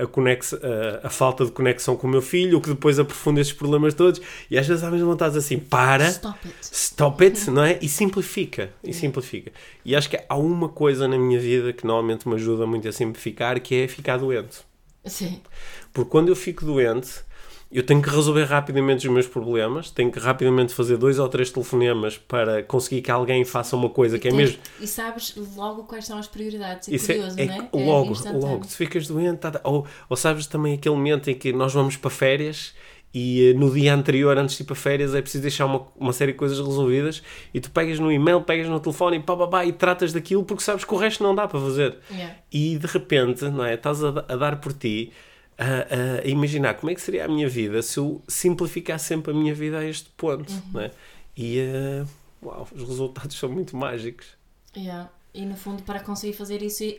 a, 0.02 0.08
conex, 0.08 0.56
a 1.04 1.10
falta 1.10 1.46
de 1.46 1.52
conexão 1.52 1.96
com 1.96 2.08
o 2.08 2.10
meu 2.10 2.22
filho, 2.22 2.58
o 2.58 2.62
que 2.62 2.70
depois 2.70 3.00
aprofunda 3.00 3.42
esses 3.42 3.54
problemas 3.54 3.94
todos. 3.94 4.22
E 4.50 4.58
às 4.58 4.68
vezes 4.68 4.84
há 4.84 4.90
mesmo 4.92 5.08
vontade 5.08 5.38
assim, 5.38 5.60
para, 5.60 6.08
Stop 6.10 6.40
it. 6.48 6.58
stop 6.62 7.24
it, 7.24 7.52
não 7.52 7.64
é? 7.64 7.80
E 7.82 7.88
simplifica, 7.88 8.72
e 8.84 8.94
simplifica. 8.94 9.52
E 9.86 9.96
acho 9.96 10.10
que 10.10 10.20
há 10.28 10.36
uma 10.36 10.70
coisa 10.70 11.08
na 11.08 11.18
minha 11.18 11.40
vida 11.40 11.74
que 11.74 11.86
normalmente 11.86 12.28
me 12.28 12.36
ajuda 12.36 12.66
muito 12.66 12.88
a 12.88 12.92
simplificar, 12.92 13.60
que 13.60 13.76
é 13.76 13.88
ficar 13.88 14.18
doente. 14.18 14.60
Sim. 15.06 15.42
Porque 15.94 16.10
quando 16.10 16.30
eu 16.30 16.36
fico 16.36 16.66
doente, 16.66 17.10
eu 17.72 17.84
tenho 17.84 18.02
que 18.02 18.10
resolver 18.10 18.44
rapidamente 18.44 19.08
os 19.08 19.14
meus 19.14 19.28
problemas, 19.28 19.90
tenho 19.90 20.12
que 20.12 20.20
rapidamente 20.20 20.74
fazer 20.74 20.98
dois 20.98 21.18
ou 21.20 21.30
três 21.30 21.50
telefonemas 21.50 22.18
para 22.18 22.62
conseguir 22.64 23.02
que 23.02 23.10
alguém 23.10 23.46
faça 23.46 23.76
uma 23.76 23.90
coisa 23.90 24.20
que 24.20 24.28
é 24.28 24.32
mesmo. 24.32 24.58
E 24.80 24.86
sabes 24.86 25.36
logo 25.56 25.84
quais 25.84 26.06
são 26.06 26.18
as 26.18 26.28
prioridades. 26.28 26.90
É 26.90 26.96
Isso 26.96 27.12
é, 27.12 27.16
curioso, 27.16 27.40
é 27.40 27.46
não 27.46 27.54
é? 27.56 27.70
logo, 27.86 28.12
instantâneo. 28.12 28.48
logo, 28.48 28.66
se 28.66 28.76
ficas 28.76 29.08
doente, 29.08 29.38
tá- 29.40 29.62
ou, 29.64 29.86
ou 30.10 30.18
sabes 30.18 30.48
também 30.48 30.74
aquele 30.74 30.96
momento 30.96 31.30
em 31.30 31.36
que 31.36 31.54
nós 31.54 31.74
vamos 31.74 31.96
para 31.96 32.10
férias 32.10 32.74
e 33.14 33.50
eh, 33.50 33.54
no 33.54 33.70
dia 33.72 33.94
anterior, 33.94 34.38
antes 34.38 34.56
de 34.58 34.64
ir 34.64 34.66
para 34.66 34.76
férias, 34.76 35.14
é 35.16 35.22
preciso 35.22 35.42
deixar 35.42 35.66
uma, 35.66 35.86
uma 35.98 36.14
série 36.14 36.32
de 36.34 36.38
coisas 36.38 36.58
resolvidas 36.60 37.22
e 37.54 37.60
tu 37.60 37.70
pegas 37.72 38.00
no 38.00 38.12
e-mail, 38.12 38.42
pegas 38.42 38.68
no 38.68 38.80
telefone 38.80 39.18
e 39.18 39.20
pá, 39.22 39.36
pá, 39.36 39.48
pá, 39.48 39.66
e 39.66 39.72
tratas 39.74 40.14
daquilo 40.14 40.44
porque 40.44 40.64
sabes 40.64 40.84
que 40.86 40.94
o 40.94 40.98
resto 40.98 41.24
não 41.24 41.34
dá 41.36 41.48
para 41.48 41.60
fazer. 41.60 41.98
Yeah. 42.10 42.36
E 42.52 42.78
de 42.78 42.88
repente, 42.88 43.46
não 43.46 43.66
é? 43.66 43.74
Estás 43.76 44.04
a, 44.04 44.10
a 44.10 44.36
dar 44.36 44.60
por 44.62 44.74
ti 44.74 45.12
a, 45.64 46.22
a 46.24 46.28
imaginar 46.28 46.74
como 46.76 46.90
é 46.92 46.96
que 46.96 47.02
seria 47.02 47.26
a 47.26 47.28
minha 47.28 47.48
vida 47.50 47.82
se 47.82 47.98
eu 48.00 48.22
simplificasse 48.28 49.06
sempre 49.06 49.32
a 49.32 49.36
minha 49.36 49.54
vida 49.54 49.80
a 49.80 49.86
este 49.86 50.10
ponto, 50.18 50.52
Uhum. 50.52 50.62
não 50.74 50.82
é? 50.82 50.92
E 51.38 51.60
eh, 51.60 52.06
uau, 52.44 52.68
os 52.76 52.88
resultados 52.88 53.38
são 53.38 53.50
muito 53.50 53.76
mágicos. 53.78 54.28
Yeah. 54.76 55.10
E 55.34 55.46
no 55.46 55.56
fundo, 55.56 55.82
para 55.84 56.02
conseguir 56.02 56.34
fazer 56.34 56.62
isso, 56.62 56.84
é, 56.84 56.98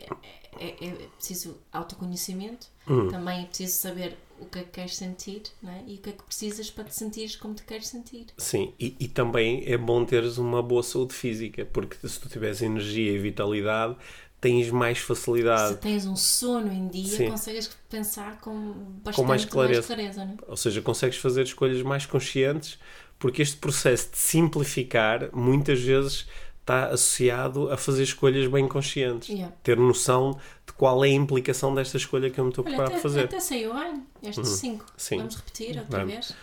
é- 0.59 0.85
é 0.87 0.91
preciso 1.17 1.55
autoconhecimento, 1.71 2.67
Hum. 2.87 3.07
também 3.09 3.43
é 3.43 3.45
preciso 3.45 3.77
saber 3.77 4.17
o 4.39 4.45
que 4.45 4.59
é 4.59 4.63
que 4.63 4.71
queres 4.71 4.95
sentir 4.95 5.43
não 5.61 5.71
é? 5.71 5.83
e 5.87 5.95
o 5.95 5.97
que 5.99 6.09
é 6.09 6.13
que 6.13 6.23
precisas 6.23 6.69
para 6.69 6.83
te 6.85 6.95
sentires 6.95 7.35
como 7.35 7.53
te 7.53 7.63
queres 7.63 7.87
sentir. 7.87 8.25
Sim, 8.37 8.73
e, 8.79 8.95
e 8.99 9.07
também 9.07 9.63
é 9.67 9.77
bom 9.77 10.03
teres 10.03 10.37
uma 10.37 10.61
boa 10.63 10.81
saúde 10.83 11.13
física, 11.13 11.63
porque 11.71 11.95
se 12.07 12.19
tu 12.19 12.27
tiveres 12.27 12.61
energia 12.61 13.11
e 13.11 13.17
vitalidade, 13.19 13.95
tens 14.43 14.69
mais 14.69 14.97
Se 14.97 15.05
facilidade. 15.05 15.77
tens 15.77 16.05
um 16.05 16.15
sono 16.17 16.71
em 16.71 16.87
dia, 16.89 17.17
Sim. 17.17 17.29
consegues 17.29 17.69
pensar 17.89 18.39
com 18.41 18.73
bastante 19.03 19.25
mais 19.27 19.41
mais 19.41 19.45
clareza. 19.45 19.87
clareza. 19.87 20.25
não 20.25 20.33
é? 20.33 20.37
Ou 20.47 20.57
seja, 20.57 20.81
consegues 20.81 21.17
fazer 21.17 21.43
escolhas 21.43 21.81
mais 21.81 22.05
conscientes, 22.05 22.77
porque 23.17 23.41
este 23.41 23.55
processo 23.57 24.11
de 24.11 24.17
simplificar 24.17 25.29
muitas 25.33 25.79
vezes 25.79 26.27
está 26.59 26.87
associado 26.87 27.71
a 27.71 27.77
fazer 27.77 28.03
escolhas 28.03 28.45
bem 28.49 28.67
conscientes. 28.67 29.29
Yeah. 29.29 29.53
Ter 29.63 29.77
noção 29.77 30.37
de 30.67 30.73
qual 30.73 31.03
é 31.03 31.07
a 31.09 31.11
implicação 31.11 31.73
desta 31.73 31.97
escolha 31.97 32.29
que 32.29 32.39
eu 32.39 32.43
me 32.43 32.51
estou 32.51 32.63
a 32.63 32.67
Olha, 32.67 32.75
preparar 32.75 32.91
para 32.91 33.01
fazer. 33.01 33.23
até 33.25 33.39
saiu 33.39 33.73
bem, 33.73 34.03
estes 34.23 34.47
cinco. 34.49 34.83
Uhum. 34.83 34.93
Sim. 34.97 35.17
Vamos 35.19 35.35
repetir 35.35 35.77
outra 35.79 35.99
Vamos. 35.99 36.13
vez? 36.13 36.33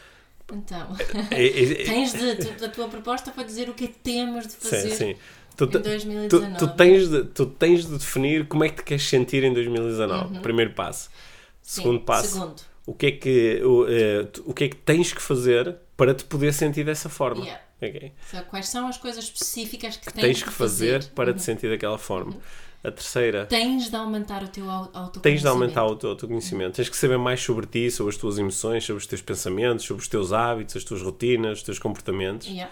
Então, 0.53 0.97
É- 1.31 1.47
é- 1.47 1.83
é- 1.83 1.85
tens 1.87 2.13
de, 2.13 2.35
tu- 2.37 2.61
da 2.61 2.69
tua 2.69 2.89
proposta 2.89 3.31
para 3.31 3.45
dizer 3.45 3.69
o 3.69 3.75
que 3.75 3.85
é 3.85 3.87
que 3.87 3.99
temos 3.99 4.47
de 4.49 4.55
fazer 4.57 4.91
sim, 4.91 4.97
sim. 5.15 5.17
Tu, 5.57 5.65
em 5.65 5.69
tu, 5.69 5.79
2019. 5.79 6.57
tu 6.59 6.69
tens 6.69 7.09
de, 7.09 7.25
tu 7.25 7.47
tens 7.47 7.87
de 7.87 7.93
definir 7.99 8.47
como 8.49 8.65
é 8.65 8.69
que 8.69 8.77
te 8.77 8.83
queres 8.85 9.03
sentir 9.09 9.45
em 9.45 9.53
2019. 9.53 10.41
Primeiro 10.41 10.73
passo. 10.73 11.09
Uhum. 11.09 11.15
Sim, 11.63 11.83
Segundo 11.83 12.01
passo. 12.01 12.33
Segundo. 12.35 12.63
o 12.87 12.95
que 12.95 13.07
é 13.07 13.13
que 13.13 13.63
o, 13.63 13.87
tu- 14.33 14.43
o 14.47 14.55
que 14.55 14.65
é 14.65 14.69
que 14.69 14.77
tens 14.77 15.13
que 15.13 15.21
fazer 15.23 15.77
para 15.97 16.15
te 16.15 16.25
poder 16.25 16.53
sentir 16.53 16.85
dessa 16.85 17.09
forma 17.09 17.45
Yeah. 17.45 17.63
Ok? 17.83 18.13
Só 18.31 18.43
quais 18.43 18.69
são 18.69 18.87
as 18.89 18.99
coisas 18.99 19.25
específicas 19.25 19.97
que 19.97 20.13
tens, 20.13 20.23
tens 20.23 20.37
de 20.39 20.45
que 20.45 20.51
fazer 20.51 21.05
para 21.15 21.31
Uhum. 21.31 21.37
te 21.37 21.43
sentir 21.43 21.69
daquela 21.71 21.97
forma 21.99 22.37
a 22.85 22.91
terceira 22.91 23.47
Tens 23.47 23.89
de 23.91 23.97
aumentar 23.97 24.43
o 24.43 24.49
teu 24.49 24.65
au- 24.65 24.83
autoconhecimento. 24.93 25.21
tens 25.23 25.41
de 25.43 25.47
aumentar 25.47 25.85
o 25.87 25.97
teu 25.97 26.11
autoconhecimento 26.11 26.77
tens 26.77 26.89
que 26.89 26.97
saber 26.97 27.19
mais 27.19 27.41
sobre 27.41 27.67
ti 27.67 27.91
sobre 27.91 28.11
as 28.15 28.19
tuas 28.19 28.39
emoções 28.39 28.85
sobre 28.85 29.01
os 29.01 29.07
teus 29.07 29.21
pensamentos 29.23 29.85
sobre 29.85 30.03
os 30.03 30.09
teus 30.09 30.33
hábitos 30.33 30.77
as 30.77 30.85
tuas 30.85 31.01
rotinas 31.03 31.59
os 31.59 31.63
teus 31.63 31.79
comportamentos 31.79 32.47
Yeah. 32.49 32.71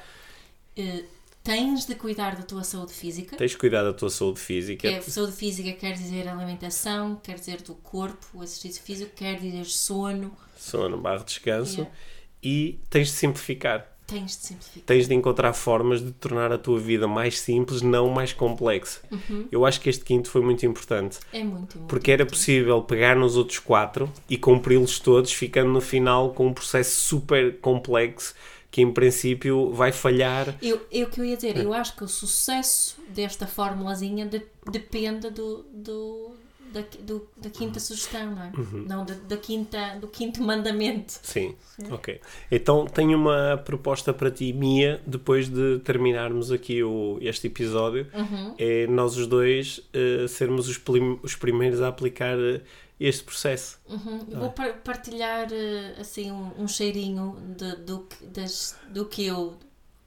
Eh, 0.77 1.05
tens 1.49 1.87
de 1.87 1.95
cuidar 1.95 2.37
da 2.37 2.43
tua 2.43 2.63
saúde 2.63 2.93
física. 2.93 3.37
tens 3.37 3.53
de 3.53 3.57
cuidar 3.57 3.83
da 3.83 3.93
tua 3.93 4.11
saúde 4.11 4.39
física 4.39 4.87
é, 4.89 5.01
saúde 5.01 5.33
física 5.33 5.73
quer 5.73 5.95
dizer 5.95 6.29
alimentação, 6.29 7.17
quer 7.23 7.35
dizer 7.39 7.63
do 7.63 7.75
corpo, 7.75 8.27
o 8.35 8.43
exercício 8.43 8.83
físico, 8.83 9.13
quer 9.17 9.39
dizer 9.41 9.65
sono. 9.65 10.31
sono 10.59 10.99
barra 10.99 11.25
descanso 11.25 11.79
Yeah. 11.79 11.95
e 12.43 12.79
tens 12.91 13.09
de 13.09 13.15
simplificar 13.15 13.95
Tens 14.07 14.39
de 14.39 14.47
simplificar. 14.47 14.85
tens 14.87 15.07
de 15.09 15.15
encontrar 15.15 15.53
formas 15.53 16.01
de 16.03 16.13
tornar 16.13 16.51
a 16.53 16.57
tua 16.59 16.79
vida 16.79 17.07
mais 17.07 17.39
simples, 17.39 17.83
não 17.83 18.09
mais 18.09 18.33
complexa. 18.33 19.01
Uhum. 19.11 19.47
Eu 19.53 19.67
acho 19.67 19.81
que 19.83 19.91
este 19.91 20.03
quinto 20.05 20.31
foi 20.31 20.41
muito 20.41 20.65
importante. 20.65 21.19
É 21.31 21.45
muito, 21.45 21.77
muito 21.79 21.89
Porque 21.89 22.11
era 22.11 22.23
importante. 22.23 22.39
possível 22.41 22.81
pegar 22.83 23.15
nos 23.17 23.37
outros 23.37 23.59
quatro 23.59 24.11
e 24.29 24.39
cumpri-los 24.39 24.99
todos, 24.99 25.31
ficando 25.33 25.71
no 25.71 25.81
final 25.83 26.33
com 26.33 26.47
um 26.47 26.55
processo 26.55 26.97
super 26.97 27.59
complexo 27.61 28.35
que, 28.79 28.83
em 28.83 28.93
princípio, 28.93 29.73
vai 29.73 29.91
falhar. 29.91 30.57
Eu, 30.63 30.81
eu 30.93 31.09
que 31.09 31.21
eu 31.21 31.25
ia 31.25 31.35
dizer, 31.37 31.57
É. 31.57 31.65
eu 31.65 31.73
acho 31.73 31.97
que 31.97 32.05
o 32.05 32.09
sucesso 32.09 32.97
desta 33.09 33.45
formulazinha 33.47 34.25
de- 34.27 34.43
depende 34.71 35.31
do, 35.31 35.65
do, 35.73 36.31
da, 36.73 36.85
do- 37.01 37.27
da 37.37 37.51
quinta 37.51 37.81
sugestão, 37.81 38.37
não 38.37 38.43
é? 38.45 38.53
Uhum. 38.57 38.85
Não, 38.87 39.05
da, 39.05 39.15
da 39.15 39.37
quinta, 39.37 39.97
do 40.01 40.07
quinto 40.07 40.41
mandamento. 40.43 41.19
Sim, 41.23 41.57
ok. 41.91 42.21
Então 42.53 42.87
tenho 42.87 43.19
uma 43.19 43.61
proposta 43.65 44.13
para 44.15 44.31
ti, 44.31 44.53
Mia, 44.53 45.01
depois 45.07 45.49
de 45.49 45.81
terminarmos 45.81 46.53
aqui 46.53 46.83
o, 46.85 47.19
este 47.21 47.49
episódio. 47.49 48.07
Uhum. 48.15 48.55
É 48.59 48.87
nós 48.87 49.17
os 49.17 49.27
dois 49.27 49.81
eh, 49.93 50.27
sermos 50.29 50.69
os, 50.69 50.81
os 51.23 51.35
primeiros 51.35 51.81
a 51.81 51.89
aplicar 51.89 52.39
eh, 52.39 52.61
este 53.01 53.23
processo. 53.25 53.79
Uhum. 53.89 54.27
Eu 54.31 54.37
Ah. 54.37 54.41
vou 54.41 54.51
par- 54.53 54.75
partilhar 54.83 55.49
eh, 55.53 55.95
assim 56.01 56.31
um, 56.33 56.51
um 56.59 56.67
cheirinho 56.69 57.37
de- 57.57 57.77
do, 57.77 58.01
que- 58.01 58.27
das, 58.27 58.77
do 58.91 59.05
que 59.07 59.25
eu 59.27 59.57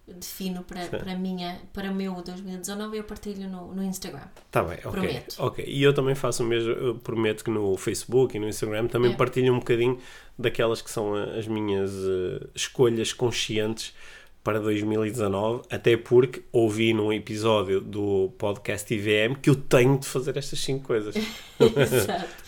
defino 0.07 0.61
para, 0.63 0.85
para, 0.87 1.15
minha, 1.15 1.61
para 1.71 1.89
o 1.89 1.95
meu 1.95 2.13
2019 2.21 2.97
eu 2.97 3.03
partilho 3.05 3.47
no, 3.49 3.73
no 3.73 3.81
Instagram. 3.81 4.27
Tá 4.49 4.61
bem, 4.61 4.77
ok. 4.79 4.91
Prometo. 4.91 5.35
Ok. 5.39 5.63
E 5.65 5.81
eu 5.81 5.93
também 5.93 6.15
faço 6.15 6.43
o 6.43 6.45
mesmo, 6.45 6.95
prometo 6.99 7.45
que 7.45 7.49
no 7.49 7.77
Facebook 7.77 8.35
e 8.35 8.39
no 8.39 8.47
Instagram 8.49 8.87
também 8.87 9.13
É. 9.13 9.15
partilho 9.15 9.53
um 9.53 9.59
bocadinho 9.59 9.97
daquelas 10.37 10.81
que 10.81 10.91
são 10.91 11.15
a- 11.15 11.35
as 11.37 11.47
minhas 11.47 11.91
eh, 11.93 12.45
escolhas 12.53 13.13
conscientes 13.13 13.93
para 14.43 14.59
2019, 14.59 15.61
até 15.69 15.95
porque 15.95 16.41
ouvi 16.51 16.93
num 16.93 17.13
episódio 17.13 17.79
do 17.79 18.31
podcast 18.37 18.91
IVM 18.91 19.35
que 19.39 19.49
eu 19.49 19.55
tenho 19.55 19.99
de 19.99 20.07
fazer 20.07 20.35
estas 20.37 20.59
cinco 20.59 20.85
coisas. 20.85 21.15
Exato. 21.59 22.41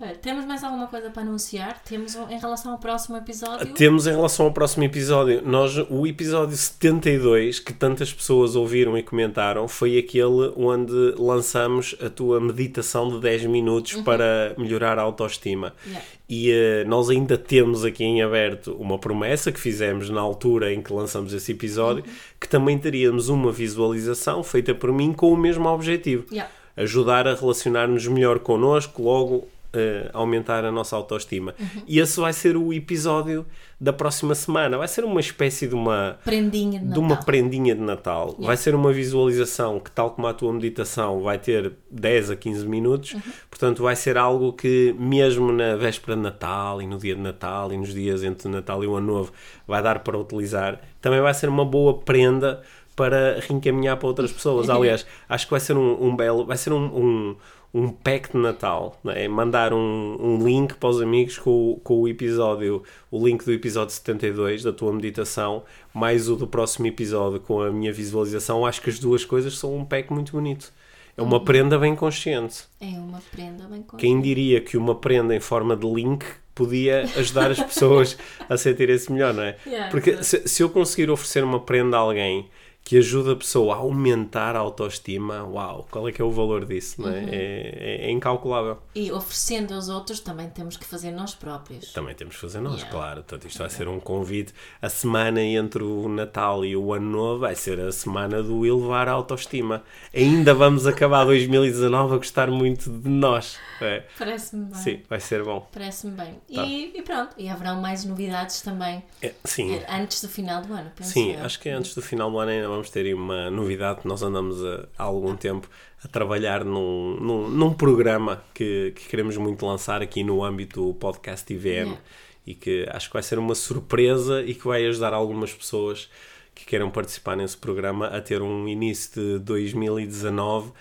É. 0.00 0.14
Temos 0.14 0.44
mais 0.44 0.62
alguma 0.64 0.86
coisa 0.88 1.10
para 1.10 1.22
anunciar? 1.22 1.80
Temos 1.84 2.14
em 2.14 2.38
relação 2.38 2.72
ao 2.72 2.78
próximo 2.78 3.16
episódio? 3.16 3.72
Temos 3.74 4.06
em 4.06 4.10
relação 4.10 4.46
ao 4.46 4.52
próximo 4.52 4.84
episódio, 4.84 5.42
nós, 5.44 5.76
o 5.88 6.06
episódio 6.06 6.56
72, 6.56 7.60
que 7.60 7.72
tantas 7.72 8.12
pessoas 8.12 8.56
ouviram 8.56 8.98
e 8.98 9.02
comentaram, 9.02 9.68
foi 9.68 9.98
aquele 9.98 10.52
onde 10.56 11.14
lançamos 11.16 11.96
a 12.04 12.10
tua 12.10 12.40
meditação 12.40 13.08
de 13.08 13.20
10 13.20 13.44
minutos 13.44 13.92
para 14.02 14.54
melhorar 14.58 14.98
a 14.98 15.02
autoestima. 15.02 15.74
Yeah. 15.86 16.04
E 16.28 16.50
eh, 16.50 16.84
nós 16.84 17.08
ainda 17.08 17.38
temos 17.38 17.84
aqui 17.84 18.02
em 18.02 18.20
aberto 18.20 18.72
uma 18.80 18.98
promessa 18.98 19.52
que 19.52 19.60
fizemos 19.60 20.10
na 20.10 20.20
altura 20.20 20.72
em 20.72 20.82
que 20.82 20.92
lançamos 20.92 21.32
esse 21.32 21.52
episódio, 21.52 22.02
que 22.40 22.48
também 22.48 22.76
teríamos 22.76 23.28
uma 23.28 23.52
visualização 23.52 24.42
feita 24.42 24.74
por 24.74 24.92
mim 24.92 25.12
com 25.12 25.32
o 25.32 25.36
mesmo 25.36 25.68
objetivo 25.68 26.24
Yeah. 26.32 26.50
ajudar 26.76 27.28
a 27.28 27.34
relacionar-nos 27.34 28.06
melhor 28.08 28.40
connosco, 28.40 29.02
logo 29.02 29.48
uh, 29.76 30.10
aumentar 30.12 30.64
a 30.64 30.72
nossa 30.72 30.96
autoestima. 30.96 31.54
E 31.86 31.98
esse 31.98 32.18
vai 32.18 32.32
ser 32.32 32.56
o 32.56 32.72
episódio 32.72 33.46
da 33.80 33.92
próxima 33.92 34.34
semana. 34.34 34.78
Vai 34.78 34.88
ser 34.88 35.04
uma 35.04 35.20
espécie 35.20 35.66
de 35.66 35.74
uma 35.74 36.18
Prendinha 36.24 36.80
de 36.80 36.86
de 36.92 36.98
uma 36.98 37.10
Natal. 37.10 37.24
prendinha 37.24 37.74
de 37.74 37.80
Natal. 37.80 38.34
Vai 38.38 38.56
ser 38.56 38.74
uma 38.74 38.92
visualização 38.92 39.78
que, 39.78 39.90
tal 39.90 40.10
como 40.10 40.26
a 40.26 40.34
tua 40.34 40.52
meditação, 40.52 41.22
vai 41.22 41.38
ter 41.38 41.72
10 41.90 42.30
a 42.30 42.36
15 42.36 42.66
minutos. 42.66 43.12
Uhum. 43.14 43.20
Portanto, 43.50 43.82
vai 43.82 43.94
ser 43.94 44.16
algo 44.16 44.52
que, 44.52 44.94
mesmo 44.98 45.52
na 45.52 45.76
véspera 45.76 46.16
de 46.16 46.22
Natal 46.22 46.80
e 46.80 46.86
no 46.86 46.98
dia 46.98 47.14
de 47.14 47.20
Natal 47.20 47.72
e 47.72 47.76
nos 47.76 47.92
dias 47.92 48.24
entre 48.24 48.48
Natal 48.48 48.82
e 48.82 48.86
o 48.86 48.96
Ano 48.96 49.06
Novo, 49.06 49.32
vai 49.66 49.82
dar 49.82 50.00
para 50.00 50.16
utilizar. 50.18 50.80
Também 51.00 51.20
vai 51.20 51.34
ser 51.34 51.48
uma 51.48 51.64
boa 51.64 51.98
prenda 51.98 52.62
para 52.96 53.38
reencaminhar 53.40 53.98
para 53.98 54.08
outras 54.08 54.32
pessoas. 54.32 54.68
Aliás, 54.70 55.06
acho 55.28 55.46
que 55.46 55.50
vai 55.50 55.60
ser 55.60 55.76
um, 55.76 56.02
um 56.02 56.16
belo. 56.16 56.46
Vai 56.46 56.56
ser 56.56 56.72
um. 56.72 56.84
um 56.86 57.36
um 57.78 57.90
pack 57.90 58.32
de 58.32 58.38
Natal, 58.38 58.98
é? 59.08 59.28
mandar 59.28 59.72
um, 59.74 60.16
um 60.18 60.42
link 60.46 60.74
para 60.74 60.88
os 60.88 61.00
amigos 61.02 61.38
com, 61.38 61.72
o- 61.72 61.76
com 61.84 62.00
o 62.00 62.08
episódio, 62.08 62.82
o 63.10 63.26
link 63.26 63.44
do 63.44 63.52
episódio 63.52 63.94
72 63.94 64.62
da 64.62 64.72
tua 64.72 64.92
meditação, 64.92 65.62
mais 65.92 66.28
o 66.28 66.36
do 66.36 66.46
próximo 66.46 66.86
episódio 66.86 67.38
com 67.40 67.60
a 67.60 67.70
minha 67.70 67.92
visualização. 67.92 68.64
Acho 68.64 68.80
que 68.80 68.88
as 68.90 68.98
duas 68.98 69.24
coisas 69.24 69.58
são 69.58 69.76
um 69.76 69.84
pack 69.84 70.12
muito 70.12 70.32
bonito. 70.32 70.72
É 71.16 71.22
uma 71.22 71.42
prenda 71.42 71.78
bem 71.78 71.94
consciente. 71.96 72.64
É 72.80 72.86
uma 72.98 73.20
prenda 73.30 73.64
bem 73.64 73.82
consciente. 73.82 73.96
Quem 74.00 74.20
diria 74.20 74.60
que 74.60 74.76
uma 74.76 74.94
prenda 74.94 75.34
em 75.34 75.40
forma 75.40 75.74
de 75.76 75.86
link 75.86 76.24
podia 76.54 77.02
ajudar 77.16 77.50
as 77.50 77.58
pessoas 77.62 78.16
a 78.48 78.56
sentirem-se 78.56 79.12
melhor, 79.12 79.34
não 79.34 79.42
é? 79.42 79.56
Yeah, 79.66 79.90
Porque 79.90 80.22
se, 80.22 80.46
se 80.48 80.62
eu 80.62 80.70
conseguir 80.70 81.10
oferecer 81.10 81.42
uma 81.44 81.60
prenda 81.60 81.96
a 81.96 82.00
alguém 82.00 82.48
que 82.88 82.98
ajuda 82.98 83.32
a 83.32 83.36
pessoa 83.36 83.74
a 83.74 83.78
aumentar 83.78 84.54
a 84.54 84.60
autoestima, 84.60 85.42
uau, 85.42 85.88
qual 85.90 86.06
é 86.08 86.12
que 86.12 86.22
é 86.22 86.24
o 86.24 86.30
valor 86.30 86.64
disso, 86.64 87.02
não 87.02 87.08
é? 87.08 87.18
Uhum. 87.18 87.28
É, 87.32 87.32
é- 87.32 88.06
é 88.06 88.10
incalculável. 88.12 88.78
E 88.94 89.10
oferecendo 89.10 89.74
aos 89.74 89.88
outros 89.88 90.20
também 90.20 90.48
temos 90.50 90.76
que 90.76 90.84
fazer 90.84 91.10
nós 91.10 91.34
próprios. 91.34 91.92
Também 91.92 92.14
temos 92.14 92.36
que 92.36 92.40
fazer 92.40 92.60
nós, 92.60 92.74
Yeah. 92.76 92.92
claro. 92.92 93.16
Portanto, 93.24 93.48
isto 93.48 93.58
vai 93.58 93.70
ser 93.70 93.88
um 93.88 93.98
convite. 93.98 94.54
A 94.80 94.88
semana 94.88 95.42
entre 95.42 95.82
o 95.82 96.08
Natal 96.08 96.64
e 96.64 96.76
o 96.76 96.92
Ano 96.94 97.10
Novo 97.10 97.40
vai 97.40 97.56
ser 97.56 97.80
a 97.80 97.90
semana 97.90 98.40
do 98.40 98.64
elevar 98.64 99.08
a 99.08 99.12
autoestima. 99.12 99.82
Ainda 100.14 100.54
vamos 100.54 100.86
acabar 100.86 101.24
2019 101.26 102.14
a 102.14 102.18
gostar 102.18 102.52
muito 102.52 102.88
de 102.88 103.08
nós. 103.08 103.58
É. 103.80 104.04
Parece-me 104.16 104.66
bem. 104.66 104.74
Sim, 104.80 105.00
vai 105.08 105.18
ser 105.18 105.42
bom. 105.42 105.68
Parece-me 105.72 106.12
bem. 106.12 106.34
Tá. 106.54 106.64
E, 106.64 106.92
e 106.96 107.02
pronto. 107.02 107.34
E 107.36 107.48
haverão 107.48 107.80
mais 107.82 108.04
novidades 108.04 108.62
também 108.62 109.02
É, 109.20 109.34
sim. 109.44 109.74
eh, 109.74 109.84
antes 109.90 110.22
do 110.22 110.28
final 110.28 110.62
do 110.62 110.72
ano, 110.72 110.92
penso 110.94 111.10
Sim, 111.10 111.32
eu. 111.34 111.44
acho 111.44 111.58
que 111.58 111.68
antes 111.68 111.92
do 111.92 112.00
final 112.00 112.30
do 112.30 112.38
ano 112.38 112.52
ainda 112.52 112.75
vamos 112.76 112.90
ter 112.90 113.06
aí 113.06 113.14
uma 113.14 113.50
novidade 113.50 114.00
que 114.00 114.08
nós 114.08 114.22
andamos 114.22 114.64
a- 114.64 114.86
há 114.98 115.02
algum 115.04 115.34
tempo 115.36 115.68
a 116.04 116.08
trabalhar 116.08 116.64
num, 116.64 117.16
num, 117.20 117.48
num 117.48 117.72
programa 117.74 118.42
que, 118.54 118.92
que 118.94 119.08
queremos 119.08 119.36
muito 119.36 119.64
lançar 119.66 120.00
aqui 120.02 120.22
no 120.22 120.44
âmbito 120.44 120.84
do 120.86 120.94
podcast 120.94 121.52
IVM 121.52 121.66
Yeah. 121.66 122.00
e 122.46 122.54
que 122.54 122.86
acho 122.90 123.08
que 123.08 123.14
vai 123.14 123.22
ser 123.22 123.38
uma 123.38 123.54
surpresa 123.54 124.42
e 124.42 124.54
que 124.54 124.66
vai 124.66 124.84
ajudar 124.86 125.12
algumas 125.12 125.52
pessoas 125.52 126.08
que 126.54 126.64
queiram 126.64 126.90
participar 126.90 127.36
nesse 127.36 127.56
programa 127.56 128.06
a 128.06 128.20
ter 128.20 128.40
um 128.40 128.66
início 128.68 129.20
de 129.20 129.38
2019 129.40 130.72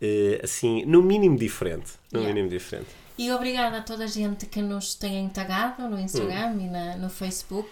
eh, 0.00 0.40
assim, 0.42 0.84
no 0.84 1.02
mínimo 1.02 1.36
diferente. 1.38 1.92
No 2.12 2.18
Yeah. 2.20 2.34
mínimo 2.34 2.48
diferente. 2.50 2.88
E 3.18 3.30
obrigada 3.30 3.78
a 3.78 3.82
toda 3.82 4.04
a 4.04 4.06
gente 4.06 4.46
que 4.46 4.60
nos 4.62 4.94
tem 4.94 5.28
tagado 5.28 5.88
no 5.88 5.98
Instagram 6.00 6.56
e 6.60 6.68
na- 6.68 6.96
no 6.96 7.08
Facebook 7.10 7.70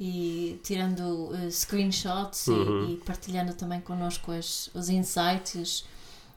e 0.00 0.60
tirando 0.62 1.30
eh, 1.34 1.50
screenshots 1.50 2.46
e- 2.46 2.50
Uhum. 2.50 2.90
e, 2.92 2.96
partilhando 2.98 3.52
também 3.54 3.80
connosco 3.80 4.30
as- 4.32 4.70
os 4.74 4.88
insights 4.88 5.84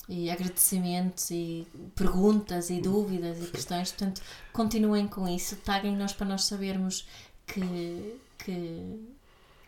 e 0.09 0.30
agradecimentos 0.30 1.30
e 1.32 1.66
perguntas 1.95 2.70
e 2.70 2.82
dúvidas 2.82 3.38
e 3.41 3.51
questões. 3.51 3.91
Portanto, 3.91 4.22
continuem 4.51 5.07
com 5.07 5.28
isso, 5.28 5.55
taguem-nos 5.57 6.14
para 6.14 6.28
nós 6.28 6.43
sabermos 6.45 7.07
que, 7.45 8.16
que, 8.43 8.99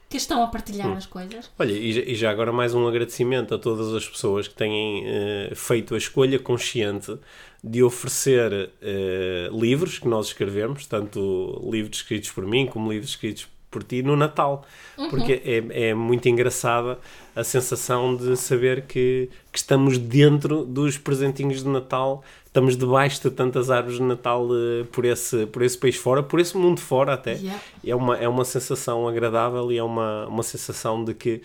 que 0.10 0.18
estão 0.18 0.44
a 0.44 0.48
partilhar 0.48 0.90
Hum. 0.90 0.94
as 0.98 1.06
coisas. 1.06 1.50
Olha, 1.58 1.72
e 1.72 1.94
já, 1.94 2.02
e 2.02 2.16
já 2.16 2.32
agora 2.32 2.52
mais 2.52 2.74
um 2.74 2.88
agradecimento 2.88 3.54
a 3.54 3.60
todas 3.60 3.94
as 3.94 4.08
pessoas 4.08 4.48
que 4.48 4.56
têm 4.56 5.04
eh, 5.06 5.52
feito 5.56 5.94
a 5.94 5.98
escolha 5.98 6.40
consciente 6.40 7.16
de 7.64 7.82
oferecer 7.84 8.72
eh, 8.82 9.50
livros 9.54 10.00
que 10.00 10.08
nós 10.08 10.28
escrevemos, 10.28 10.86
tanto 10.88 11.62
livros 11.72 11.98
escritos 11.98 12.32
por 12.32 12.46
mim 12.46 12.66
como 12.66 12.92
livros 12.92 13.12
escritos 13.12 13.48
por 13.74 13.84
ti, 13.84 14.04
no 14.04 14.16
Natal. 14.16 14.64
Porque 15.10 15.42
é, 15.44 15.90
é 15.90 15.94
muito 15.94 16.30
engraçada 16.30 17.00
a 17.36 17.44
sensação 17.44 18.16
de 18.16 18.38
saber 18.38 18.84
que, 18.84 19.28
que 19.52 19.58
estamos 19.58 19.98
dentro 19.98 20.64
dos 20.64 20.98
presentinhos 21.00 21.64
de 21.64 21.70
Natal, 21.70 22.24
estamos 22.46 22.78
debaixo 22.78 23.22
de 23.24 23.32
tantas 23.36 23.72
árvores 23.72 23.98
de 23.98 24.04
Natal 24.04 24.48
eh, 24.52 24.84
por, 24.92 25.04
esse, 25.04 25.48
por 25.48 25.64
esse 25.64 25.76
país 25.78 25.96
fora, 25.96 26.22
por 26.22 26.40
esse 26.40 26.56
mundo 26.56 26.80
fora 26.80 27.14
até 27.16 27.34
Yeah. 27.34 27.60
é 27.84 27.96
uma, 27.96 28.16
é 28.18 28.28
uma 28.30 28.46
sensação 28.46 29.08
agradável 29.08 29.72
e 29.72 29.78
é 29.80 29.84
uma, 29.84 30.28
uma 30.28 30.44
sensação 30.44 31.04
de 31.04 31.16
que 31.16 31.42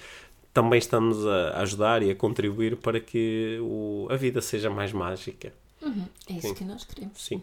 também 0.53 0.79
estamos 0.79 1.27
a 1.27 1.61
ajudar 1.63 2.03
e 2.03 2.11
a 2.11 2.15
contribuir 2.15 2.77
para 2.77 3.01
que 3.01 3.59
o, 3.63 4.07
a 4.11 4.17
vida 4.17 4.43
seja 4.43 4.69
mais 4.69 4.93
mágica. 4.93 5.53
Uhum, 5.81 6.05
É 6.29 6.33
isso 6.35 6.49
Sim. 6.49 6.55
que 6.55 6.65
nós 6.65 6.85
queremos. 6.85 7.25
Sim. 7.25 7.41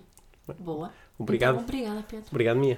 Boa. 0.59 0.91
Obrigado. 1.17 1.55
Então, 1.55 1.63
obrigada, 1.63 2.05
Pedro. 2.07 2.25
Obrigado, 2.29 2.59
Mia. 2.59 2.77